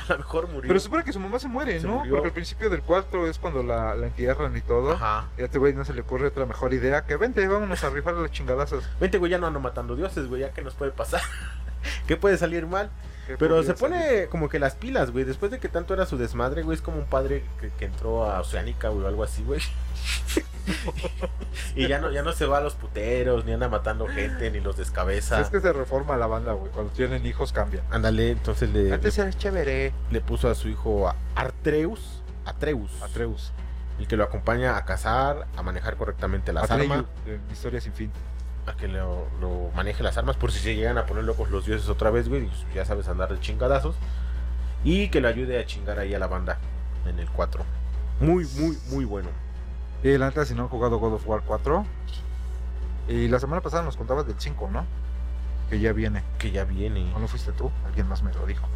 [0.10, 0.68] a lo mejor murió.
[0.68, 2.04] Pero supone que su mamá se muere, ¿no?
[2.10, 4.94] Porque al principio del 4 es cuando la, la entierran y todo.
[4.94, 5.28] Ajá.
[5.38, 7.90] Y a este güey no se le ocurre otra mejor idea que vente, vámonos a
[7.90, 8.84] rifar las chingadazas.
[9.00, 11.22] Vente, güey, ya no ando matando dioses, güey, ya que nos puede pasar.
[12.08, 12.90] ¿Qué puede salir mal?
[13.40, 15.24] Pero se pone como que las pilas, güey.
[15.24, 17.44] Después de que tanto era su desmadre, güey, es como un padre
[17.78, 19.62] que, entró a Oceánica, güey, o algo así, güey.
[21.76, 24.60] y ya no, ya no se va a los puteros, ni anda matando gente, ni
[24.60, 25.40] los descabeza.
[25.40, 26.72] Es que se reforma la banda, güey.
[26.72, 27.84] Cuando tienen hijos cambian.
[27.92, 28.94] Ándale, entonces le.
[28.94, 29.94] Antes era chévere.
[30.12, 32.22] Le puso a su hijo Artreus.
[32.46, 32.92] Atreus.
[33.02, 33.54] Atreus.
[34.00, 37.06] El que lo acompaña a cazar, a manejar correctamente las armas.
[37.26, 38.12] De historia sin fin
[38.66, 39.28] a que lo,
[39.76, 42.48] maneje las armas por si se llegan a poner locos los dioses otra vez, güey.
[42.48, 43.96] Pues, ya sabes andar de chingadazos.
[44.84, 46.58] Y que le ayude a chingar ahí a la banda
[47.06, 47.64] en el 4.
[48.20, 49.30] Muy, muy, muy bueno.
[50.04, 51.86] Y la neta, si no han jugado God of War 4.
[53.08, 54.86] Y la semana pasada nos contabas del 5, ¿no?
[55.70, 56.24] Que ya viene.
[56.38, 57.12] Que ya viene.
[57.16, 57.72] ¿O no fuiste tú?
[57.86, 58.68] Alguien más me lo dijo.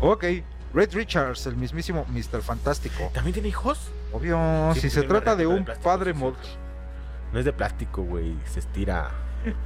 [0.00, 0.24] Ok.
[0.72, 2.42] Red Richards, el mismísimo Mr.
[2.42, 3.10] Fantástico.
[3.12, 3.92] ¿También tiene hijos?
[4.12, 6.34] Obvio, si se trata de un padre mod
[7.34, 8.36] no es de plástico, güey.
[8.46, 9.10] Se estira.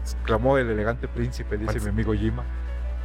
[0.02, 2.42] Exclamó el elegante príncipe, dice mi amigo Jima.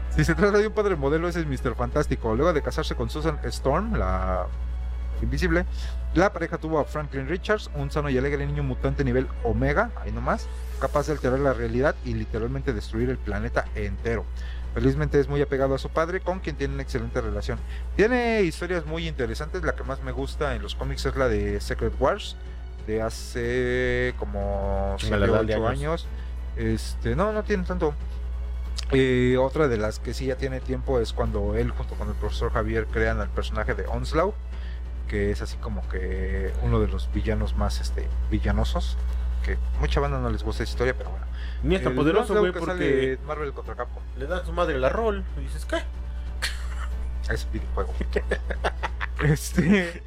[0.10, 1.76] Si se trata de un padre modelo, ese es Mr.
[1.76, 2.34] Fantástico.
[2.34, 4.48] Luego de casarse con Susan Storm, la
[5.22, 5.65] invisible,
[6.14, 10.11] la pareja tuvo a Franklin Richards, un sano y alegre niño mutante nivel Omega, ahí
[10.11, 10.48] nomás,
[10.80, 14.26] capaz de alterar la realidad y literalmente destruir el planeta entero.
[14.73, 17.60] Felizmente es muy apegado a su padre, con quien tiene una excelente relación.
[17.95, 21.60] Tiene historias muy interesantes, la que más me gusta en los cómics es la de
[21.61, 22.38] Secret Wars,
[22.88, 26.08] de hace como 8 años.
[26.56, 27.94] Este, no, no tiene tanto.
[28.92, 32.16] y otra de las que sí ya tiene tiempo es cuando él junto con el
[32.16, 34.36] profesor Javier crean al personaje de Onslaught,
[35.08, 38.98] que es así como que uno de los villanos más este villanosos,
[39.44, 41.26] que mucha banda no les gusta esa historia, pero bueno.
[41.64, 44.04] Ni es tan poderoso, güey, porque Marvel contra Capcom.
[44.18, 45.78] Le dan su madre la rol y dices, ¿qué?
[47.34, 47.94] Es videojuego.
[49.24, 50.04] este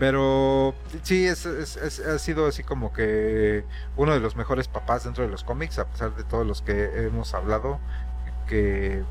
[0.00, 3.66] pero sí, es, ha sido así como que
[3.98, 7.04] uno de los mejores papás dentro de los cómics, a pesar de todos los que
[7.04, 7.78] hemos hablado,
[8.48, 9.04] que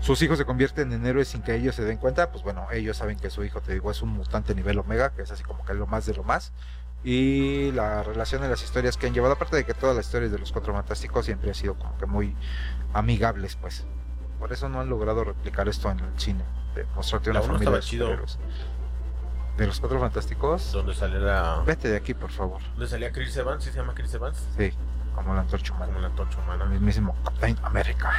[0.00, 2.96] sus hijos se convierten en héroes sin que ellos se den cuenta, pues bueno, ellos
[2.96, 5.64] saben que su hijo, te digo, es un mutante nivel omega, que es así como
[5.64, 6.52] que lo más de lo más.
[7.02, 10.30] Y la relación de las historias que han llevado, aparte de que todas las historias
[10.30, 12.36] de los cuatro fantásticos siempre han sido como que muy
[12.92, 13.84] amigables, pues.
[14.38, 16.44] Por eso no han logrado replicar esto en el cine,
[16.76, 18.38] de mostrarte una familia de superhéroes
[19.60, 20.72] de los cuatro fantásticos.
[20.72, 21.60] Donde saliera.
[21.66, 22.60] Vete de aquí, por favor.
[22.70, 23.62] ¿Dónde salía Chris Evans?
[23.62, 24.42] ¿Sí se llama Chris Evans?
[24.56, 24.72] Sí,
[25.14, 25.86] como la antorcha humana.
[25.86, 26.64] Como la antorcha humana.
[26.64, 28.10] El mismísimo Captain America.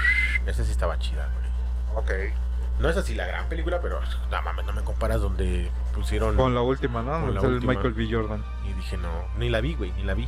[0.45, 2.03] Esa sí estaba chida, güey.
[2.03, 2.33] Ok.
[2.79, 3.99] No es así la gran película, pero
[4.31, 6.35] no mames, no me comparas donde pusieron.
[6.35, 7.11] Con la última, ¿no?
[7.25, 7.73] Con la última.
[7.73, 8.07] Michael B.
[8.09, 8.43] Jordan.
[8.67, 10.27] Y dije, no, ni la vi, güey, ni la vi.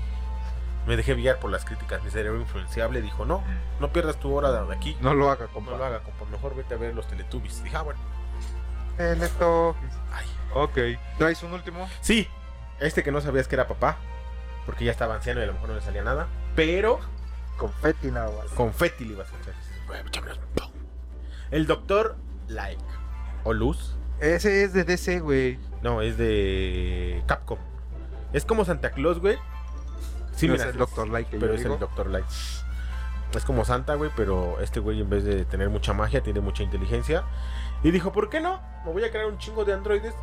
[0.85, 2.03] Me dejé guiar por las críticas.
[2.03, 3.43] Mi cerebro influenciable dijo: No,
[3.79, 4.97] no pierdas tu hora de aquí.
[4.99, 5.71] No lo haga, compa.
[5.71, 6.25] No lo haga, compa.
[6.25, 7.63] Mejor vete a ver los Teletubbies.
[7.63, 7.99] Dije: Ah, bueno.
[8.97, 9.93] Teletubbies.
[10.53, 10.77] Ok.
[11.17, 11.87] ¿Traes un último?
[12.01, 12.27] Sí,
[12.79, 13.97] este que no sabías que era papá.
[14.65, 16.27] Porque ya estaba anciano y a lo mejor no le salía nada.
[16.55, 16.99] Pero
[17.57, 18.51] Confetti nada más.
[18.51, 20.37] confetti le ibas a echar.
[21.51, 22.15] El doctor
[22.47, 22.81] Like.
[23.43, 23.95] O Luz.
[24.19, 25.59] Ese es de DC, güey.
[25.81, 27.59] No, es de Capcom.
[28.31, 29.37] Es como Santa Claus, güey.
[30.33, 31.09] Sí, No mira, es el Dr.
[31.09, 31.73] Light que yo pero es digo.
[31.75, 32.25] el Doctor Light.
[33.35, 36.63] Es como Santa, güey, pero este güey en vez de tener mucha magia, tiene mucha
[36.63, 37.23] inteligencia.
[37.83, 38.61] Y dijo, ¿por qué no?
[38.85, 40.13] Me voy a crear un chingo de androides.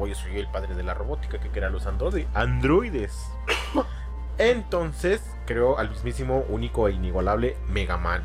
[0.00, 2.26] Voy a soy el padre de la robótica que crea los androides.
[2.32, 3.30] Androides.
[4.38, 8.24] Entonces creó al mismísimo, único e inigualable Mega Man.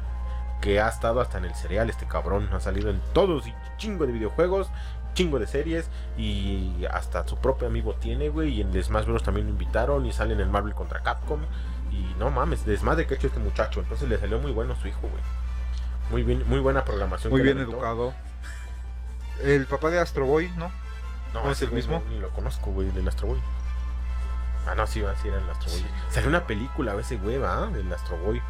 [0.62, 2.48] Que ha estado hasta en el cereal, este cabrón.
[2.54, 4.70] Ha salido en todos y chingo de videojuegos,
[5.16, 5.90] chingo de series.
[6.18, 8.54] Y hasta su propio amigo tiene, güey.
[8.54, 9.24] Y en Smash Bros.
[9.24, 10.06] también lo invitaron.
[10.06, 11.42] Y sale en el Marvel contra Capcom.
[11.92, 13.82] Y no mames, desmadre que ha hecho este muchacho.
[13.82, 15.24] Entonces le salió muy bueno su hijo, güey.
[16.10, 17.34] Muy bien, muy buena programación.
[17.34, 18.14] Muy bien educado.
[19.44, 20.72] El papá de Astro Boy, ¿no?
[21.36, 22.02] No, ¿No es el güey mismo?
[22.04, 23.40] no- ni lo conozco, güey, del Astro Boy.
[24.68, 25.86] Ah, no, sí, va, sí era el Astro Boy.
[26.10, 27.68] Salió una película a ese güey, ¿va?
[27.68, 28.42] Del Astro Boy.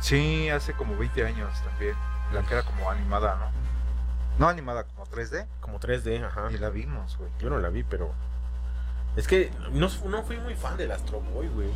[0.00, 1.94] Sí, hace como 20 años también.
[2.32, 3.50] La que era como animada, ¿no?
[4.38, 5.46] No animada, como 3D.
[5.60, 6.50] Como 3D, ajá.
[6.50, 7.30] Y la vimos, güey.
[7.38, 8.12] Yo no la vi, pero.
[9.16, 11.68] Es que no, no fui muy fan del Astro Boy, güey.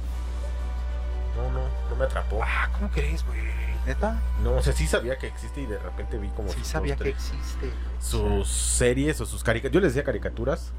[1.36, 2.40] No, no, no me atrapó.
[2.43, 3.40] Ah, ¿cómo crees, güey?
[3.86, 4.19] ¿Neta?
[4.43, 6.48] No, o sea, sí sabía que existe y de repente vi como.
[6.48, 7.70] Sí sus sabía que existe.
[8.01, 9.74] Sus series o sus caricaturas.
[9.74, 10.73] Yo les decía caricaturas.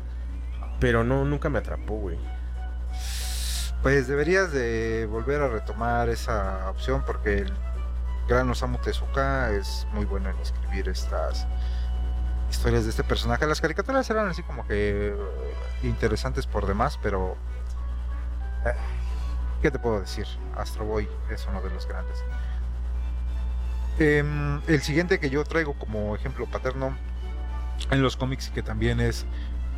[0.80, 2.18] Pero no, nunca me atrapó, güey.
[3.82, 7.54] Pues deberías de volver a retomar esa opción porque el
[8.28, 11.46] gran Osamu Tezuka es muy bueno en escribir estas
[12.50, 13.46] historias de este personaje.
[13.46, 15.16] Las caricaturas eran así como que eh,
[15.84, 17.38] interesantes por demás, pero
[18.66, 18.74] eh,
[19.62, 20.26] ¿qué te puedo decir?
[20.58, 22.24] Astro Boy es uno de los grandes.
[24.00, 26.98] Em, el siguiente que yo traigo como ejemplo paterno
[27.92, 29.26] en los cómics y que también es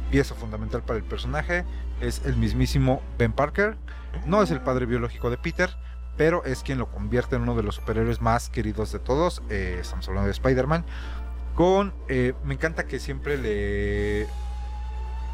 [0.10, 1.66] pieza fundamental para el personaje
[2.02, 3.78] es el mismísimo Ben Parker.
[4.26, 5.70] No es el padre biológico de Peter,
[6.16, 9.42] pero es quien lo convierte en uno de los superhéroes más queridos de todos.
[9.50, 10.86] Eh, estamos hablando de Spider-Man.
[11.56, 14.28] Con, eh, me encanta que siempre le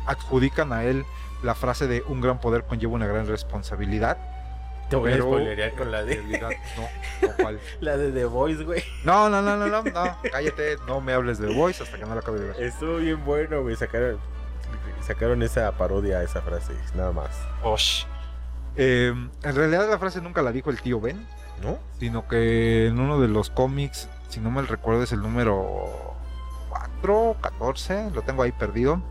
[0.06, 1.06] adjudican a él
[1.44, 4.18] la frase de un gran poder conlleva una gran responsabilidad.
[4.94, 6.18] Te voy Pero- a spoilerear con la de.
[6.42, 6.50] no,
[7.28, 7.60] no, ¿cuál?
[7.80, 8.84] La de The Voice, güey.
[9.04, 12.06] no, no, no, no, no, no, cállate, no me hables de The Voice hasta que
[12.06, 12.62] no la acabe de ver.
[12.62, 13.76] Estuvo bien bueno, güey.
[13.76, 14.20] Sacaron,
[15.02, 17.32] sacaron esa parodia a esa frase, nada más.
[17.64, 18.04] Osh.
[18.76, 19.14] Eh,
[19.44, 21.26] en realidad la frase nunca la dijo el tío Ben,
[21.64, 21.78] ¿No?
[22.00, 26.16] sino que en uno de los cómics, si no mal recuerdo, es el número
[26.70, 29.02] 4, 14, lo tengo ahí perdido.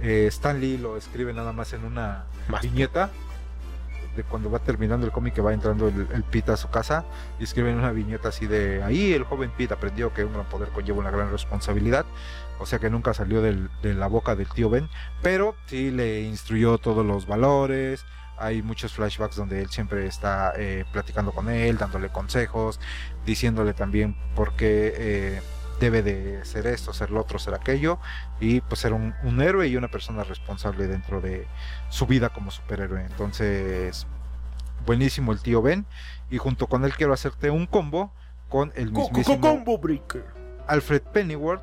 [0.00, 2.62] Eh, Stan Lee lo escribe nada más en una Más.
[2.62, 3.10] viñeta
[4.24, 7.04] cuando va terminando el cómic que va entrando el, el Pete a su casa
[7.38, 10.46] y escribe en una viñeta así de ahí el joven Pete aprendió que un gran
[10.46, 12.06] poder conlleva una gran responsabilidad
[12.58, 14.88] o sea que nunca salió de la boca del tío Ben
[15.22, 18.04] pero sí le instruyó todos los valores.
[18.40, 22.78] Hay muchos flashbacks donde él siempre está eh, platicando con él dándole consejos
[23.26, 25.42] diciéndole también por qué eh,
[25.80, 27.98] debe de ser esto, ser lo otro, ser aquello,
[28.40, 31.46] y pues ser un, un héroe y una persona responsable dentro de
[31.88, 33.04] su vida como superhéroe.
[33.04, 34.06] Entonces,
[34.86, 35.86] buenísimo el tío Ben,
[36.30, 38.12] y junto con él quiero hacerte un combo
[38.48, 40.24] con el mismísimo Combo Breaker.
[40.66, 41.62] Alfred Pennyworth.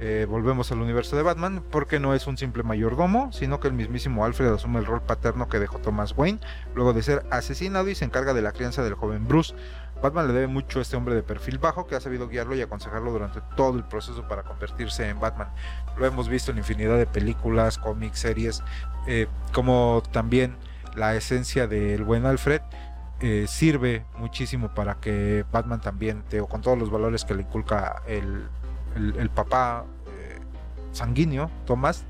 [0.00, 3.74] Eh, volvemos al universo de Batman, porque no es un simple mayordomo, sino que el
[3.74, 6.38] mismísimo Alfred asume el rol paterno que dejó Thomas Wayne,
[6.76, 9.56] luego de ser asesinado y se encarga de la crianza del joven Bruce.
[10.02, 12.62] Batman le debe mucho a este hombre de perfil bajo que ha sabido guiarlo y
[12.62, 15.48] aconsejarlo durante todo el proceso para convertirse en Batman.
[15.96, 18.62] Lo hemos visto en infinidad de películas, cómics, series,
[19.06, 20.56] eh, como también
[20.94, 22.60] la esencia del buen Alfred
[23.20, 28.02] eh, sirve muchísimo para que Batman también, te- con todos los valores que le inculca
[28.06, 28.48] el,
[29.34, 30.38] papá eh,
[30.92, 32.04] sanguíneo, Thomas,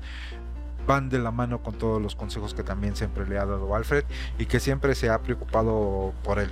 [0.85, 4.03] van de la mano con todos los consejos que también siempre le ha dado Alfred
[4.37, 6.49] y que siempre se ha preocupado por él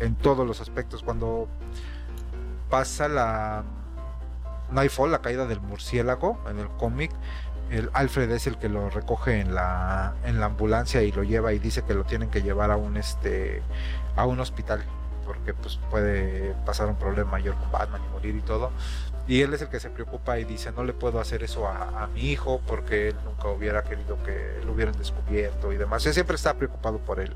[0.00, 1.02] en todos los aspectos.
[1.02, 1.48] Cuando
[2.68, 3.64] pasa la
[4.72, 7.10] Nightfall, la caída del murciélago en el cómic,
[7.70, 11.52] el Alfred es el que lo recoge en la, en la ambulancia y lo lleva
[11.52, 13.62] y dice que lo tienen que llevar a un este
[14.16, 14.82] a un hospital
[15.24, 18.72] porque pues puede pasar un problema mayor con Batman y morir y todo.
[19.28, 22.02] Y él es el que se preocupa y dice no le puedo hacer eso a,
[22.02, 26.14] a mi hijo porque él nunca hubiera querido que lo hubieran descubierto y demás él
[26.14, 27.32] siempre está preocupado por él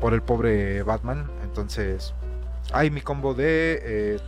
[0.00, 2.14] por el pobre Batman entonces
[2.72, 4.20] hay mi combo de eh,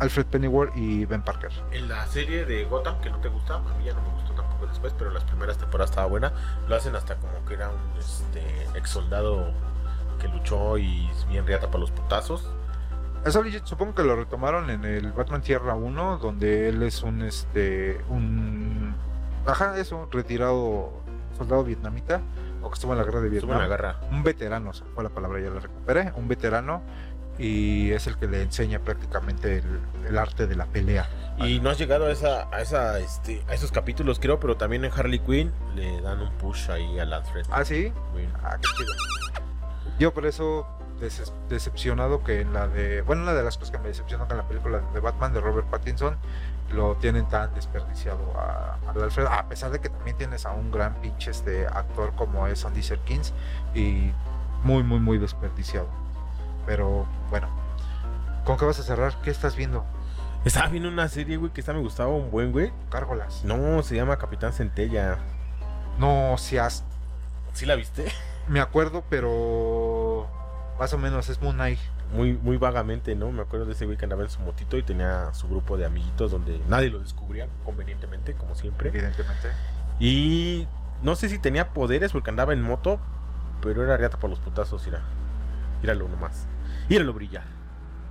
[0.00, 3.60] Alfred Pennyworth y Ben Parker En la serie de Gotham, que no te gusta, a
[3.60, 6.32] mí ya no me gustó tampoco después, pero las primeras temporadas estaba buena.
[6.68, 8.42] Lo hacen hasta como que era un este,
[8.74, 9.52] ex soldado
[10.18, 12.50] que luchó y es bien riata para los putazos.
[13.24, 18.00] Eso supongo que lo retomaron en el Batman Tierra 1, donde él es un este
[18.08, 18.94] un
[19.46, 20.92] ajá, eso, retirado
[21.36, 22.22] soldado vietnamita
[22.62, 23.52] o que estuvo en la guerra de Vietnam.
[23.52, 24.00] En la guerra.
[24.10, 26.82] Un veterano, fue la palabra, ya la recuperé, un veterano
[27.38, 29.62] y es el que le enseña prácticamente
[30.06, 31.08] el, arte de la pelea.
[31.38, 34.84] Y no has llegado a esa, a esa, este, a esos capítulos creo, pero también
[34.84, 37.46] en Harley Quinn le dan un push ahí a Alfred.
[37.50, 37.92] Ah, sí.
[38.42, 38.92] Ah, qué chido.
[39.98, 40.66] Yo por eso
[41.48, 43.02] decepcionado que en la de.
[43.02, 45.66] Bueno, una de las cosas que me decepcionó en la película de Batman de Robert
[45.68, 46.16] Pattinson
[46.72, 50.94] lo tienen tan desperdiciado a, Alfred, a pesar de que también tienes a un gran
[51.00, 53.32] pinche este actor como es Andy Serkins
[53.74, 54.12] y
[54.62, 55.88] muy, muy, muy desperdiciado.
[56.66, 57.48] Pero bueno,
[58.44, 59.20] ¿con qué vas a cerrar?
[59.22, 59.84] ¿Qué estás viendo?
[60.44, 62.72] Estaba viendo una serie, güey, que esta me gustaba un buen, güey.
[62.88, 63.44] Cárgolas.
[63.44, 65.18] No, se llama Capitán Centella.
[65.98, 66.84] No, seas.
[67.52, 68.10] ¿Sí la viste?
[68.48, 70.28] Me acuerdo, pero
[70.78, 71.78] más o menos, es Moon Knight.
[72.12, 73.30] Muy, muy vagamente, ¿no?
[73.30, 75.86] Me acuerdo de ese güey que andaba en su motito y tenía su grupo de
[75.86, 78.88] amiguitos donde nadie lo descubría, convenientemente, como siempre.
[78.88, 79.48] Evidentemente.
[80.00, 80.66] Y
[81.02, 82.98] no sé si tenía poderes porque andaba en moto,
[83.62, 85.02] pero era riata por los putazos, mira.
[85.82, 86.46] Míralo nomás.
[86.88, 87.44] Míralo brillar.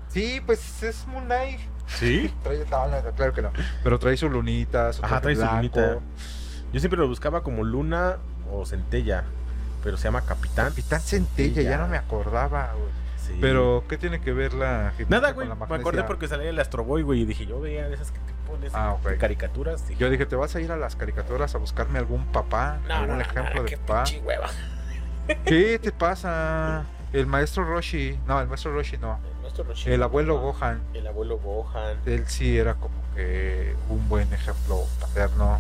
[0.07, 1.59] Sí, pues es Moon Knight.
[1.87, 2.33] ¿Sí?
[2.43, 2.63] trae,
[3.15, 3.51] claro que no.
[3.83, 5.99] Pero trae su lunita, su Ajá, trae su lunita.
[6.71, 8.17] Yo siempre lo buscaba como luna
[8.51, 9.25] o centella
[9.83, 10.69] pero se llama Capitán.
[10.69, 12.91] Capitán Centella, ya no me acordaba, güey.
[13.41, 15.47] Pero, ¿qué tiene que ver la Nada, güey.
[15.47, 18.33] Me acordé porque salía el Astro Boy, güey, y dije, yo veía esas que te
[18.47, 19.87] pones ah, caricaturas.
[19.97, 22.79] Yo dije, ¿te vas a ir a las caricaturas a buscarme algún papá?
[22.89, 24.03] algún ejemplo de papá.
[25.45, 26.85] ¿Qué te pasa?
[27.13, 28.19] El maestro Roshi.
[28.27, 29.19] No, el maestro Roshi no.
[29.35, 29.91] El maestro Roshi.
[29.91, 30.81] El abuelo Gohan.
[30.93, 31.97] El abuelo Gohan.
[32.05, 35.59] Él sí era como que un buen ejemplo paterno.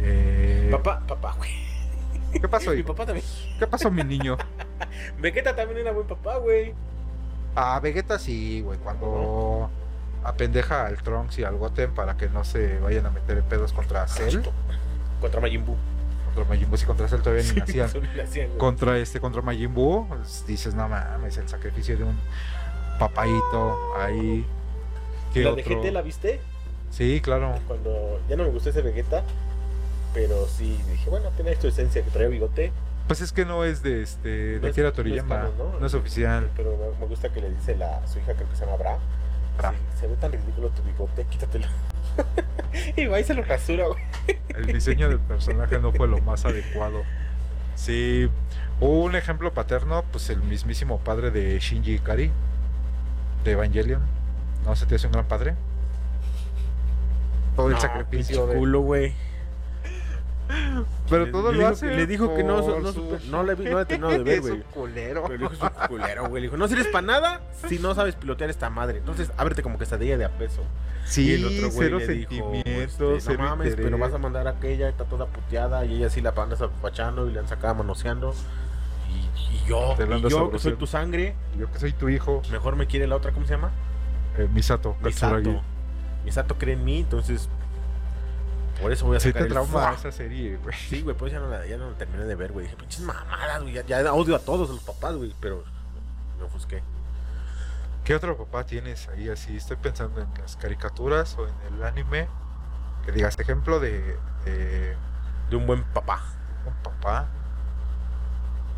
[0.00, 0.68] Eh...
[0.72, 1.52] Papá, papá, güey.
[2.32, 2.72] ¿Qué pasó?
[2.72, 3.26] mi papá también.
[3.58, 4.36] ¿Qué pasó, mi niño?
[5.18, 6.74] Vegeta también era buen papá, güey.
[7.56, 8.78] Ah, Vegeta sí, güey.
[8.78, 9.70] Cuando
[10.24, 13.72] apendeja al Trunks y al Goten para que no se vayan a meter en pedos
[13.72, 14.40] contra Cell.
[15.20, 15.76] Contra Majin Buu.
[16.26, 17.90] Contra Majin Buu, sí, contra Cell todavía ni nacían.
[18.58, 22.18] contra este, contra Majin Buu, pues, dices, no mames, el sacrificio de un
[22.98, 24.46] papaito ahí.
[25.34, 26.40] ¿La de GT la viste?
[26.90, 27.54] Sí, claro.
[27.66, 29.24] Cuando ya no me gustó ese Vegeta,
[30.12, 32.72] pero sí dije, bueno, tiene tu esencia que trae bigote.
[33.06, 35.50] Pues es que no es de este de Akira Toriyama,
[35.80, 36.48] no, es, oficial.
[36.56, 38.98] Pero me gusta que le dice la su hija, creo que se llama Bra.
[39.58, 39.74] Bra.
[40.00, 41.66] se ve tan ridículo tu bigote, quítatelo.
[42.96, 44.02] y va y se lo rasura, güey.
[44.48, 47.02] El diseño del personaje no fue lo más adecuado.
[47.74, 48.30] Sí,
[48.80, 52.30] un ejemplo paterno, pues el mismísimo padre de Shinji Ikari,
[53.44, 54.02] de Evangelion.
[54.64, 55.54] ¿No se te hace un gran padre?
[57.54, 58.56] Todo el sacrificio de...
[58.56, 59.12] culo, güey.
[61.08, 61.86] Pero todo lo hace.
[61.86, 62.92] Le dijo que no, no,
[63.30, 64.54] no, le, no le terminó de ver, güey.
[64.54, 65.24] Es un culero.
[65.26, 66.42] Pero dijo, es un culero, güey.
[66.42, 68.98] Le dijo, no sirves para nada si no sabes pilotear esta madre.
[68.98, 70.62] Entonces, ábrete como que quesadilla de a peso.
[71.04, 74.50] Sí, y el otro güey le dijo, este, no mames, pero vas a mandar a
[74.52, 75.84] aquella, está toda puteada.
[75.84, 78.34] Y ella sí la andas apapachando y le han sacado manoseando.
[79.10, 81.34] Y, y yo, y yo que soy tu sangre.
[81.58, 82.42] Yo que soy tu hijo.
[82.50, 83.70] Mejor me quiere la otra, ¿cómo se llama?
[84.38, 84.96] Eh, Misato.
[85.02, 85.62] Misato.
[86.24, 87.50] Misato cree en mí, entonces
[88.80, 90.74] por eso voy a sacar sí, te trauma esa serie, güey.
[90.74, 92.66] Sí, güey, pues ya no, la, ya no la terminé de ver, güey.
[92.66, 93.74] Dije, pinches mamadas, güey.
[93.74, 95.34] Ya, ya, odio a todos, los papás, güey.
[95.40, 95.64] Pero
[96.38, 96.82] me ofusqué.
[98.04, 99.56] ¿Qué otro papá tienes ahí así?
[99.56, 102.28] Estoy pensando en las caricaturas o en el anime.
[103.04, 104.18] Que digas ejemplo de.
[104.44, 104.96] De,
[105.50, 106.22] de un buen papá.
[106.66, 107.28] Un papá.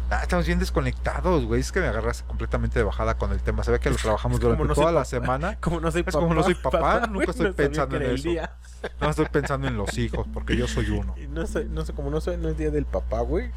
[0.08, 1.60] Ah, estamos bien desconectados, güey.
[1.60, 3.64] Es que me agarras completamente de bajada con el tema.
[3.64, 5.56] Se ve que lo trabajamos durante toda la semana.
[5.60, 6.20] Como no soy papá.
[6.20, 8.28] como no soy papá, nunca estoy pensando en eso.
[9.00, 11.14] No estoy pensando en los hijos, porque yo soy uno.
[11.30, 13.50] No sé, no sé, como no soy, no es día del papá, güey.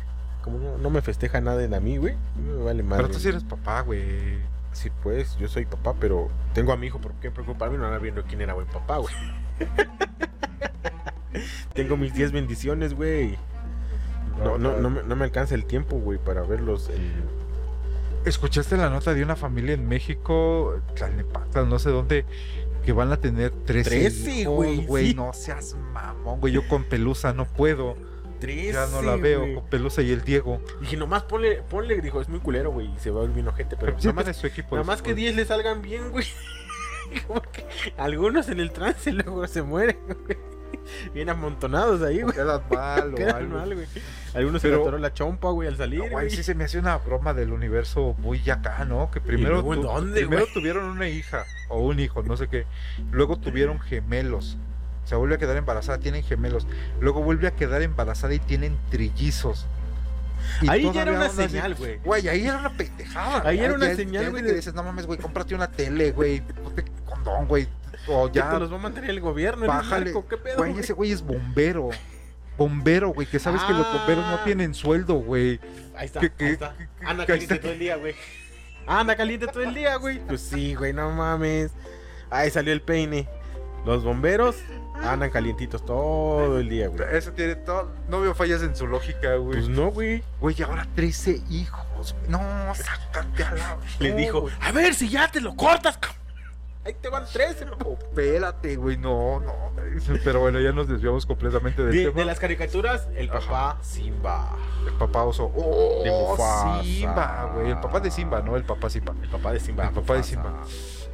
[0.44, 2.16] Como no, me festeja nada en a mí, güey.
[2.36, 3.04] Me vale madre.
[3.04, 4.40] Pero tú sí eres papá, güey.
[4.72, 7.78] Sí, pues, yo soy papá, pero tengo a mi hijo, ¿por qué preocuparme?
[7.78, 9.14] No andar viendo quién era buen papá, güey.
[11.74, 13.38] tengo mis 10 bendiciones, güey.
[14.44, 16.90] No, no, no, me, no me alcanza el tiempo, güey, para verlos.
[18.26, 20.82] ¿Escuchaste la nota de una familia en México,
[21.56, 22.26] no sé dónde,
[22.86, 25.14] que van a tener 13, güey?
[25.14, 26.54] No seas mamón, güey.
[26.54, 27.96] Yo con Pelusa no puedo.
[28.40, 30.62] 13, ya no la veo con Pelusa y el Diego.
[30.80, 33.76] Dije, nomás ponle, ponle, dijo, es muy culero, güey, y se va a volver gente,
[33.78, 36.26] pero, pero nada más, su equipo nada más que 10 le salgan bien, güey.
[37.98, 40.38] algunos en el trance luego se mueren, güey.
[41.14, 42.36] Bien amontonados ahí, güey.
[42.36, 43.88] Quedan mal, Quedan mal, güey.
[44.34, 46.00] Algunos se le la chompa, güey, al salir.
[46.00, 49.10] No, güey, sí se me hace una broma del universo muy acá, ¿no?
[49.12, 52.66] Que primero, primero tuvieron una hija o un hijo, no sé qué.
[53.12, 54.58] Luego tuvieron gemelos.
[55.06, 56.68] Se vuelve a quedar embarazada, tienen gemelos.
[57.00, 59.66] Luego vuelve a quedar embarazada y tienen trillizos.
[60.68, 61.98] ahí ya era una señal, güey.
[62.04, 63.48] Güey, ahí era una pendejada.
[63.50, 64.44] Ahí era una señal, güey.
[64.44, 66.42] Le dices, no mames, güey, cómprate una tele, güey.
[66.42, 67.68] Ponte condón, güey.
[68.10, 68.50] O ya.
[68.50, 70.14] Te los va a mantener el gobierno, Bájale.
[70.30, 70.58] ¿Qué pedo?
[70.58, 71.90] Güey, ese güey es bombero.
[72.58, 74.42] Bombero, güey, que sabes que los bomberos no ah.
[74.44, 75.60] tienen sueldo, güey.
[75.96, 76.76] Ahí está, ahí está.
[77.06, 78.16] Anda caliente todo el día, güey.
[78.86, 80.20] Anda caliente todo el día, güey.
[80.20, 81.72] Pues sí, güey, no mames.
[82.30, 83.28] Ahí salió el peine.
[83.86, 84.58] Los bomberos
[85.04, 87.02] andan calientitos todo el día, güey.
[87.16, 87.92] Eso tiene todo.
[88.10, 89.58] No veo fallas en su lógica, güey.
[89.58, 90.24] Pues no, güey.
[90.40, 92.16] Güey, ahora 13 hijos.
[92.28, 92.40] No,
[92.76, 93.78] sácate a la.
[94.00, 95.98] Le dijo, a ver si ya te lo cortas,
[96.90, 97.66] Ahí te van 13.
[97.66, 98.98] No, espérate, güey.
[98.98, 99.54] No, no.
[100.24, 102.22] Pero bueno, ya nos desviamos completamente del de, tema.
[102.22, 104.58] De las caricaturas, el papá Simba.
[104.88, 105.52] El papá oso.
[105.56, 107.70] Oh, de Simba, güey.
[107.70, 109.14] El papá de Simba, no el papá Simba.
[109.22, 109.86] El papá de Simba.
[109.86, 110.64] El papá de Simba.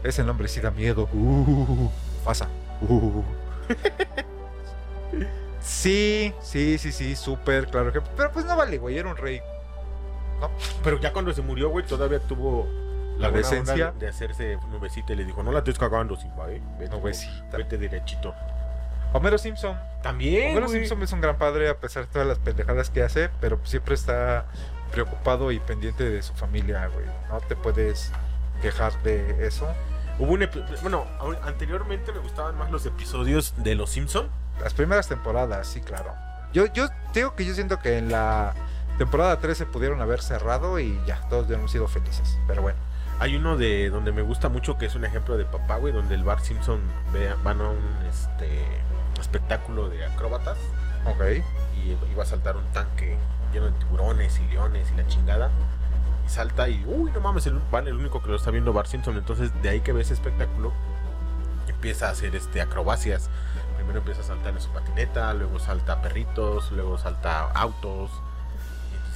[0.01, 1.09] Ese nombre sí da miedo.
[1.11, 1.89] Uh,
[2.23, 2.47] pasa.
[2.79, 3.21] Uh.
[5.59, 7.99] sí, sí, sí, sí, súper, claro que.
[7.99, 9.41] Pero pues no vale, güey, era un rey.
[10.39, 10.49] ¿No?
[10.85, 12.65] Pero ya cuando se murió, güey, todavía tuvo
[13.17, 16.61] la, decencia de hacerse nubecita y le dijo, no la estés cagando, Simba, eh.
[16.79, 17.57] Vete, nubecita.
[17.57, 18.33] Vete derechito.
[19.13, 19.79] Homero Simpson.
[20.01, 20.51] También.
[20.51, 23.59] Homero Simpson es un gran padre a pesar de todas las pendejadas que hace, pero
[23.63, 24.45] siempre está
[24.91, 27.05] preocupado y pendiente de su familia, güey.
[27.29, 28.11] No te puedes
[28.61, 29.67] quejar de eso.
[30.17, 30.49] Hubo un
[30.81, 31.05] bueno,
[31.43, 34.29] anteriormente me gustaban más los episodios de Los Simpson.
[34.61, 36.13] Las primeras temporadas, sí, claro.
[36.53, 38.53] Yo, yo digo que yo siento que en la
[38.97, 42.37] temporada 3 se pudieron haber cerrado y ya, todos hemos sido felices.
[42.47, 42.84] Pero bueno.
[43.19, 46.15] Hay uno de donde me gusta mucho que es un ejemplo de papá, güey, donde
[46.15, 46.81] el Bart Simpson
[47.13, 48.61] ve, van a un este
[49.19, 50.57] espectáculo de acróbatas.
[51.05, 51.43] Ok.
[51.77, 53.17] Y iba a saltar un tanque
[53.53, 55.49] lleno de tiburones y leones y la chingada.
[56.25, 59.17] Y salta y, uy, no mames, el, el único que lo está viendo Bart Simpson.
[59.17, 60.73] Entonces, de ahí que ve ese espectáculo,
[61.67, 63.29] empieza a hacer este acrobacias.
[63.77, 68.11] Primero empieza a saltar en su patineta, luego salta perritos, luego salta autos.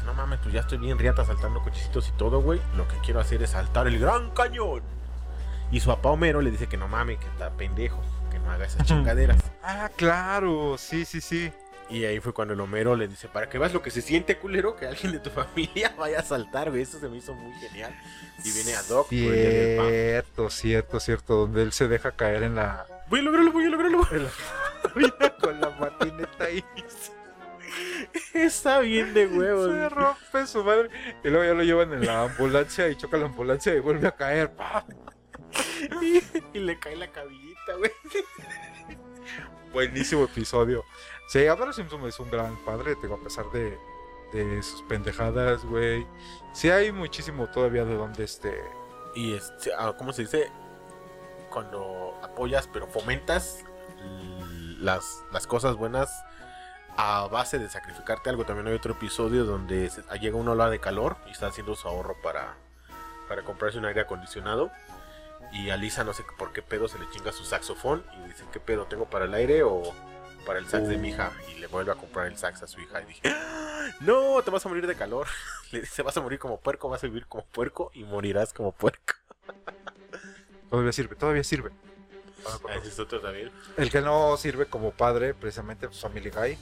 [0.10, 2.60] No mames, pues ya estoy bien riata saltando cochecitos y todo, güey.
[2.76, 4.81] Lo que quiero hacer es saltar el gran cañón.
[5.72, 8.65] Y su papá Homero le dice que no mames, que está pendejo, que no haga
[8.65, 9.38] esas chingaderas.
[9.61, 11.52] Ah, claro, sí, sí, sí.
[11.91, 14.40] Y ahí fue cuando el Homero le dice, para que veas lo que se siente,
[14.40, 16.81] culero, que alguien de tu familia vaya a saltar, güey.
[16.81, 17.95] Eso se me hizo muy genial.
[18.44, 19.10] Y viene a Doc.
[19.10, 21.36] Cierto, cierto, cierto.
[21.36, 22.88] Donde él se deja caer en la...
[23.10, 24.07] Voy a lograrlo, voy a lograrlo.
[25.40, 26.64] con la patineta ahí.
[28.34, 29.72] Está bien de huevos.
[29.72, 30.90] Se rompe su madre.
[31.24, 34.16] Y luego ya lo llevan en la ambulancia y choca la ambulancia y vuelve a
[34.16, 34.52] caer.
[36.02, 36.22] Y,
[36.58, 37.92] y le cae la cabellita, güey.
[39.74, 40.84] Buenísimo episodio.
[41.28, 43.78] Sí, Homero Simpson es un gran padre, a pesar de,
[44.34, 46.06] de sus pendejadas, güey.
[46.54, 48.60] Sí hay muchísimo todavía de donde este...
[49.16, 50.52] Y este, ¿cómo se dice?
[51.52, 53.64] Cuando apoyas pero fomentas
[54.80, 56.10] las, las cosas buenas
[56.98, 58.45] a base de sacrificarte algo.
[58.45, 59.90] También hay otro episodio donde
[60.20, 62.56] llega una ola de calor y está haciendo su ahorro para,
[63.28, 64.72] para comprarse un aire acondicionado.
[65.52, 68.44] Y a Lisa no sé por qué pedo se le chinga su saxofón y dice,
[68.52, 69.82] ¿qué pedo tengo para el aire o
[70.45, 72.80] para el sax de mi hija y le vuelve a comprar el sax a su
[72.82, 73.90] hija y dije, ¡Ah!
[74.02, 75.28] no, te vas a morir de calor.
[75.72, 78.72] Le dice, vas a morir como puerco, vas a vivir como puerco y morirás como
[78.72, 79.14] puerco.
[80.70, 81.72] Todavía sirve, todavía sirve.
[82.45, 83.52] Ah, ese es otro también.
[83.76, 86.57] El que no sirve como padre, precisamente, pues Family Guy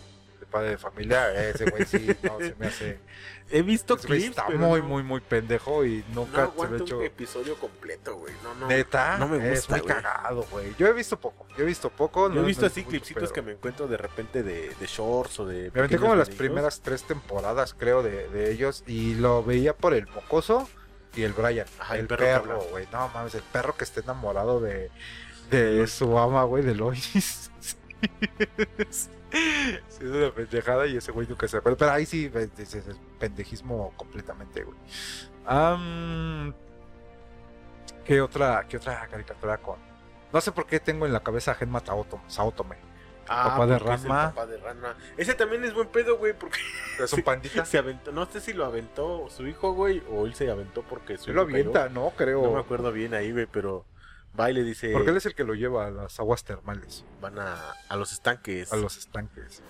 [0.46, 3.00] padre de familia, ese güey sí, no, se me hace.
[3.50, 4.26] He visto clips.
[4.26, 6.98] Está muy, muy, muy pendejo y nunca no se me ha hecho.
[6.98, 8.34] un episodio completo, güey.
[8.44, 8.68] No, no.
[8.68, 9.54] Neta, no me gusta.
[9.54, 10.76] Es muy cagado, güey.
[10.78, 12.32] Yo he visto poco, yo he visto poco.
[12.32, 15.72] Yo he visto así clipsitos que me encuentro de repente de, de shorts o de.
[15.74, 19.94] Me metí como las primeras tres temporadas, creo, de, de ellos y lo veía por
[19.94, 20.68] el mocoso
[21.16, 21.68] y el Brian.
[21.80, 22.88] Ajá, el, perro, güey.
[22.92, 24.92] No mames, el perro que está enamorado de,
[25.50, 27.52] de su ama, güey, de Lois.
[29.32, 31.78] sí, es una pendejada y ese güey nunca se acuerda.
[31.78, 34.78] Pero ahí sí es, es pendejismo completamente, güey.
[38.06, 39.78] ¿qué, otra, ¿Qué otra caricatura con.?
[40.32, 41.82] No sé por qué tengo en la cabeza a Genma
[42.28, 42.78] Saotome.
[43.30, 44.34] Ah, papá de Ranma.
[44.34, 44.96] papá de Ranma.
[45.18, 46.60] Ese también es buen pedo, güey, porque...
[47.04, 47.66] Es un pandita.
[47.66, 51.18] Se aventó, no sé si lo aventó su hijo, güey, o él se aventó porque
[51.18, 52.42] su Él lo avienta, no, creo.
[52.42, 53.86] No me acuerdo bien ahí, güey, pero
[54.40, 54.92] va y le dice...
[54.92, 57.06] Porque él es el que lo lleva a las aguas termales.
[57.22, 58.72] Van a, a los estanques.
[58.72, 59.62] A los estanques.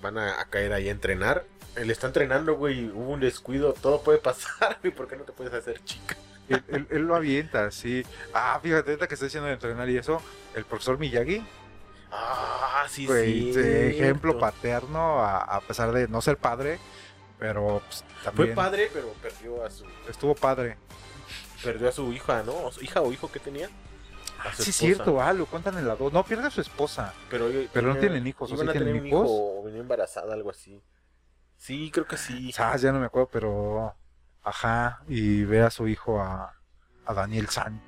[0.00, 1.44] Van a, caer ahí a entrenar.
[1.76, 5.32] Él está entrenando, güey, hubo un descuido, todo puede pasar, güey, ¿por qué no te
[5.32, 6.16] puedes hacer chica?
[6.48, 8.04] Él, él, lo avienta, sí.
[8.34, 10.20] Ah, fíjate, que está diciendo de entrenar y eso,
[10.54, 11.44] el profesor Miyagi.
[12.12, 13.52] Ah, sí, sí.
[13.56, 16.78] Ejemplo paterno, a, a, pesar de no ser padre,
[17.38, 18.48] pero pues, también...
[18.48, 19.84] Fue padre, pero perdió a su...
[20.08, 20.76] Estuvo padre.
[21.62, 22.70] Perdió a su hija, ¿no?
[22.80, 23.68] ¿Hija o hijo que tenía?
[24.52, 26.12] Sí, es cierto, ah, lo cuentan en la 2.
[26.12, 27.14] No, pierde a su esposa.
[27.30, 28.52] Pero, pero no tienen hijos.
[28.52, 29.26] ¿o sí tienen hijos?
[29.28, 30.82] o venía embarazada, algo así.
[31.56, 32.52] Sí, creo que sí.
[32.58, 33.94] Ah, ya no me acuerdo, pero.
[34.42, 35.02] Ajá.
[35.08, 36.54] Y ve a su hijo a,
[37.06, 37.80] a Daniel San.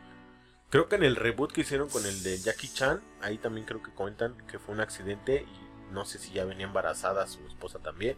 [0.70, 3.82] Creo que en el reboot que hicieron con el de Jackie Chan, ahí también creo
[3.82, 7.78] que cuentan que fue un accidente y no sé si ya venía embarazada su esposa
[7.78, 8.16] también.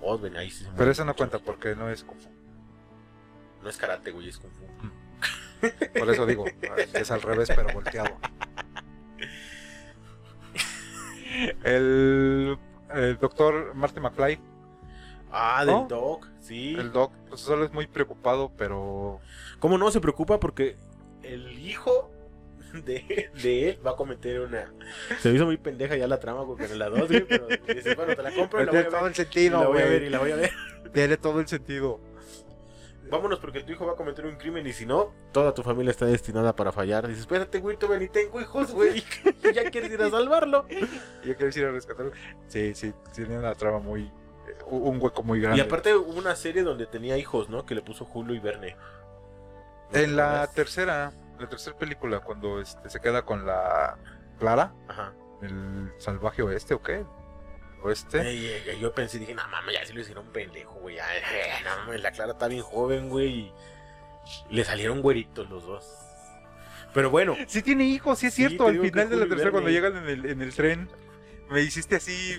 [0.00, 2.42] O ven, ahí sí se Pero eso no cuenta porque no es Kung Fu.
[3.62, 4.66] No es karate, güey, es kung fu.
[5.98, 6.44] Por eso digo,
[6.94, 8.16] es al revés, pero volteado.
[11.64, 12.58] El,
[12.94, 14.38] el doctor Marty McFly,
[15.34, 15.86] Ah, del ¿No?
[15.88, 16.74] Doc, sí.
[16.78, 19.18] el doc, pues solo es muy preocupado, pero
[19.60, 20.38] ¿Cómo no se preocupa?
[20.38, 20.76] Porque
[21.22, 22.10] el hijo
[22.84, 24.70] de, de él va a cometer una.
[25.20, 27.96] Se me hizo muy pendeja ya la trama porque en la 2, güey, pero dices,
[27.96, 29.06] bueno, te la compro y la voy a tiene todo ver.
[29.06, 30.50] el Y la sentido, voy a ver y la voy a ver.
[30.92, 31.98] Tiene todo el sentido.
[33.12, 35.90] Vámonos porque tu hijo va a cometer un crimen y si no, toda tu familia
[35.90, 37.06] está destinada para fallar.
[37.06, 39.04] Dices, espérate, güey, todavía ni tengo hijos, güey.
[39.54, 40.64] ya quieres ir a salvarlo.
[40.70, 42.12] ¿Y ya quieres ir a rescatarlo?
[42.48, 44.04] Sí, sí, tiene una trama muy.
[44.48, 45.58] eh, un hueco muy grande.
[45.58, 47.66] Y aparte hubo una serie donde tenía hijos, ¿no?
[47.66, 48.76] Que le puso Julio y Verne.
[48.76, 53.98] ¿No te En la tercera, la tercera película, cuando este, se queda con la
[54.38, 55.12] Clara, Ajá.
[55.42, 57.04] el salvaje oeste o qué?
[57.82, 58.20] Oeste.
[58.20, 60.96] Ey, ey, ey, yo pensé, dije, no mames, ya se lo hicieron pendejo, güey.
[60.96, 61.22] ya, eh,
[61.64, 63.28] No mames, la Clara está bien joven, güey.
[63.28, 63.52] y
[64.50, 65.84] Le salieron güeritos los dos.
[66.94, 68.66] Pero bueno, Sí tiene hijos, sí es Sí, cierto.
[68.68, 70.88] Al final de la tercera, cuando llegan en el, en el tren,
[71.50, 72.38] me hiciste así.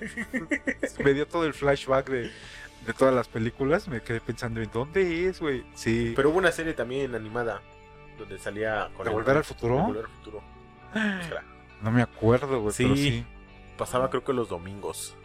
[1.04, 2.32] me dio todo el flashback de,
[2.86, 3.88] de todas las películas.
[3.88, 5.64] Me quedé pensando en dónde es, güey.
[5.76, 6.14] Sí.
[6.16, 7.62] pero hubo una serie también animada
[8.18, 9.76] donde salía con ¿De el- Volver al Futuro?
[9.78, 10.44] de Volver al futuro.
[11.82, 12.74] No me acuerdo, güey.
[12.78, 13.10] Pero Sí.
[13.10, 13.26] sí.
[13.78, 15.16] Pasaba creo que los domingos.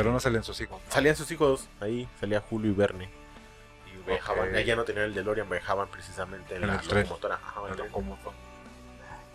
[0.00, 0.80] Pero no salen sus hijos.
[0.88, 3.10] Salían sus hijos ahí, salía Julio y Verne.
[3.86, 4.60] Y viajaban, Ok.
[4.64, 7.02] ya no tenían el DeLorean, viajaban precisamente en, En la el tren.
[7.02, 7.34] locomotora.
[7.34, 8.16] Ajá, en el son.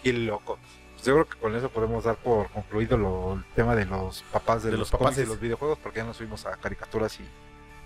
[0.01, 0.57] Qué loco.
[0.95, 4.23] Pues yo creo que con eso podemos dar por concluido lo- el tema de los
[4.23, 5.27] papás de, De los, y papaces.
[5.27, 7.25] los videojuegos, porque ya nos fuimos a caricaturas y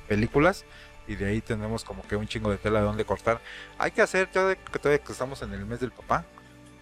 [0.08, 0.64] películas.
[1.06, 3.42] Y de ahí tenemos como que un chingo de tela de donde cortar.
[3.78, 6.24] Hay que hacer, ya de que estamos en el mes del papá,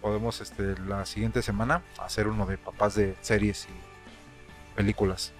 [0.00, 5.32] podemos este la siguiente semana hacer uno de papás de series y películas.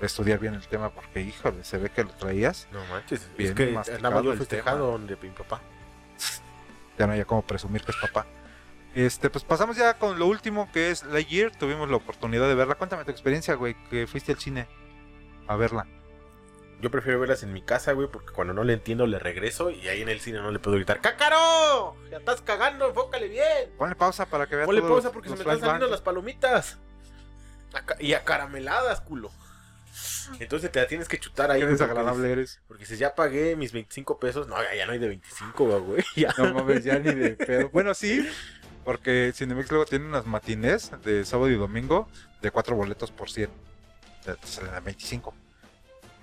[0.00, 2.68] Estudiar bien el tema, porque híjole, se ve que lo traías.
[2.72, 5.60] No manches, Bien es que andaba yo festejado de mi papá.
[6.98, 8.26] ya no hay como presumir que es papá.
[8.94, 11.52] Este, pues pasamos ya con lo último que es Lightyear.
[11.54, 12.74] Tuvimos la oportunidad de verla.
[12.76, 14.66] Cuéntame tu experiencia, güey, que fuiste al cine
[15.46, 15.86] a verla.
[16.80, 19.86] Yo prefiero verlas en mi casa, güey, porque cuando no le entiendo le regreso y
[19.88, 21.94] ahí en el cine no le puedo gritar ¡Cácaro!
[22.10, 22.88] ¡Ya estás cagando!
[22.88, 23.70] ¡Enfócale bien!
[23.76, 26.78] Ponle pausa para que veas Ponle pausa porque los se me están saliendo las palomitas.
[27.74, 29.30] Aca- y acarameladas, culo.
[30.38, 31.60] Entonces te la tienes que chutar ahí.
[31.60, 32.60] Qué porque desagradable dices- eres.
[32.68, 36.04] Porque si ya pagué mis 25 pesos, no, ya, no hay de 25, güey.
[36.16, 36.32] Ya.
[36.38, 37.68] No mames, ya ni de pedo.
[37.70, 38.26] Bueno, sí,
[38.84, 42.08] porque Cinemex luego tiene unas matinés de sábado y domingo
[42.42, 43.50] de cuatro boletos por 100.
[44.24, 45.34] Te te salen a 25.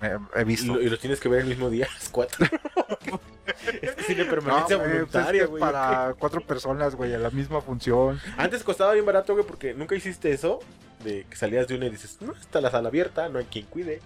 [0.00, 0.80] Me- he visto.
[0.80, 2.46] y los tienes que ver el mismo día, a las 4.
[3.82, 5.60] es que cine permanencia No, güey, pues es que voluntaria, güey.
[5.60, 8.20] para cuatro personas, güey, a la misma función.
[8.36, 10.60] Antes costaba bien barato, güey, porque nunca hiciste eso.
[11.04, 13.66] De que salías de una y dices, no, está la sala abierta, no hay quien
[13.66, 14.00] cuide.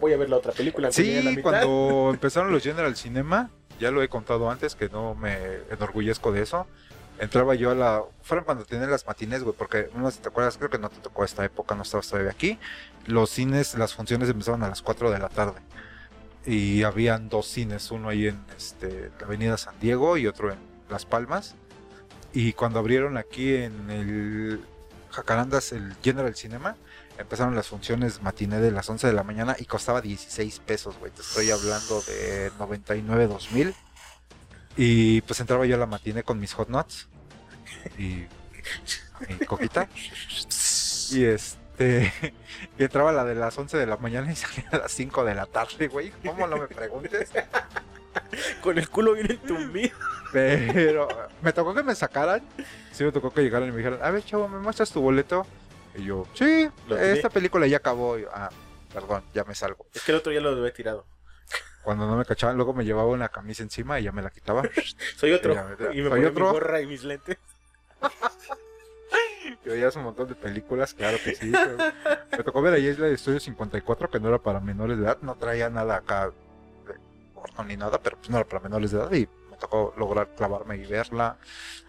[0.00, 0.88] Voy a ver la otra película.
[0.88, 1.42] la Sí, mitad".
[1.42, 5.36] cuando empezaron los General Cinema, ya lo he contado antes, que no me
[5.70, 6.66] enorgullezco de eso.
[7.18, 8.02] Entraba yo a la.
[8.22, 10.88] Fueron cuando tenían las matines, güey, porque no sé si te acuerdas, creo que no
[10.88, 12.58] te tocó esta época, no estabas todavía aquí.
[13.06, 15.60] Los cines, las funciones empezaban a las 4 de la tarde.
[16.46, 20.58] Y habían dos cines, uno ahí en este, la Avenida San Diego y otro en
[20.88, 21.56] Las Palmas.
[22.32, 24.64] Y cuando abrieron aquí en el
[25.10, 26.76] Jacarandas el General Cinema,
[27.18, 31.10] empezaron las funciones matiné de las 11 de la mañana y costaba 16 pesos, güey.
[31.10, 33.74] Te estoy hablando de 99, 2000.
[34.80, 37.08] Y pues entraba yo a la matiné con mis hot nuts
[37.98, 38.26] y
[39.28, 39.88] mi coquita.
[41.10, 42.12] Y este.
[42.76, 45.34] Y entraba la de las 11 de la mañana y salía a las 5 de
[45.34, 46.12] la tarde, güey.
[46.24, 47.30] ¿Cómo no me preguntes?
[48.62, 49.96] Con el culo bien entumbido.
[50.32, 51.08] Pero
[51.42, 52.42] me tocó que me sacaran.
[52.92, 55.46] Sí, me tocó que llegaran y me dijeran, a ver, chavo, ¿me muestras tu boleto?
[55.94, 56.68] Y yo, sí,
[57.00, 58.18] esta película ya acabó.
[58.18, 58.50] Yo, ah,
[58.92, 59.86] perdón, ya me salgo.
[59.94, 61.06] Es que el otro ya lo había tirado.
[61.88, 64.60] Cuando no me cachaban, luego me llevaba una camisa encima y ya me la quitaba.
[65.16, 65.54] Soy otro.
[65.54, 65.74] Ya.
[65.94, 66.44] y me Soy ponía otro.
[66.48, 67.38] mi gorra y mis lentes.
[69.64, 71.50] Y veías un montón de películas, claro que sí.
[71.50, 71.78] pero
[72.30, 75.16] me tocó ver ahí Isla de Estudio 54, que no era para menores de edad,
[75.22, 76.26] no traía nada acá
[76.86, 76.94] de
[77.34, 79.26] porno ni nada, pero pues no era para menores de edad y
[79.58, 81.36] tocó lograr clavarme y verla.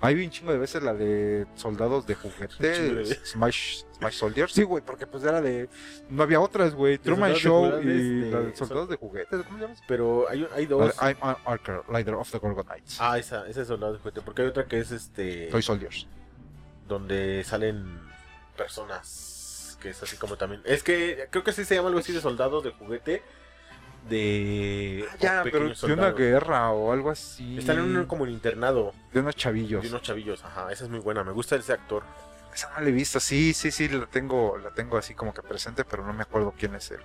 [0.02, 3.06] Hay vi un chingo de veces la de soldados de juguete.
[3.26, 4.52] Smash, Smash Soldiers.
[4.54, 5.70] Sí, güey, porque pues era de.
[6.10, 6.98] No había otras, güey.
[6.98, 9.76] Truman soldados Show y de- la de soldados de juguete, ¿cómo se llama?
[9.88, 10.96] Pero hay, hay dos.
[11.02, 12.98] I'm an Archer, Leader of the Gorgonites.
[13.00, 14.22] Ah, esa, esa es soldado de juguete.
[14.22, 15.48] Porque hay otra que es este.
[15.48, 16.08] Toy Soldiers.
[16.88, 18.00] donde salen
[18.58, 22.12] personas que es así como también es que creo que sí se llama algo así
[22.12, 23.24] de soldados de juguete
[24.08, 25.06] de.
[25.12, 27.58] Ah, ya, pero de una guerra o algo así.
[27.58, 28.94] Están en un como un internado.
[29.14, 29.84] De unos chavillos.
[29.84, 30.72] De unos chavillos, ajá.
[30.72, 31.24] Esa es muy buena.
[31.24, 32.04] Me gusta ese actor.
[32.54, 33.20] Esa no la he visto.
[33.20, 36.54] Sí, sí, sí, la tengo, la tengo así como que presente, pero no me acuerdo
[36.58, 37.02] quién es el,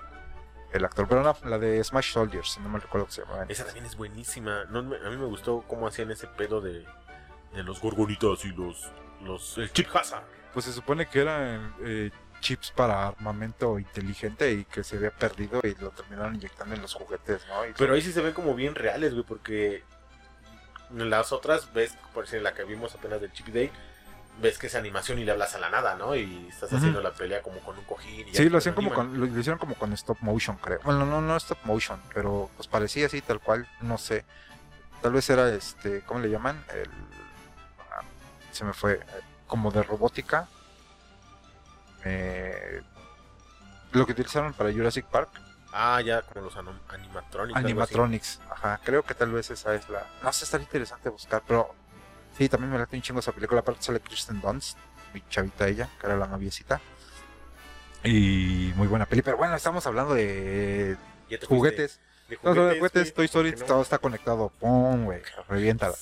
[0.72, 1.06] el actor.
[1.08, 3.46] Pero no, la de Smash Soldiers, no me recuerdo cómo se llama.
[3.48, 4.62] Esa también es buenísima.
[4.62, 6.86] a mí me gustó cómo hacían ese pedo de,
[7.54, 8.90] de los gorgonitos y los.
[9.22, 10.24] los el chip Hazard.
[10.52, 12.10] Pues se supone que eran eh,
[12.44, 16.92] chips para armamento inteligente y que se había perdido y lo terminaron inyectando en los
[16.92, 17.54] juguetes, ¿no?
[17.76, 19.82] Pero ahí sí se ven como bien reales, güey, porque
[20.90, 23.72] en las otras ves, por decir, la que vimos apenas del Chip Day,
[24.42, 26.14] ves que es animación y le hablas a la nada, ¿no?
[26.14, 28.28] Y estás haciendo la pelea como con un cojín.
[28.28, 30.80] Y sí, lo hacían como con, lo, hicieron como con stop motion, creo.
[30.84, 34.26] Bueno, no, no stop motion, pero pues parecía así tal cual, no sé.
[35.00, 36.62] Tal vez era este, ¿cómo le llaman?
[36.74, 36.90] El
[37.90, 38.02] ah,
[38.52, 39.00] se me fue,
[39.46, 40.46] como de robótica,
[42.04, 42.82] eh,
[43.92, 45.30] lo que utilizaron para Jurassic Park.
[45.72, 46.56] Ah, ya, como los
[46.88, 47.56] animatronics.
[47.56, 48.80] Animatronics, ajá.
[48.84, 50.06] Creo que tal vez esa es la.
[50.22, 51.74] No sé, estaría interesante buscar, pero
[52.38, 53.60] sí, también me late un chingo esa película.
[53.60, 54.78] Aparte sale Kristen Dunst,
[55.12, 56.80] mi chavita ella, que era la noviecita.
[58.04, 59.22] Y muy buena peli.
[59.22, 60.96] Pero bueno, estamos hablando de
[61.48, 62.00] juguetes.
[62.28, 64.50] De juguetes, Toy Story, todo está conectado.
[64.60, 65.94] Pum, güey, reviéntala.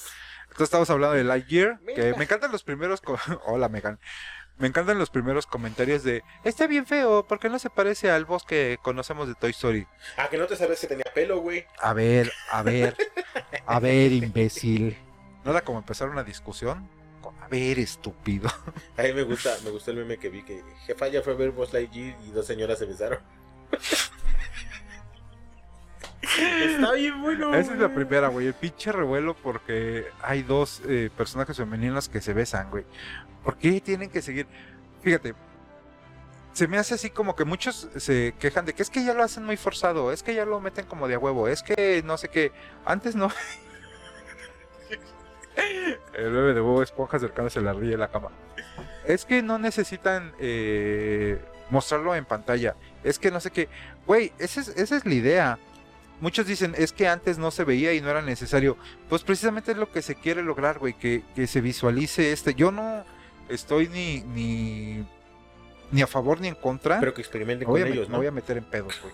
[0.43, 3.01] Entonces estamos hablando de Lightyear, que me encantan los primeros.
[3.47, 3.99] Hola, Megan.
[4.59, 8.45] Me encantan los primeros comentarios de está bien feo, porque no se parece al voz
[8.45, 9.87] que conocemos de Toy Story.
[10.17, 11.67] Ah, que no te sabes que tenía pelo, güey.
[11.81, 12.97] A ver, a ver,
[13.67, 14.97] a ver, imbécil.
[15.45, 16.89] Nada como empezar una discusión.
[17.41, 18.49] A ver, estúpido.
[18.97, 21.37] A mí me gusta, me gustó el meme que vi que jefa ya fue a
[21.37, 23.21] ver Buzz Lightyear y dos señoras se besaron.
[26.23, 27.55] Está bien bueno.
[27.55, 28.47] Esa es la primera, güey.
[28.47, 32.85] El pinche revuelo porque hay dos eh, personajes femeninas que se besan, güey.
[33.43, 34.47] ¿Por qué tienen que seguir?
[35.03, 35.35] Fíjate,
[36.53, 39.25] se me hace así como que muchos se quejan de que es que ya lo
[39.25, 42.17] hacen muy forzado, es que ya lo meten como de a huevo, es que no
[42.17, 42.53] sé qué.
[42.85, 43.31] Antes no.
[46.15, 48.29] El bebé de huevo esponja acercándose a la ría de la cama.
[49.05, 52.77] Es que no necesitan eh, mostrarlo en pantalla.
[53.03, 53.69] Es que no sé qué.
[54.07, 55.59] Güey, esa es, esa es la idea
[56.23, 58.79] muchos dicen, es que antes no se veía y no era necesario.
[59.09, 62.55] Pues precisamente es lo que se quiere lograr, güey, que, se visualice este.
[62.55, 63.05] Yo no
[63.49, 65.05] estoy ni, ni,
[65.91, 67.01] ni a favor ni en contra.
[67.01, 68.13] Pero que experimenten con ellos, ¿no?
[68.13, 69.13] Me voy a meter en pedos, güey,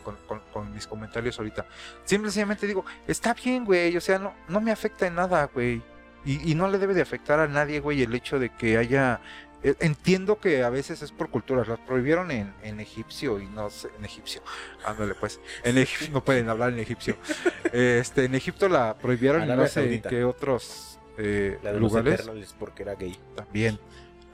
[0.52, 1.66] con, mis comentarios ahorita.
[2.04, 5.82] Simplemente digo, está bien, güey, o sea, no, no me afecta en nada, güey.
[6.26, 9.20] Y, y no le debe de afectar a nadie, güey, el hecho de que haya
[9.62, 13.88] entiendo que a veces es por culturas, las prohibieron en, en egipcio y no sé,
[13.98, 14.40] en egipcio,
[14.84, 17.16] ándale pues, en Egipcio no pueden hablar en egipcio.
[17.70, 22.26] Este, en Egipto la prohibieron y no sé en qué otros eh, lugares.
[22.58, 23.14] porque era gay.
[23.34, 23.78] También,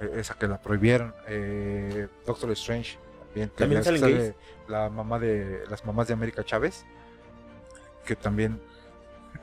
[0.01, 1.13] eh, esa que la prohibieron.
[2.25, 3.51] Doctor Strange también.
[3.51, 4.37] También sale
[4.69, 6.85] la mamá de las mamás de América Chávez,
[8.05, 8.61] que también.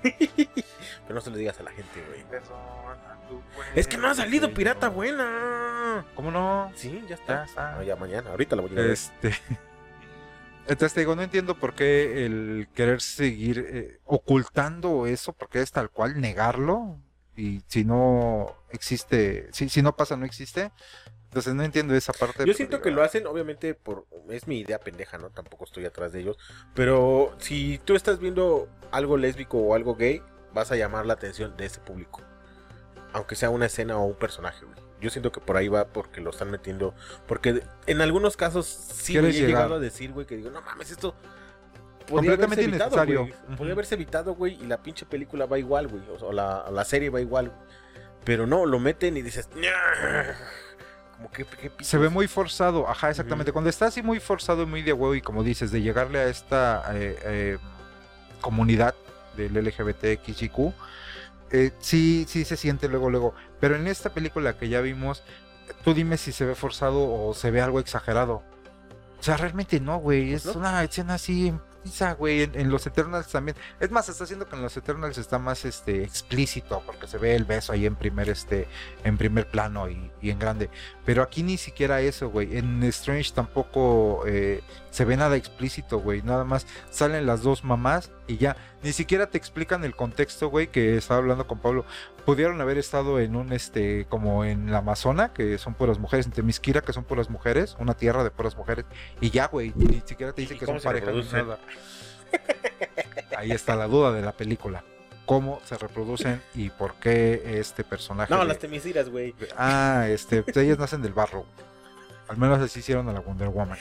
[0.01, 2.23] Pero no se lo digas a la gente, güey.
[3.75, 6.05] Es que no ha salido Pirata Buena.
[6.15, 6.71] ¿Cómo no?
[6.75, 7.47] Sí, ya está.
[7.83, 8.91] Ya, mañana, ahorita lo voy a ver.
[8.91, 9.33] Este.
[10.67, 15.71] Entonces te digo, no entiendo por qué el querer seguir eh, ocultando eso, porque es
[15.71, 16.97] tal cual negarlo.
[17.35, 20.71] Y si no existe, si, si no pasa, no existe.
[21.31, 22.45] Entonces no entiendo esa parte.
[22.45, 25.29] Yo siento que lo hacen, obviamente, por es mi idea pendeja, ¿no?
[25.29, 26.37] Tampoco estoy atrás de ellos.
[26.73, 30.21] Pero si tú estás viendo algo lésbico o algo gay,
[30.53, 32.21] vas a llamar la atención de ese público
[33.13, 34.65] aunque sea una escena o un personaje,
[34.99, 36.93] Yo siento que por ahí va porque lo están metiendo.
[37.27, 41.15] Porque en algunos casos sí he llegado a decir, güey, que digo, no mames, esto
[42.07, 43.33] podría haberse evitado, güey.
[43.57, 46.03] Podría haberse evitado, güey, y la pinche película va igual, güey.
[46.21, 47.51] O, la, la, serie va igual.
[48.23, 49.49] Pero no, lo meten y dices,
[51.21, 53.51] como que, se ve muy forzado, ajá, exactamente.
[53.51, 56.27] Cuando está así muy forzado y muy de huevo y como dices, de llegarle a
[56.27, 57.57] esta eh, eh,
[58.41, 58.95] comunidad
[59.37, 60.73] del LGBTXIQ,
[61.51, 63.35] eh, sí, sí se siente luego, luego.
[63.59, 65.23] Pero en esta película que ya vimos,
[65.83, 68.41] tú dime si se ve forzado o se ve algo exagerado.
[69.19, 70.33] O sea, realmente no, güey.
[70.33, 71.53] Es una escena así
[72.17, 73.57] güey, en, los Eternals también.
[73.79, 77.35] Es más, está haciendo que en los Eternals está más este explícito, porque se ve
[77.35, 78.67] el beso ahí en primer, este,
[79.03, 80.69] en primer plano y, en grande.
[81.05, 82.57] Pero aquí ni siquiera eso, güey.
[82.57, 86.21] En Strange tampoco eh, se ve nada explícito, güey.
[86.21, 88.55] Nada más salen las dos mamás y ya.
[88.83, 91.85] Ni siquiera te explican el contexto, güey, que estaba hablando con Pablo.
[92.25, 96.31] Pudieron haber estado en un, este, como en la Amazona, que son puras mujeres, en
[96.31, 98.85] Temisquira, que son puras mujeres, una tierra de puras mujeres,
[99.19, 101.59] y ya, güey, ni siquiera te dicen que son parejas ni nada.
[103.37, 104.83] Ahí está la duda de la película.
[105.25, 108.33] Cómo se reproducen y por qué este personaje.
[108.33, 109.35] No, las temisiras, güey.
[109.57, 111.45] Ah, este, ellas nacen del barro.
[112.27, 113.77] Al menos así hicieron a la Wonder Woman.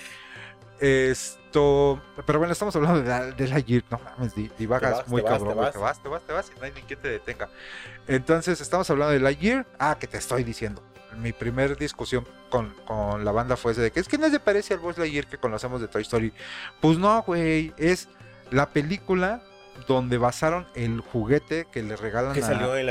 [0.81, 6.03] Esto, pero bueno, estamos hablando de, de la no mames, divagas muy cabrón, te vas,
[6.03, 7.51] te vas, te vas, y no hay ni quien te detenga.
[8.07, 10.83] Entonces, estamos hablando de la Gear, ah, que te estoy diciendo.
[11.19, 14.41] Mi primer discusión con, con la banda fue ese de que es que no se
[14.41, 16.33] parece al Buzz Lightyear que conocemos de Toy Story.
[16.81, 18.09] Pues no, güey, es
[18.51, 19.43] la película
[19.95, 22.37] donde basaron el juguete que le regalan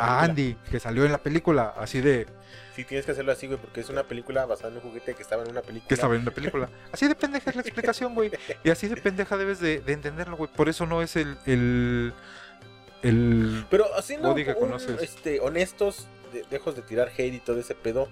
[0.01, 2.27] a, Andy, que salió en la película, así de...
[2.75, 5.21] Sí, tienes que hacerlo así, güey, porque es una película basada en un juguete que
[5.21, 5.87] estaba en una película.
[5.87, 6.69] Que estaba en una película.
[6.91, 8.31] Así de pendeja es la explicación, güey.
[8.63, 10.49] Y así de pendeja debes de, entenderlo, güey.
[10.51, 11.37] Por eso no es el...
[11.45, 12.13] el,
[13.01, 14.55] el Pero haciendo que
[15.01, 18.09] este, honestos, de, dejos de tirar hate y todo ese pedo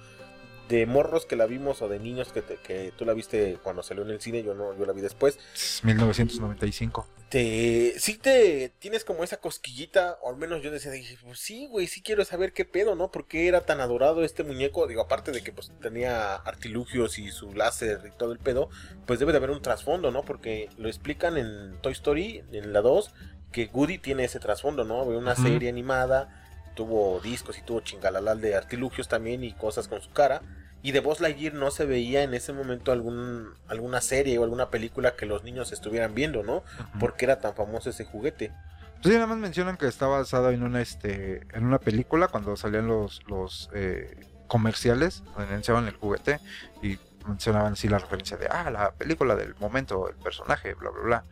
[0.70, 4.04] de morros que la vimos o de niños que, que tú la viste cuando salió
[4.04, 5.40] en el cine, yo no, yo la vi después.
[5.84, 7.08] 1995.
[7.30, 11.68] Te, sí te tienes como esa cosquillita, o al menos yo decía, dije, pues sí,
[11.68, 13.12] güey, sí quiero saber qué pedo, ¿no?
[13.12, 14.88] ¿Por qué era tan adorado este muñeco?
[14.88, 18.70] Digo, aparte de que pues tenía artilugios y su láser y todo el pedo,
[19.06, 20.24] pues debe de haber un trasfondo, ¿no?
[20.24, 23.14] Porque lo explican en Toy Story, en la 2,
[23.52, 25.04] que Woody tiene ese trasfondo, ¿no?
[25.04, 26.47] Una serie animada
[26.78, 30.42] tuvo discos y tuvo chingalalal de artilugios también y cosas con su cara.
[30.84, 34.70] Y de Buzz Lightyear no se veía en ese momento algún, alguna serie o alguna
[34.70, 36.64] película que los niños estuvieran viendo, ¿no?
[37.00, 38.54] Porque era tan famoso ese juguete.
[39.02, 42.56] Pues sí, nada más mencionan que está basado en una, este, en una película cuando
[42.56, 44.16] salían los, los eh,
[44.48, 46.40] comerciales, donde anunciaban el juguete
[46.84, 51.02] y mencionaban así la referencia de, ah, la película del momento, el personaje, bla, bla,
[51.02, 51.24] bla.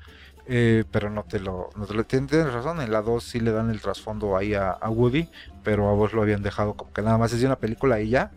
[0.48, 2.82] Eh, pero no te lo, no te lo tienes razón.
[2.82, 5.30] En la 2 sí le dan el trasfondo ahí a, Woody,
[5.64, 8.10] pero a vos lo habían dejado como que nada más es de una película y
[8.10, 8.32] ya,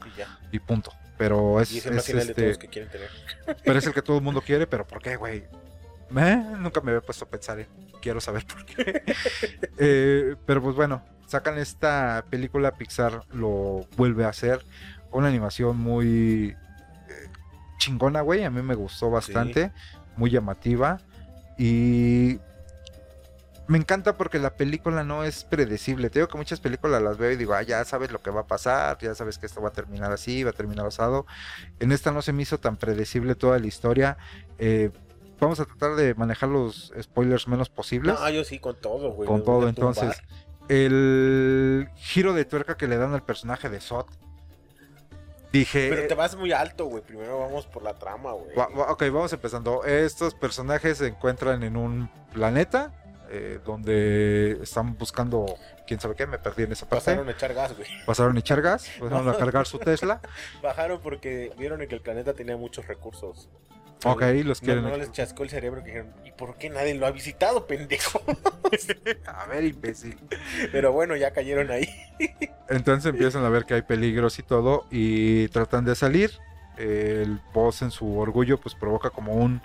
[0.50, 0.92] y, punto.
[1.18, 3.10] Pero es, este, que quieren tener.
[3.64, 5.44] pero es el que todo el mundo quiere, pero ¿por qué, güey?
[6.10, 7.66] nunca me había puesto a pensar,
[8.00, 9.02] quiero saber por qué.
[9.80, 14.64] Eh, pero pues bueno, sacan esta película, Pixar lo vuelve a hacer,
[15.12, 16.56] una animación muy
[17.08, 17.28] eh,
[17.78, 19.70] chingona, güey, a mí me gustó bastante,
[20.16, 21.00] muy llamativa.
[21.58, 22.38] Y
[23.66, 26.08] me encanta porque la película no es predecible.
[26.08, 28.40] Te digo que muchas películas las veo y digo, ah, ya sabes lo que va
[28.42, 31.26] a pasar, ya sabes que esto va a terminar así, va a terminar asado.
[31.78, 34.16] En esta no se me hizo tan predecible toda la historia.
[34.58, 34.90] Eh,
[35.38, 38.16] vamos a tratar de manejar los spoilers menos posibles.
[38.18, 39.28] Ah, yo sí, con todo, güey.
[39.28, 40.16] Con todo, entonces.
[40.68, 44.06] El giro de tuerca que le dan al personaje de Sot
[45.52, 45.88] Dije.
[45.88, 47.02] Pero te vas muy alto, güey.
[47.02, 48.52] Primero vamos por la trama, güey.
[48.56, 49.84] ok, vamos empezando.
[49.84, 52.92] Estos personajes se encuentran en un planeta
[53.30, 55.46] eh, donde están buscando
[55.86, 56.26] quién sabe qué.
[56.26, 57.04] Me perdí en esa parte.
[57.12, 57.88] Pasaron a echar gas, güey.
[58.06, 58.90] Pasaron a echar gas.
[58.98, 60.20] Pasaron a cargar su Tesla.
[60.62, 63.48] Bajaron porque vieron que el planeta tenía muchos recursos.
[64.04, 64.84] Ok, los quieren.
[64.84, 68.22] No, les chascó el cerebro que dijeron, ¿y por qué nadie lo ha visitado, pendejo?
[69.26, 70.16] a ver, imbécil.
[70.70, 71.88] Pero bueno, ya cayeron ahí.
[72.68, 76.32] Entonces empiezan a ver que hay peligros y todo y tratan de salir.
[76.76, 79.60] El boss en su orgullo pues provoca como un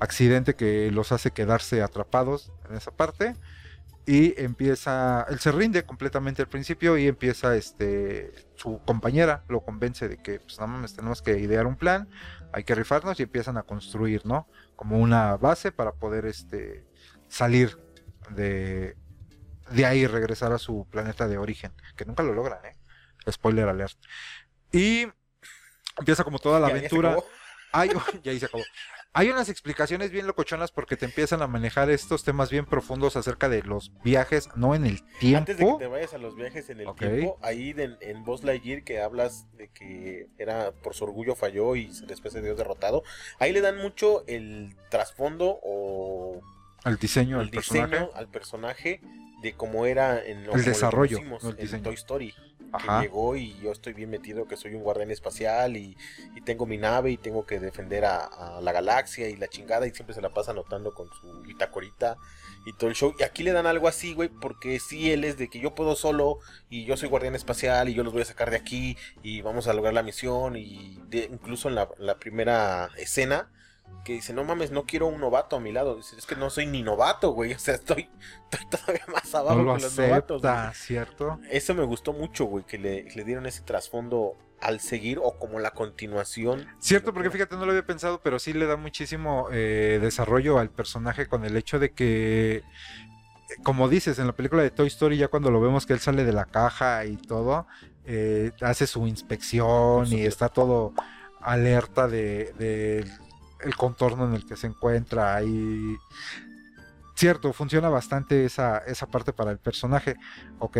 [0.00, 3.34] accidente que los hace quedarse atrapados en esa parte
[4.08, 10.08] y empieza, él se rinde completamente al principio y empieza este, su compañera lo convence
[10.08, 12.08] de que pues nada más tenemos que idear un plan,
[12.54, 14.48] hay que rifarnos y empiezan a construir, ¿no?
[14.76, 16.86] Como una base para poder este,
[17.28, 17.78] salir
[18.30, 18.96] de,
[19.72, 22.78] de ahí y regresar a su planeta de origen, que nunca lo logran, ¿eh?
[23.30, 23.98] Spoiler alert.
[24.72, 25.06] Y
[25.98, 27.14] empieza como toda la aventura.
[27.72, 27.90] Ay,
[28.22, 28.64] ya ahí se acabó.
[29.14, 33.48] Hay unas explicaciones bien locochonas porque te empiezan a manejar estos temas bien profundos acerca
[33.48, 35.38] de los viajes, no en el tiempo.
[35.38, 38.44] Antes de que te vayas a los viajes en el tiempo, ahí en, en Buzz
[38.44, 43.02] Lightyear que hablas de que era por su orgullo falló y después se dio derrotado,
[43.38, 46.40] ahí le dan mucho el trasfondo o
[46.84, 49.00] el diseño, el diseño al personaje
[49.42, 51.18] de cómo era en el desarrollo,
[51.58, 52.34] en Toy Story
[52.76, 55.96] que llegó y yo estoy bien metido, que soy un guardián espacial y,
[56.44, 60.14] tengo mi nave y tengo que defender a, la galaxia y la chingada y siempre
[60.14, 62.16] se la pasa anotando con su bitacorita
[62.64, 63.14] y todo el show.
[63.18, 65.94] Y aquí le dan algo así, güey, porque si él es de que yo puedo
[65.94, 66.38] solo
[66.70, 69.68] y yo soy guardián espacial y yo los voy a sacar de aquí y vamos
[69.68, 70.98] a lograr la misión y
[71.30, 73.50] incluso en la primera escena
[74.08, 75.96] que dice, no mames, no quiero un novato a mi lado.
[75.96, 77.52] Dice, es que no soy ni novato, güey.
[77.58, 78.08] O sea, estoy,
[78.70, 80.42] todavía más abajo que los novatos.
[80.72, 81.38] ¿cierto?
[81.50, 85.72] Eso me gustó mucho, güey, que le, dieron ese trasfondo al seguir o como la
[85.72, 86.66] continuación.
[86.78, 90.70] Cierto, porque fíjate, no lo había pensado, pero sí le da muchísimo eh, desarrollo al
[90.70, 92.62] personaje con el hecho de que,
[93.62, 96.24] como dices, en la película de Toy Story, ya cuando lo vemos que él sale
[96.24, 97.66] de la caja y todo,
[98.06, 100.94] eh, hace su inspección y está todo
[101.42, 103.04] alerta de
[103.60, 105.96] el contorno en el que se encuentra y
[107.14, 110.16] cierto, funciona bastante esa, esa parte para el personaje,
[110.58, 110.76] ok.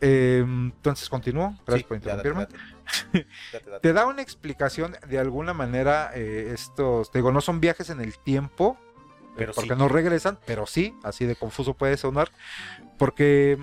[0.00, 1.56] Em, entonces continúo.
[1.64, 2.48] Gracias por interrumpirme.
[3.82, 6.10] Te da una explicación de alguna manera.
[6.14, 8.76] Eh, estos, te digo, no son viajes en el tiempo.
[8.80, 12.32] Eh, pero porque no regresan, pero sí, así de confuso puede sonar.
[12.98, 13.58] Porque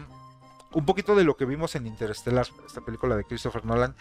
[0.71, 3.95] un poquito de lo que vimos en Interstellar, esta película de Christopher Nolan,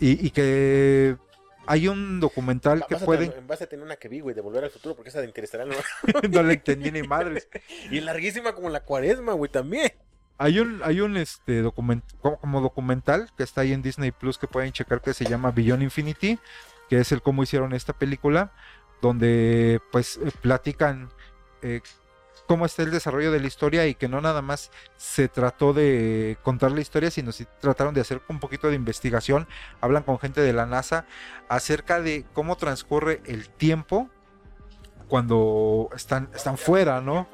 [0.00, 1.18] y, que
[1.66, 3.26] hay un documental que puede.
[3.36, 5.26] En base a tener una que vi, güey, de Volver al Futuro, porque esa de
[5.26, 5.74] Interstellar no,
[6.30, 7.48] no le entendí ni madres.
[7.90, 9.92] y larguísima como la cuaresma, güey, también.
[10.38, 14.46] Hay un, hay un este document, como, documental que está ahí en Disney Plus que
[14.46, 16.38] pueden checar que se llama Beyond Infinity,
[16.88, 18.52] que es el cómo hicieron esta película,
[19.02, 21.10] donde pues eh, platican
[21.60, 21.82] eh,
[22.50, 26.36] cómo está el desarrollo de la historia y que no nada más se trató de
[26.42, 29.46] contar la historia, sino si trataron de hacer un poquito de investigación.
[29.80, 31.04] Hablan con gente de la NASA
[31.48, 34.10] acerca de cómo transcurre el tiempo
[35.06, 37.28] cuando están, están fuera, ¿no?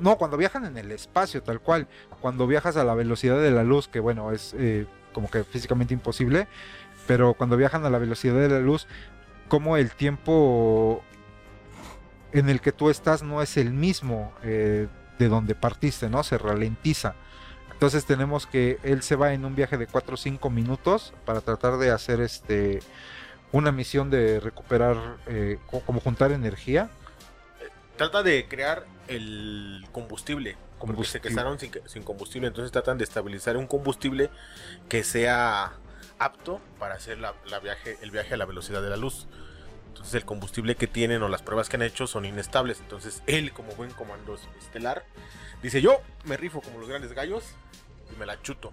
[0.00, 1.88] No, cuando viajan en el espacio, tal cual.
[2.20, 5.94] Cuando viajas a la velocidad de la luz, que bueno, es eh, como que físicamente
[5.94, 6.46] imposible,
[7.08, 8.86] pero cuando viajan a la velocidad de la luz,
[9.48, 11.02] como el tiempo
[12.32, 14.88] en el que tú estás no es el mismo eh,
[15.18, 16.22] de donde partiste, ¿no?
[16.22, 17.14] Se ralentiza.
[17.72, 21.40] Entonces tenemos que él se va en un viaje de 4 o 5 minutos para
[21.40, 22.80] tratar de hacer este
[23.52, 24.96] una misión de recuperar,
[25.26, 26.90] eh, como juntar energía
[28.00, 30.56] trata de crear el combustible.
[30.78, 34.30] Como se quedaron sin, sin, combustible, entonces tratan de estabilizar un combustible
[34.88, 35.74] que sea
[36.18, 39.26] apto para hacer la, viaje, el viaje a la velocidad de la luz.
[39.90, 42.80] Entonces el combustible que tienen o las pruebas que han hecho son inestables.
[42.80, 45.04] Entonces él, como buen comando estelar,
[45.62, 47.44] dice yo me rifo como los grandes gallos
[48.12, 48.72] y me la chuto.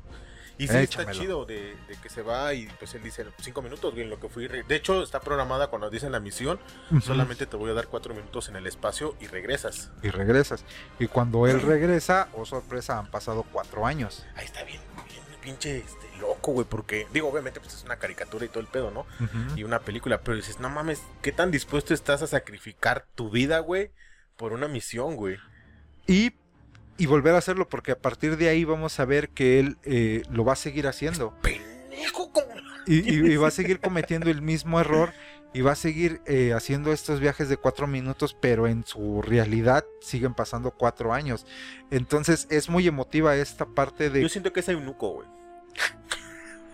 [0.60, 4.10] Y sí está chido de, que se va y pues él dice cinco minutos, bien,
[4.10, 4.48] lo que fui.
[4.48, 6.60] De hecho, está programada cuando dicen la misión,
[7.04, 9.92] solamente te voy a dar cuatro minutos en el espacio y regresas.
[10.02, 10.66] Y regresas.
[10.98, 14.26] Y cuando él regresa, oh sorpresa, han pasado cuatro años.
[14.36, 14.87] Ahí está bien
[15.48, 18.92] pinche este, loco, güey, porque digo, obviamente pues es una caricatura y todo el pedo,
[18.92, 19.06] ¿no?
[19.56, 23.60] Y una película, pero dices, no mames, ¿qué tan dispuesto estás a sacrificar tu vida,
[23.60, 23.92] güey,
[24.36, 25.38] por una misión, güey?
[26.06, 26.34] Y
[26.98, 30.24] y volver a hacerlo, porque a partir de ahí vamos a ver que él eh,
[30.32, 31.34] lo va a seguir haciendo.
[32.88, 35.14] Y, va a seguir cometiendo el mismo error
[35.54, 39.86] y va a seguir eh, haciendo estos viajes de cuatro minutos, pero en su realidad
[40.02, 41.46] siguen pasando cuatro años.
[41.92, 44.22] Entonces es muy emotiva esta parte de...
[44.22, 45.37] Yo siento que es eunuco, güey.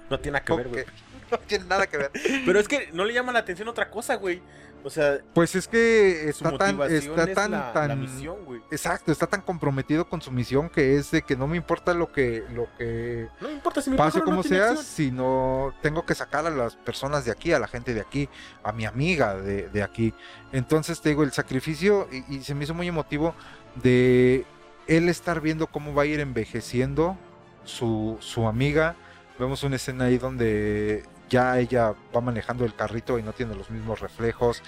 [0.09, 0.85] No tiene nada que ver, güey.
[1.31, 2.11] No tiene nada que ver.
[2.45, 4.41] Pero es que no le llama la atención otra cosa, güey.
[4.85, 8.37] O sea, pues es que está tan, está tan, tan, misión,
[8.69, 12.11] exacto, está tan comprometido con su misión que es de que no me importa lo
[12.11, 16.45] que, lo que no me importa si me pase como sea, sino tengo que sacar
[16.45, 18.27] a las personas de aquí, a la gente de aquí,
[18.61, 20.13] a mi amiga de, de aquí.
[20.51, 23.35] Entonces te digo el sacrificio y, y se me hizo muy emotivo
[23.75, 24.45] de
[24.87, 27.17] él estar viendo cómo va a ir envejeciendo
[27.65, 28.95] su, su amiga.
[29.39, 33.69] Vemos una escena ahí donde ya ella va manejando el carrito y no tiene los
[33.69, 34.61] mismos reflejos.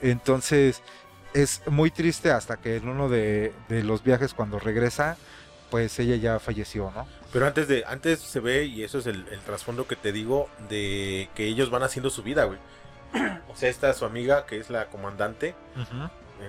[0.00, 0.82] Entonces
[1.34, 5.16] es muy triste hasta que en uno de, los viajes cuando regresa,
[5.70, 7.06] pues ella ya falleció, ¿no?
[7.32, 11.28] Pero antes de, antes se ve, y eso es el, trasfondo que te digo, de
[11.34, 12.58] que ellos van haciendo su vida, güey.
[13.52, 15.54] o sea, esta su amiga, que es la comandante,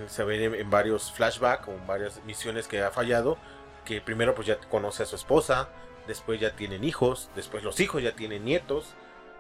[0.08, 3.38] se ve en, varios flashbacks o en varias misiones que ha fallado,
[3.84, 5.68] que primero pues ya conoce a su esposa,
[6.08, 8.96] después ya tienen hijos, después los hijos ya tienen nietos,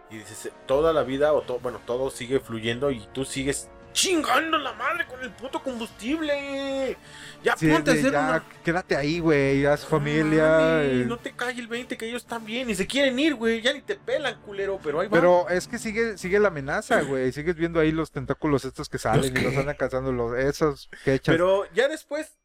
[0.10, 4.60] y dices, toda la vida, o todo, bueno, todo sigue fluyendo y tú sigues chingando
[4.60, 6.96] la madre con el puto combustible.
[7.44, 10.84] Ya ponte a hacer ya, Quédate ahí, güey, haz familia.
[10.84, 11.06] Eh.
[11.08, 13.62] No te cae el 20 que ellos están bien y se quieren ir, güey.
[13.62, 15.18] Ya ni te pelan, culero, pero ahí va.
[15.18, 17.32] Pero es que sigue, sigue la amenaza, güey.
[17.32, 21.20] Sigues viendo ahí los tentáculos estos que salen y los andan cazando los, esos que.
[21.26, 22.38] Pero ya después,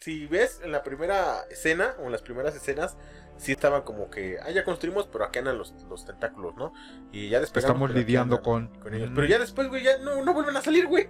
[0.00, 2.96] si ves en la primera escena o en las primeras escenas,
[3.38, 6.72] sí estaban como que, ah, ya construimos, pero acá andan los, los tentáculos, ¿no?
[7.12, 7.64] Y ya después...
[7.64, 8.70] Estamos lidiando con...
[8.92, 9.10] ellos.
[9.14, 11.08] Pero ya después, güey, ya no, no vuelven a salir, güey.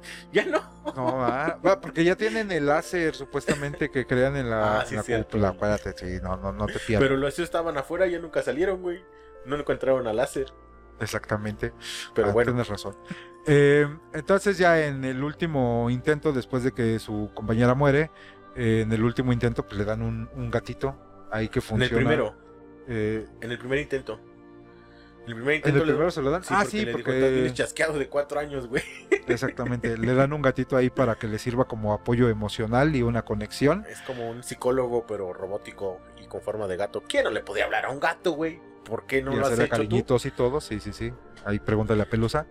[0.32, 0.62] Ya no.
[0.94, 5.48] No, ah, porque ya tienen el láser supuestamente que crean en la, ah, sí, cúpula.
[5.48, 7.02] Acuérdate, sí, no, no, no te pierdas.
[7.02, 9.02] Pero los estaban afuera y ya nunca salieron, güey.
[9.44, 10.52] No encontraron al láser.
[11.00, 11.72] Exactamente.
[12.14, 12.52] Pero ah, bueno.
[12.52, 12.96] Tienes razón.
[13.46, 18.10] Eh, entonces ya en el último intento, después de que su compañera muere,
[18.56, 21.86] eh, en el último intento pues le dan un, un gatito ahí que funciona.
[21.86, 22.34] En el primero.
[22.88, 24.20] Eh, en el primer intento.
[25.24, 25.76] En el primer intento.
[25.76, 26.42] ¿En el primero se lo dan?
[26.48, 27.50] ah, sí, porque.
[27.52, 28.82] chasqueado de cuatro años, güey.
[29.26, 29.96] Exactamente.
[29.96, 33.84] le dan un gatito ahí para que le sirva como apoyo emocional y una conexión.
[33.88, 37.02] Es como un psicólogo, pero robótico y con forma de gato.
[37.06, 38.60] ¿Quién no le podía hablar a un gato, güey?
[38.84, 41.12] ¿Por qué no y lo has hecho cariñitos y todo, sí, sí, sí.
[41.44, 42.46] Ahí pregúntale a Pelusa.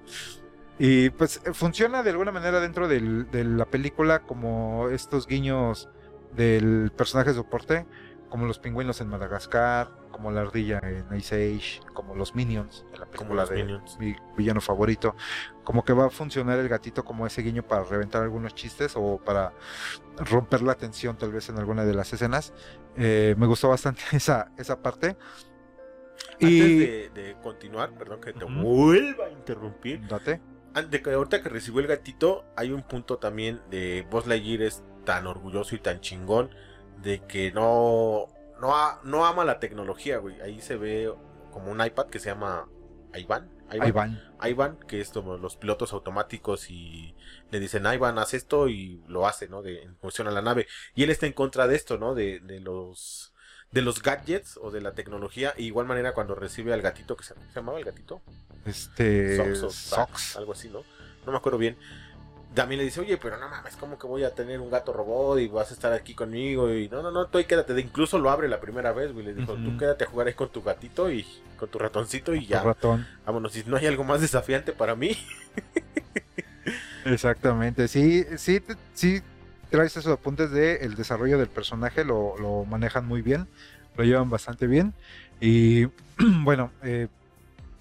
[0.79, 5.89] Y pues funciona de alguna manera dentro de la película como estos guiños
[6.35, 7.85] del personaje de soporte
[8.29, 12.99] como los pingüinos en Madagascar, como la ardilla en Ice Age, como los Minions en
[12.99, 13.97] la película de Minions.
[13.99, 15.15] mi villano favorito.
[15.63, 19.19] Como que va a funcionar el gatito como ese guiño para reventar algunos chistes o
[19.23, 19.53] para
[20.17, 22.53] romper la tensión tal vez en alguna de las escenas.
[22.95, 25.17] Eh, me gustó bastante esa, esa parte.
[26.41, 30.05] Antes Y de, de continuar, perdón que te vuelva a interrumpir.
[30.07, 30.41] date.
[30.73, 34.83] Antes que ahorita que recibió el gatito, hay un punto también de Buzz Lightyear es
[35.05, 36.49] tan orgulloso y tan chingón
[37.01, 38.27] de que no
[38.59, 40.41] no, a- no ama la tecnología, güey.
[40.41, 41.13] Ahí se ve
[41.51, 42.67] como un iPad que se llama
[43.13, 43.49] Ivan.
[43.69, 44.21] Ahí van.
[44.43, 47.15] Ivan, que es como los pilotos automáticos y
[47.51, 49.61] le dicen, Ivan, haz esto y lo hace, ¿no?
[49.61, 50.67] De, en función a la nave.
[50.95, 52.15] Y él está en contra de esto, ¿no?
[52.15, 53.33] De, de los
[53.69, 55.53] de los gadgets o de la tecnología.
[55.57, 58.21] Y igual manera cuando recibe al gatito, que se, ¿se llamaba el gatito?
[58.65, 59.35] Este.
[59.35, 59.75] Sox o Sox.
[59.75, 60.83] Sax, algo así, ¿no?
[61.25, 61.77] No me acuerdo bien.
[62.57, 65.39] También le dice, oye, pero no mames, ¿cómo que voy a tener un gato robot
[65.39, 66.73] y vas a estar aquí conmigo?
[66.73, 67.73] Y no, no, no, tú ahí quédate.
[67.73, 69.25] De- Incluso lo abre la primera vez, güey.
[69.27, 71.25] Le dijo, tú quédate a jugar ahí con tu gatito y
[71.57, 72.63] con tu ratoncito y ya.
[72.63, 73.07] ratón.
[73.25, 75.15] Vámonos, si no hay algo más desafiante para mí.
[77.05, 78.61] Exactamente, sí, sí,
[78.93, 79.21] sí
[79.69, 83.47] traes esos apuntes de el desarrollo del personaje, lo, lo manejan muy bien,
[83.95, 84.93] lo llevan bastante bien
[85.39, 85.85] y
[86.43, 87.07] bueno, eh,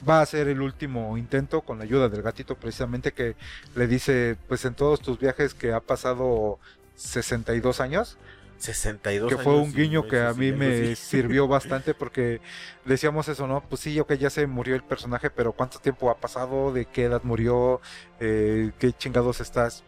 [0.09, 3.37] va a ser el último intento con la ayuda del gatito precisamente que
[3.75, 6.59] le dice, pues en todos tus viajes que ha pasado
[6.97, 8.19] 62 años,
[8.59, 12.41] 62 que fue años un guiño que a mí me sirvió bastante porque
[12.85, 13.63] decíamos eso, ¿no?
[13.69, 16.73] Pues sí, ok, ya se murió el personaje, pero ¿cuánto tiempo ha pasado?
[16.73, 17.81] ¿De qué edad murió?
[18.21, 19.85] Eh, ¿Qué chingados estás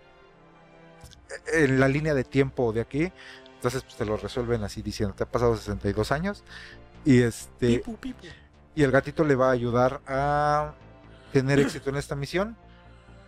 [1.52, 3.12] en la línea de tiempo de aquí?
[3.54, 6.44] Entonces pues te lo resuelven así diciendo, te ha pasado 62 años
[7.04, 8.26] y este Pipu, pipu.
[8.74, 10.74] Y el gatito le va a ayudar a
[11.32, 12.56] tener éxito en esta misión,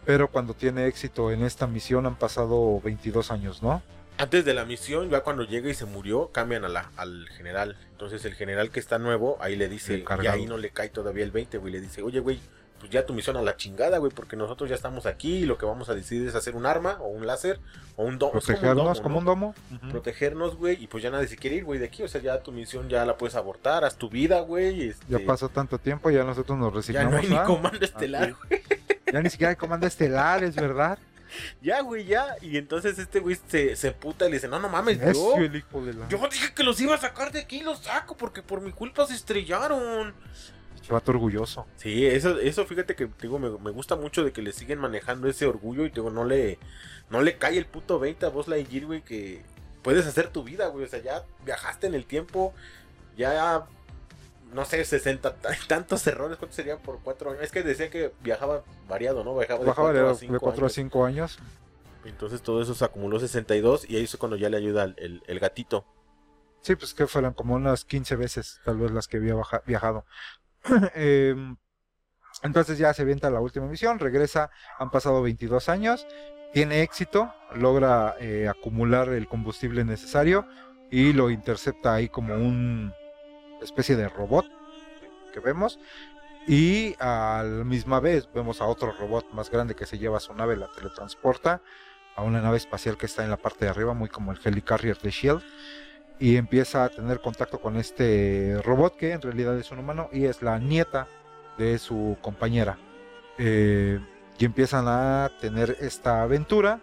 [0.05, 3.83] pero cuando tiene éxito en esta misión han pasado 22 años, ¿no?
[4.19, 7.79] Antes de la misión, ya cuando llega y se murió, cambian a la, al general.
[7.93, 11.25] Entonces el general que está nuevo, ahí le dice, y ahí no le cae todavía
[11.25, 11.73] el 20, güey.
[11.73, 12.39] Le dice, oye, güey,
[12.81, 15.57] pues ya tu misión a la chingada, güey, porque nosotros ya estamos aquí y lo
[15.59, 17.61] que vamos a decidir es hacer un arma o un láser
[17.97, 18.39] o un domo.
[18.39, 19.19] es como un Protegernos domo, como ¿no?
[19.21, 19.91] un domo.
[19.91, 22.03] Protegernos, güey, y pues ya nadie se quiere ir, güey, de aquí.
[22.03, 24.89] O sea, ya tu misión ya la puedes abortar, haz tu vida, güey.
[24.89, 27.13] este, Ya pasó tanto tiempo, ya nosotros nos Ya resignamos.
[27.13, 28.63] no hay ni comando estelar, güey.
[29.13, 30.99] Ya ni siquiera hay comando estelar, es verdad.
[31.63, 32.35] Ya, güey, ya.
[32.43, 35.37] Y entonces este güey se, se puta y le dice, no, no mames, yo, Necio
[35.37, 36.09] el hijo de la.
[36.09, 38.73] yo dije que los iba a sacar de aquí y los saco porque por mi
[38.73, 40.13] culpa se estrellaron.
[40.91, 41.67] Vato orgulloso.
[41.77, 45.29] Sí, eso, eso fíjate que digo, me, me gusta mucho de que le siguen manejando
[45.29, 46.59] ese orgullo y digo, no le,
[47.11, 49.43] no le cae el puto 20 a vos Lightyear, güey, que
[49.83, 50.85] puedes hacer tu vida, güey.
[50.85, 52.53] O sea, ya viajaste en el tiempo,
[53.17, 53.67] ya,
[54.53, 57.43] no sé, 60 t- tantos errores, ¿cuántos serían por cuatro años?
[57.43, 59.37] Es que decía que viajaba variado, ¿no?
[59.37, 61.39] Viajaba de Bajaba de, 4 a de 5 4 a 5 años.
[62.05, 65.23] Entonces todo eso se acumuló 62 y ahí es cuando ya le ayuda el, el-
[65.27, 65.85] el gatito.
[66.63, 69.35] Sí, pues que fueron como unas 15 veces, tal vez las que había
[69.67, 70.05] viajado.
[70.95, 71.57] Em,
[72.43, 76.07] entonces ya se avienta la última misión, regresa, han pasado 22 años,
[76.53, 80.47] tiene éxito, logra eh, acumular el combustible necesario
[80.91, 82.93] y lo intercepta ahí como un
[83.63, 84.47] especie de robot
[85.33, 85.79] que vemos.
[86.47, 90.21] Y a la misma vez vemos a otro robot más grande que se lleva a
[90.21, 91.61] su nave, la teletransporta
[92.17, 94.99] a una nave espacial que está en la parte de arriba, muy como el Helicarrier
[94.99, 95.43] de Shield
[96.21, 100.27] y empieza a tener contacto con este robot que en realidad es un humano y
[100.27, 101.09] es la nieta
[101.57, 102.79] de su compañera.
[103.39, 103.99] Eh,
[104.39, 106.79] y empiezan a tener esta aventura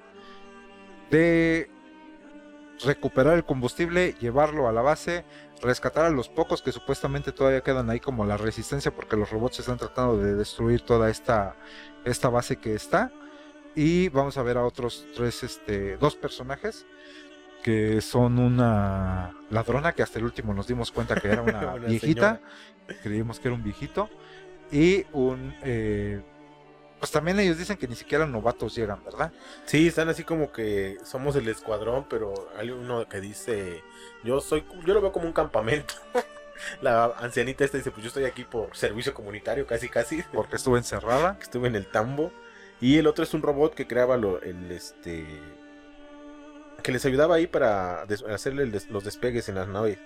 [1.12, 1.70] de
[2.84, 5.24] recuperar el combustible, llevarlo a la base,
[5.62, 9.60] rescatar a los pocos que supuestamente todavía quedan ahí como la resistencia porque los robots
[9.60, 11.56] están tratando de destruir toda esta,
[12.06, 13.12] esta base que está.
[13.76, 16.88] Y vamos a ver a otros tres, este, dos personajes
[17.68, 21.85] que son una ladrona que hasta el último nos dimos cuenta que era una, Una
[21.88, 22.39] viejita,
[23.03, 24.10] creímos que era un viejito,
[24.72, 25.53] y un...
[25.64, 26.22] eh,
[26.98, 29.34] pues también ellos dicen que ni siquiera novatos llegan, ¿verdad?
[29.65, 33.84] Sí, están así como que somos el escuadrón, pero hay uno que dice,
[34.23, 35.94] yo soy, yo lo veo como un campamento.
[36.81, 40.77] La ancianita esta dice, pues yo estoy aquí por servicio comunitario, casi casi, Porque estuvo
[40.77, 41.35] encerrada.
[41.38, 42.31] que estuve en el tambo.
[42.80, 45.26] Y el otro es un robot que creaba lo- el este
[46.88, 48.04] que les ayudaba ahí para
[48.34, 50.00] hacerle des- los despegues en las naves.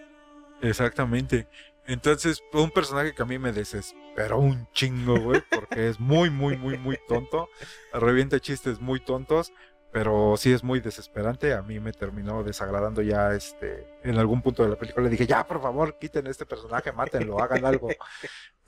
[0.64, 1.48] Exactamente.
[1.86, 6.58] Entonces, un personaje que a mí me desesperó un chingo, güey, porque es muy, muy,
[6.58, 7.50] muy, muy tonto.
[7.94, 9.54] Revienta chistes muy tontos,
[9.92, 11.54] pero sí es muy desesperante.
[11.54, 13.88] A mí me terminó desagradando ya este.
[14.04, 17.40] En algún punto de la película le dije, ya, por favor, quiten este personaje, mátenlo,
[17.40, 17.90] hagan algo.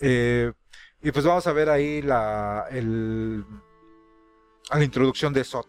[0.06, 0.52] Eh,
[1.02, 3.44] y pues vamos a ver ahí la, el,
[4.70, 5.68] a la introducción de Sot,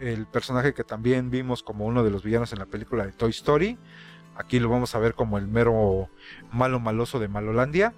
[0.00, 3.30] el personaje que también vimos como uno de los villanos en la película de Toy
[3.30, 3.78] Story
[4.36, 6.10] Aquí lo vamos a ver como el mero
[6.52, 7.94] malo maloso de Malolandia.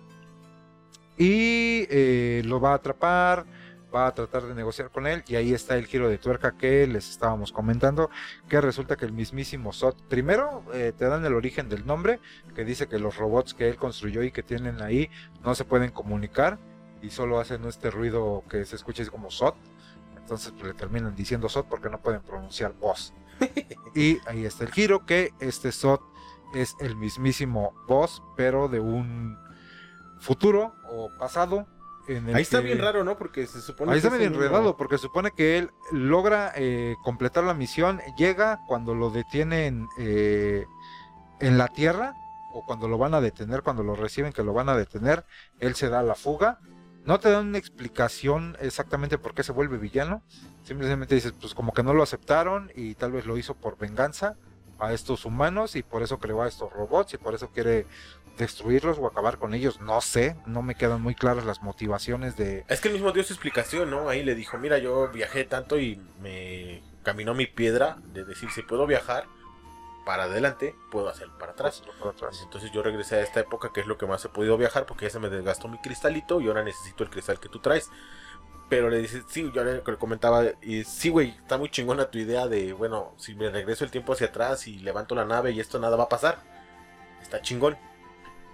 [1.17, 3.45] Y eh, lo va a atrapar,
[3.93, 5.25] va a tratar de negociar con él.
[5.27, 8.09] Y ahí está el giro de tuerca que les estábamos comentando.
[8.49, 12.21] Que resulta que el mismísimo Sot, primero eh, te dan el origen del nombre,
[12.55, 15.11] que dice que los robots que él construyó y que tienen ahí
[15.43, 16.59] no se pueden comunicar
[17.03, 19.57] y solo hacen este ruido que se escucha así como Sot.
[20.29, 23.15] Entonces pues, le terminan diciendo Sot porque no pueden pronunciar voz.
[23.95, 26.03] y ahí está el giro, que este Sot
[26.53, 29.39] es el mismísimo boss, pero de un
[30.21, 31.67] futuro o pasado.
[32.09, 33.17] En el ahí está bien raro, ¿no?
[33.17, 37.45] Porque se supone ahí está bien enredado, porque se supone que él logra eh, completar
[37.45, 40.67] la misión, llega cuando lo detienen eh,
[41.41, 42.13] en la Tierra,
[42.53, 45.25] o cuando lo van a detener, cuando lo reciben que lo van a detener,
[45.59, 46.59] él se da la fuga.
[47.09, 50.23] No te dan una explicación exactamente por qué se vuelve villano.
[50.63, 54.37] Simplemente dices, pues como que no lo aceptaron y tal vez lo hizo por venganza
[54.79, 57.87] a estos humanos y por eso creó a estos robots y por eso quiere
[58.37, 59.81] destruirlos o acabar con ellos.
[59.81, 62.67] No sé, no me quedan muy claras las motivaciones de...
[62.69, 64.11] Es que él mismo dio su explicación, ¿no?
[64.11, 68.61] Ahí le dijo, mira, yo viajé tanto y me caminó mi piedra de decir, si
[68.61, 69.25] puedo viajar
[70.09, 71.83] para adelante, puedo hacer para atrás.
[71.99, 72.41] para atrás.
[72.43, 75.05] Entonces yo regresé a esta época que es lo que más he podido viajar porque
[75.05, 77.91] ya se me desgastó mi cristalito y ahora necesito el cristal que tú traes.
[78.71, 82.47] Pero le dice, sí, yo le, comentaba, y sí, güey, está muy chingona tu idea
[82.47, 85.79] de, bueno, si me regreso el tiempo hacia atrás y levanto la nave y esto
[85.79, 86.39] nada va a pasar.
[87.21, 87.77] Está chingón.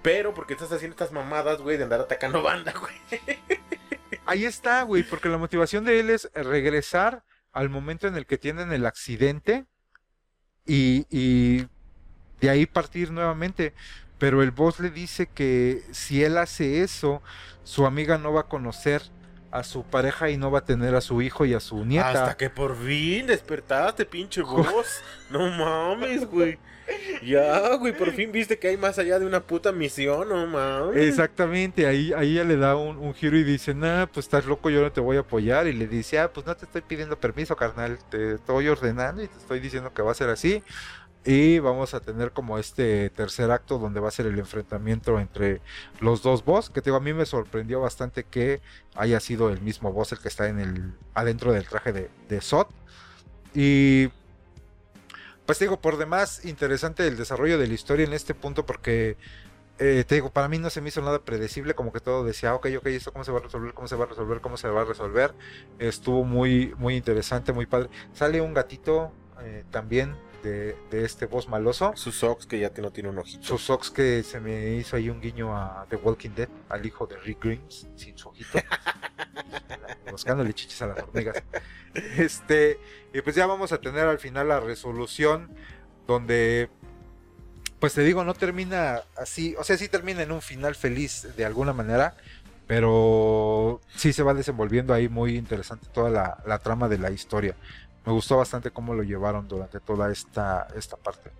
[0.02, 3.39] Pero, porque estás haciendo estas mamadas, güey, de andar atacando banda, güey?
[4.26, 7.22] Ahí está, güey, porque la motivación de él es regresar
[7.52, 9.66] al momento en el que tienen el accidente
[10.66, 11.66] y, y
[12.41, 13.74] de ahí partir nuevamente.
[14.19, 17.20] Pero el boss le dice que si él hace eso,
[17.65, 19.03] su amiga no va a conocer
[19.51, 22.24] a su pareja y no va a tener a su hijo y a su nieta.
[22.24, 25.03] Hasta que por fin despertaste, pinche voz.
[25.31, 26.59] no mames, güey.
[27.23, 30.97] Ya, güey, por fin viste que hay más allá de una puta misión, no mames.
[31.09, 34.82] Exactamente, ahí, ahí ella le da un, giro y dice, nah, pues estás loco, yo
[34.82, 35.66] no te voy a apoyar.
[35.66, 39.28] Y le dice, ah, pues no te estoy pidiendo permiso, carnal, te estoy ordenando y
[39.28, 40.62] te estoy diciendo que va a ser así.
[41.27, 45.62] Y vamos a tener como este tercer acto donde va a ser el enfrentamiento entre
[46.01, 46.69] los dos boss.
[46.69, 48.61] Que te digo, a mí me sorprendió bastante que
[48.94, 52.40] haya sido el mismo boss el que está en el adentro del traje de, de
[52.43, 52.69] Sot.
[53.55, 54.11] Y
[55.47, 59.16] pues te digo, por demás interesante el desarrollo de la historia en este punto porque
[59.79, 62.55] eh, te digo, para mí no se me hizo nada predecible, como que todo decía,
[62.55, 64.69] ok, ok, esto cómo se va a resolver, cómo se va a resolver, cómo se
[64.69, 65.35] va a resolver.
[65.79, 67.91] Estuvo muy, muy interesante, muy padre.
[68.12, 69.12] Sale un gatito
[69.43, 71.93] eh, también de, este boss maloso.
[71.97, 73.43] Sus socks que ya no tiene un ojito.
[73.43, 77.07] Sus socks que se me hizo ahí un guiño a The Walking Dead, al hijo
[77.07, 78.59] de Rick Grimes, sin su ojito.
[80.11, 81.43] buscándole chichis a las hormigas.
[81.95, 82.79] Este,
[83.15, 85.49] y pues ya vamos a tener al final la resolución
[86.07, 86.69] donde
[87.78, 91.45] pues te digo, no termina así, o sea, sí termina en un final feliz de
[91.45, 92.16] alguna manera,
[92.66, 97.55] pero sí se va desenvolviendo ahí muy interesante toda la, la trama de la historia
[98.05, 101.31] me gustó bastante cómo lo llevaron durante toda esta, esta parte.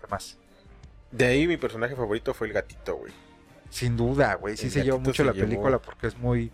[0.00, 0.36] ¿Qué más?
[1.12, 3.12] De ahí mi personaje favorito fue el gatito, güey.
[3.70, 4.56] Sin duda, güey.
[4.56, 6.50] Sí se llevó mucho la película porque es muy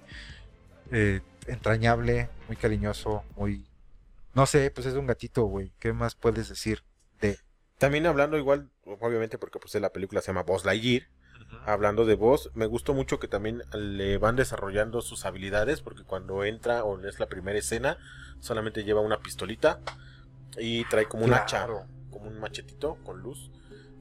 [0.91, 3.67] eh, entrañable, muy cariñoso, muy...
[4.35, 5.73] No sé, pues es un gatito, güey.
[5.79, 6.83] ¿Qué más puedes decir
[7.21, 7.39] de...?
[7.79, 11.09] También hablando igual, obviamente porque pues la película se llama Buzz Lightyear
[11.67, 16.45] hablando de voz, me gustó mucho que también le van desarrollando sus habilidades, porque cuando
[16.45, 17.99] entra o es la primera escena,
[18.41, 19.81] solamente lleva una pistolita
[20.59, 21.67] y trae como un hacha,
[22.11, 23.51] como un machetito con luz,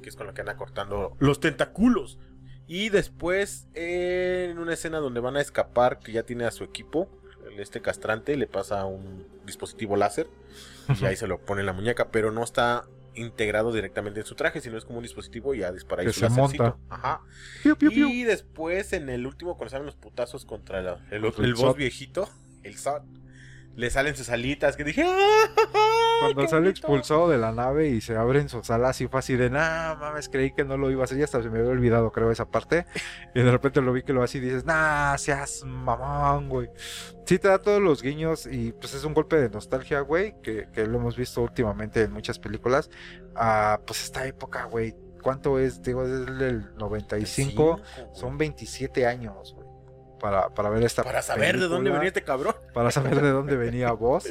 [0.02, 2.20] que es con la que anda cortando los tentáculos.
[2.68, 7.10] Y después, en una escena donde van a escapar, que ya tiene a su equipo,
[7.58, 10.28] este castrante le pasa un dispositivo láser
[11.00, 12.86] y ahí se lo pone en la muñeca, pero no está
[13.16, 16.30] integrado directamente en su traje, sino es como un dispositivo y ya dispara y se
[16.30, 16.78] monta.
[16.90, 17.22] Ajá.
[17.82, 22.30] Y después en el último cuando salen los putazos contra el, el, boss viejito,
[22.64, 23.04] el SOT,
[23.76, 25.06] le salen sus alitas que dije
[26.22, 29.50] cuando sale expulsado de la nave y se abren sus alas y fue así de
[29.50, 32.12] nah mames creí que no lo iba a hacer y hasta se me había olvidado
[32.12, 32.86] creo esa parte
[33.34, 36.70] y de repente lo vi que lo hace y dices nah seas mamón güey
[37.26, 40.68] sí te da todos los guiños y pues es un golpe de nostalgia güey que,
[40.76, 42.90] lo hemos visto últimamente en muchas películas
[43.36, 45.82] a pues esta época güey ¿cuánto es?
[45.82, 47.82] digo es del 95
[48.14, 49.74] son 27 años güey
[50.24, 52.56] para, ver esta Para saber de dónde venía este cabrón.
[52.74, 54.24] Para saber de dónde venía vos.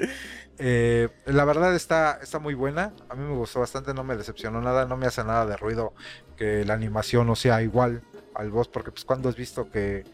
[0.59, 2.93] Eh, la verdad está, está muy buena.
[3.09, 5.93] A mí me gustó bastante, no me decepcionó nada, no me hace nada de ruido
[6.37, 8.03] que la animación no sea igual
[8.35, 10.05] al boss, porque pues cuando has visto que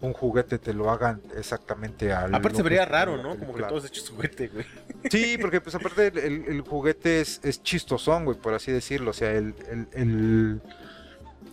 [0.00, 2.34] un juguete te lo hagan exactamente al.
[2.34, 3.38] Aparte se vería raro, ¿no?
[3.38, 4.64] Como que todos hechos juguete, güey.
[5.10, 9.10] Sí, porque pues aparte el, juguete es, es, chistosón, güey, por así decirlo.
[9.10, 9.54] O sea, el,
[9.92, 10.60] el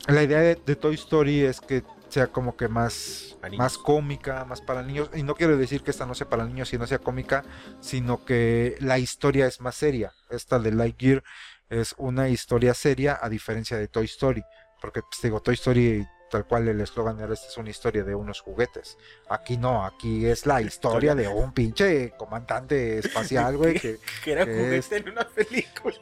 [0.08, 4.82] la idea de, Toy Story es que sea como que más, más cómica, más para
[4.82, 5.10] niños.
[5.14, 7.44] Y no quiero decir que esta no sea para niños y no sea cómica,
[7.80, 10.14] sino que la historia es más seria.
[10.30, 11.24] Esta de Lightyear
[11.70, 14.44] es una historia seria a diferencia de Toy Story.
[14.82, 18.16] Porque, pues digo, Toy Story tal cual el eslogan era esta es una historia de
[18.16, 18.98] unos juguetes.
[19.30, 23.80] Aquí no, aquí es la historia de un pinche comandante espacial, güey.
[23.80, 25.96] Que, que, era juguete en una película.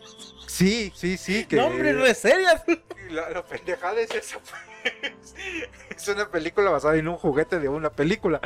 [0.47, 1.45] Sí, sí, sí.
[1.45, 1.57] Que...
[1.57, 2.63] No, hombre, no es serias.
[3.09, 4.39] La, la pendejada es eso.
[5.89, 8.41] es una película basada en un juguete de una película.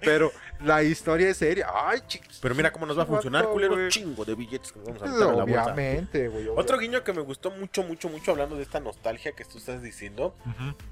[0.00, 1.68] Pero la historia es seria.
[1.72, 2.38] Ay, chicos.
[2.40, 3.88] Pero mira cómo nos va a funcionar, culero.
[3.88, 6.48] Chingo de billetes que nos vamos a meter Obviamente, güey.
[6.48, 9.82] Otro guiño que me gustó mucho, mucho, mucho hablando de esta nostalgia que tú estás
[9.82, 10.34] diciendo.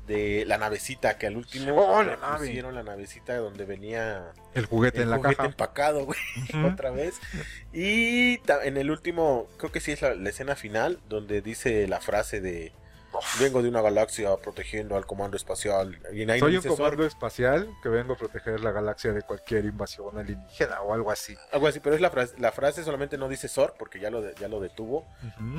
[0.06, 5.02] De la navecita, que al último oh, la pusieron la navecita donde venía el juguete
[5.02, 6.18] en la juguete empacado, güey.
[6.72, 7.20] Otra vez.
[7.72, 12.40] Y en el último, creo que sí es la escena final, donde dice la frase
[12.40, 12.72] de
[13.40, 15.98] Vengo de una galaxia protegiendo al comando espacial.
[16.38, 20.92] Soy un comando espacial que vengo a proteger la galaxia de cualquier invasión alienígena o
[20.92, 21.36] algo así.
[21.52, 24.34] Algo así, pero es la frase, la frase solamente no dice Sor porque ya lo,
[24.34, 25.06] ya lo detuvo,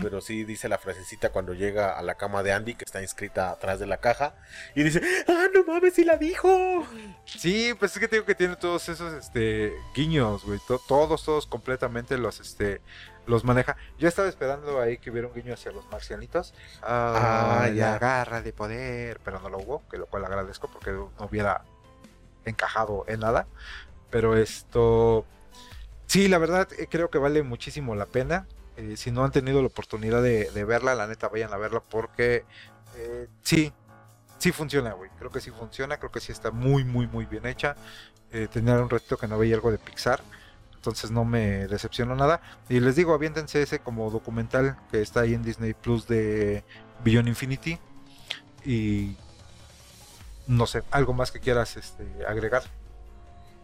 [0.01, 3.51] pero sí dice la frasecita cuando llega a la cama de Andy que está inscrita
[3.51, 4.35] atrás de la caja
[4.75, 6.85] y dice, ¡ah, no mames, sí la dijo!
[7.25, 12.17] Sí, pues es que tengo que tiene todos esos este, guiños, güey, todos, todos completamente
[12.17, 12.81] los, este,
[13.27, 13.75] los maneja.
[13.99, 16.53] Yo estaba esperando ahí que hubiera un guiño hacia los marcianitos.
[16.81, 21.11] Ah, la garra de poder, pero no lo hubo, que lo cual agradezco porque no
[21.19, 21.63] hubiera
[22.45, 23.45] encajado en nada.
[24.09, 25.25] Pero esto,
[26.07, 28.47] sí, la verdad eh, creo que vale muchísimo la pena.
[28.77, 32.45] Eh, si no han tenido la oportunidad de, verla, la neta vayan a verla porque
[32.95, 33.73] eh, sí,
[34.37, 35.09] sí funciona, güey.
[35.19, 37.75] Creo que sí funciona, creo que sí está muy, muy, muy bien hecha.
[38.53, 40.21] tenía un ratito que no veía algo de Pixar
[40.77, 42.41] entonces no me decepcionó nada.
[42.69, 46.63] Y les digo, aviéntense ese como documental que está ahí en Disney Plus de
[47.03, 47.77] Beyond Infinity.
[48.65, 49.17] Y
[50.47, 52.63] no sé, algo más que quieras este, agregar.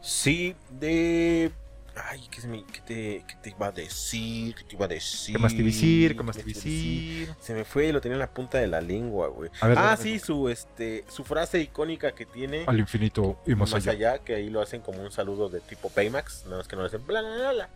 [0.01, 1.51] Sí, de
[1.95, 4.55] Ay, ¿qué, qué, te, ¿qué, te, iba a decir?
[4.55, 5.35] ¿Qué te iba a decir?
[5.35, 6.17] ¿Qué más te decir?
[6.17, 7.29] ¿Qué más te decir?
[7.39, 9.51] Se me fue, lo tenía en la punta de la lengua, güey.
[9.61, 12.63] ah, sí, su este su frase icónica que tiene.
[12.65, 14.19] Al infinito y más, allá.
[14.19, 16.45] Que ahí lo hacen como un saludo de tipo Paymax.
[16.45, 17.69] Nada más que no le hacen bla, bla, bla,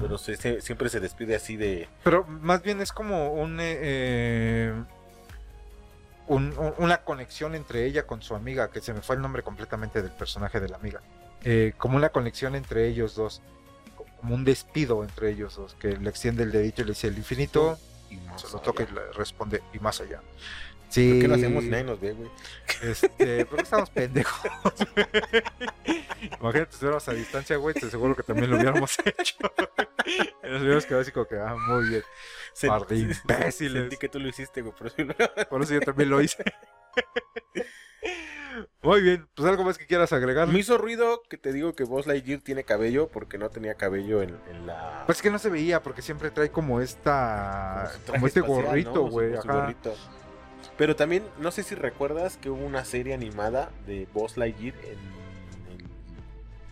[0.00, 1.88] Pero siempre se despide así de.
[2.04, 3.58] Pero más bien es como un.
[3.60, 4.74] Eh,
[6.28, 10.12] una conexión entre ella con su amiga, que se me fue el nombre completamente del
[10.12, 11.00] personaje de la amiga.
[11.44, 13.42] Eh, como una conexión entre ellos dos
[14.22, 17.18] como un despido entre ellos dos, que le extiende el dedito y le dice el
[17.18, 17.76] infinito,
[18.08, 20.22] y se lo toca y le responde, y más allá.
[20.88, 21.10] Sí.
[21.10, 22.30] ¿Por qué lo hacemos nadie nos ve, güey?
[22.82, 24.40] Este, porque estamos pendejos.
[26.40, 29.36] Imagínate, si estuviéramos a distancia, güey, te seguro que también lo hubiéramos hecho.
[30.44, 32.02] y nos hubiéramos quedado así como que, ah, muy bien.
[32.68, 32.96] Par de
[33.26, 33.82] imbéciles.
[33.82, 34.96] Sentí que tú lo hiciste, güey, por eso,
[35.50, 36.44] por eso yo también lo hice.
[38.82, 40.48] Muy bien, pues algo más que quieras agregar.
[40.48, 44.22] Me hizo ruido que te digo que Buzz Lightyear tiene cabello porque no tenía cabello
[44.22, 44.36] en,
[44.66, 45.04] la.
[45.06, 47.92] Pues que no se veía porque siempre trae como esta.
[48.06, 49.34] Como, este gorrito, güey.
[50.76, 55.21] Pero también, no sé si recuerdas que hubo una serie animada de Buzz Lightyear en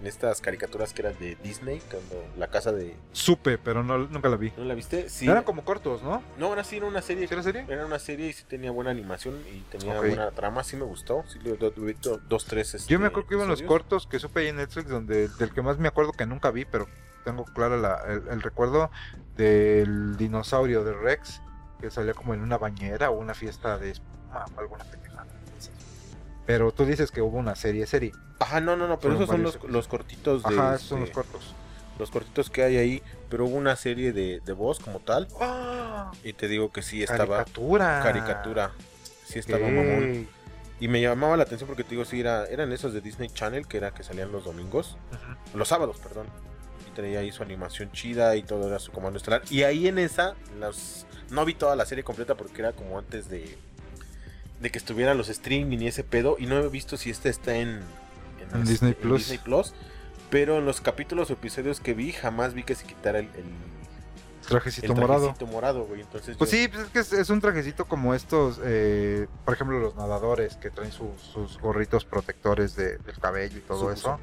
[0.00, 2.96] en estas caricaturas que eran de Disney, cuando la casa de...
[3.12, 4.52] Supe, pero no, nunca la vi.
[4.56, 5.08] ¿No la viste?
[5.08, 5.28] Sí.
[5.28, 6.22] Eran como cortos, ¿no?
[6.38, 7.28] No, ahora sí era una serie.
[7.30, 7.66] ¿Era serie?
[7.68, 11.24] Era una serie y sí tenía buena animación y tenía buena trama, sí me gustó.
[11.28, 11.38] Sí,
[12.28, 12.74] dos, tres...
[12.74, 15.52] Este, Yo me acuerdo que iban los cortos que supe ahí en Netflix, donde del
[15.52, 16.88] que más me acuerdo que nunca vi, pero
[17.24, 18.90] tengo claro el, recuerdo
[19.36, 21.42] del dinosaurio de Rex,
[21.80, 23.94] que salía como en una bañera o una fiesta de...
[24.32, 25.09] Ah, alguna pendejada.
[26.46, 28.12] Pero tú dices que hubo una serie, serie.
[28.38, 30.54] Ajá, no, no, no, pero esos son los, los, cortitos de.
[30.54, 31.54] Ajá, esos son los cortos.
[31.98, 35.28] Los cortitos que hay ahí, pero hubo una serie de, de voz como tal.
[35.40, 36.10] ¡Ah!
[36.24, 37.38] Y te digo que sí estaba.
[37.38, 38.00] Caricatura.
[38.02, 38.72] Caricatura.
[39.26, 40.28] Sí estaba mamón.
[40.80, 43.66] Y me llamaba la atención porque te digo, sí, era, eran esos de Disney Channel,
[43.66, 44.96] que era que salían los domingos.
[45.54, 46.26] Los sábados, perdón.
[46.88, 49.42] Y tenía ahí su animación chida y todo era su comando estelar.
[49.50, 53.28] Y ahí en esa, los, no vi toda la serie completa porque era como antes
[53.28, 53.58] de
[54.60, 56.36] de que estuvieran los streaming y ese pedo.
[56.38, 57.80] Y no he visto si este está en,
[58.52, 59.74] en, Disney, Plus.
[60.30, 63.28] Pero en los capítulos o episodios que vi, jamás vi que se quitara el,
[64.48, 65.34] trajecito, morado.
[65.50, 66.02] morado güey.
[66.02, 69.96] Entonces pues sí, pues es que es, un trajecito como estos, eh, por ejemplo, los
[69.96, 74.20] nadadores que traen sus gorritos protectores de, del cabello y todo eso.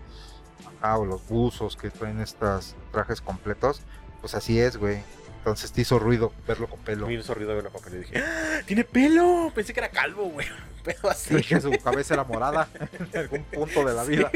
[0.81, 3.81] Ah, o los buzos que traen estos trajes completos.
[4.21, 5.01] Pues así es, güey.
[5.47, 7.07] Entonces te hizo ruido verlo con pelo.
[7.07, 7.95] Me hizo ruido verlo con pelo.
[7.95, 8.61] Y dije, ¡Ah!
[8.65, 9.49] ¡tiene pelo!
[9.55, 10.45] Pensé que era calvo, güey.
[10.83, 11.41] pedo así.
[11.41, 12.67] Que su cabeza era morada
[13.13, 14.29] en algún punto de la vida.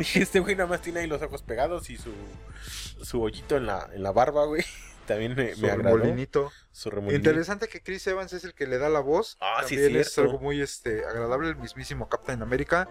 [0.00, 2.10] y este güey nada más tiene ahí los ojos pegados y su,
[3.02, 4.64] su hoyito en la, en la barba, güey.
[5.06, 5.98] También me, me agradó.
[5.98, 6.50] Molinito.
[6.76, 7.30] Su remolinito.
[7.30, 9.36] Interesante que Chris Evans es el que le da la voz.
[9.40, 10.32] Ah, sí, También es cierto.
[10.32, 12.88] algo muy este, agradable, el mismísimo Captain America.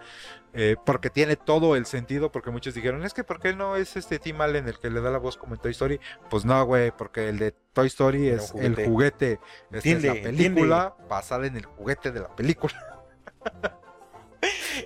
[0.54, 2.32] eh, porque tiene todo el sentido.
[2.32, 5.02] Porque muchos dijeron, es que ¿por qué no es este Tim Allen el que le
[5.02, 6.00] da la voz como en Toy Story?
[6.30, 9.34] Pues no, güey, porque el de Toy Story Era es el juguete.
[9.34, 13.04] Esta es Entiende, la película basada en el juguete de la película.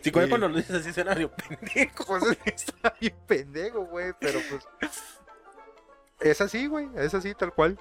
[0.01, 0.29] Sí, güey, Sí.
[0.29, 2.05] cuando lo dices así suena medio pendejo.
[2.05, 4.67] Pues es está bien pendejo, güey, pero pues.
[6.19, 7.79] Es así, güey, es así, tal cual.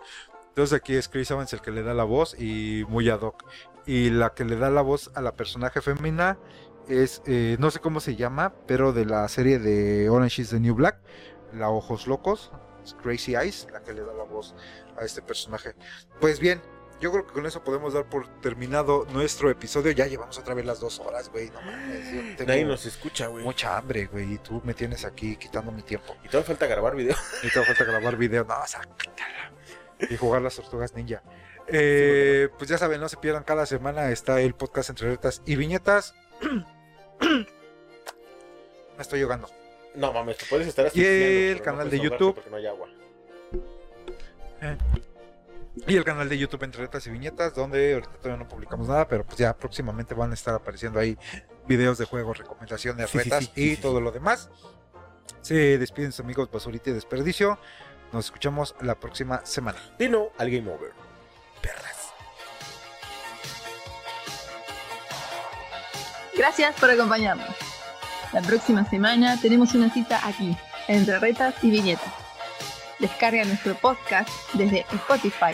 [0.57, 3.45] Entonces aquí es Chris Evans el que le da la voz y muy ad hoc.
[3.85, 6.39] Y la que le da la voz a la personaje femenina
[6.89, 10.59] es, eh, no sé cómo se llama, pero de la serie de Orange is the
[10.59, 10.97] New Black,
[11.53, 12.53] la Ojos Locos,
[12.83, 14.55] es Crazy Eyes, la que le da la voz
[14.99, 15.75] a este personaje.
[16.23, 16.63] Pues bien,
[17.03, 19.93] yo creo que con eso podemos dar por terminado nuestro episodio.
[19.93, 21.51] Ya llevamos otra vez las dos horas, güey.
[21.51, 23.45] No mames, Nadie nos escucha, güey.
[23.45, 26.17] mucha hambre, güey, y tú me tienes aquí quitando mi tiempo.
[26.25, 27.17] Y todavía falta grabar video.
[27.43, 29.56] Y te falta grabar video, no, sácatela.
[30.11, 31.23] Y jugar las tortugas ninja.
[31.69, 35.57] Eh, pues ya saben, no se pierdan, cada semana está el podcast entre retas y
[35.57, 36.15] viñetas.
[37.21, 37.47] me
[38.99, 39.49] estoy ahogando.
[39.95, 42.35] No mames, te puedes estar Y el canal no de YouTube.
[42.35, 42.89] Porque no hay agua.
[45.87, 49.07] Y el canal de YouTube entre retas y viñetas, donde ahorita todavía no publicamos nada,
[49.09, 51.19] pero pues ya próximamente van a estar apareciendo ahí
[51.67, 54.51] videos de juegos, recomendaciones, Sí, retas sí, y sí, todo lo demás.
[55.43, 57.59] Se despiden sus amigos Basurita y Desperdicio.
[58.13, 59.79] Nos escuchamos la próxima semana.
[59.99, 60.93] Dino al Game Over.
[61.61, 62.13] Perras.
[66.37, 67.49] Gracias por acompañarnos.
[68.33, 70.57] La próxima semana tenemos una cita aquí,
[70.89, 72.13] entre retas y viñetas.
[72.99, 75.53] Descarga nuestro podcast desde Spotify,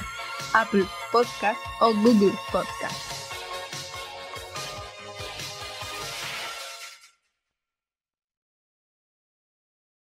[0.55, 3.12] Apple Podcast o Google Podcast.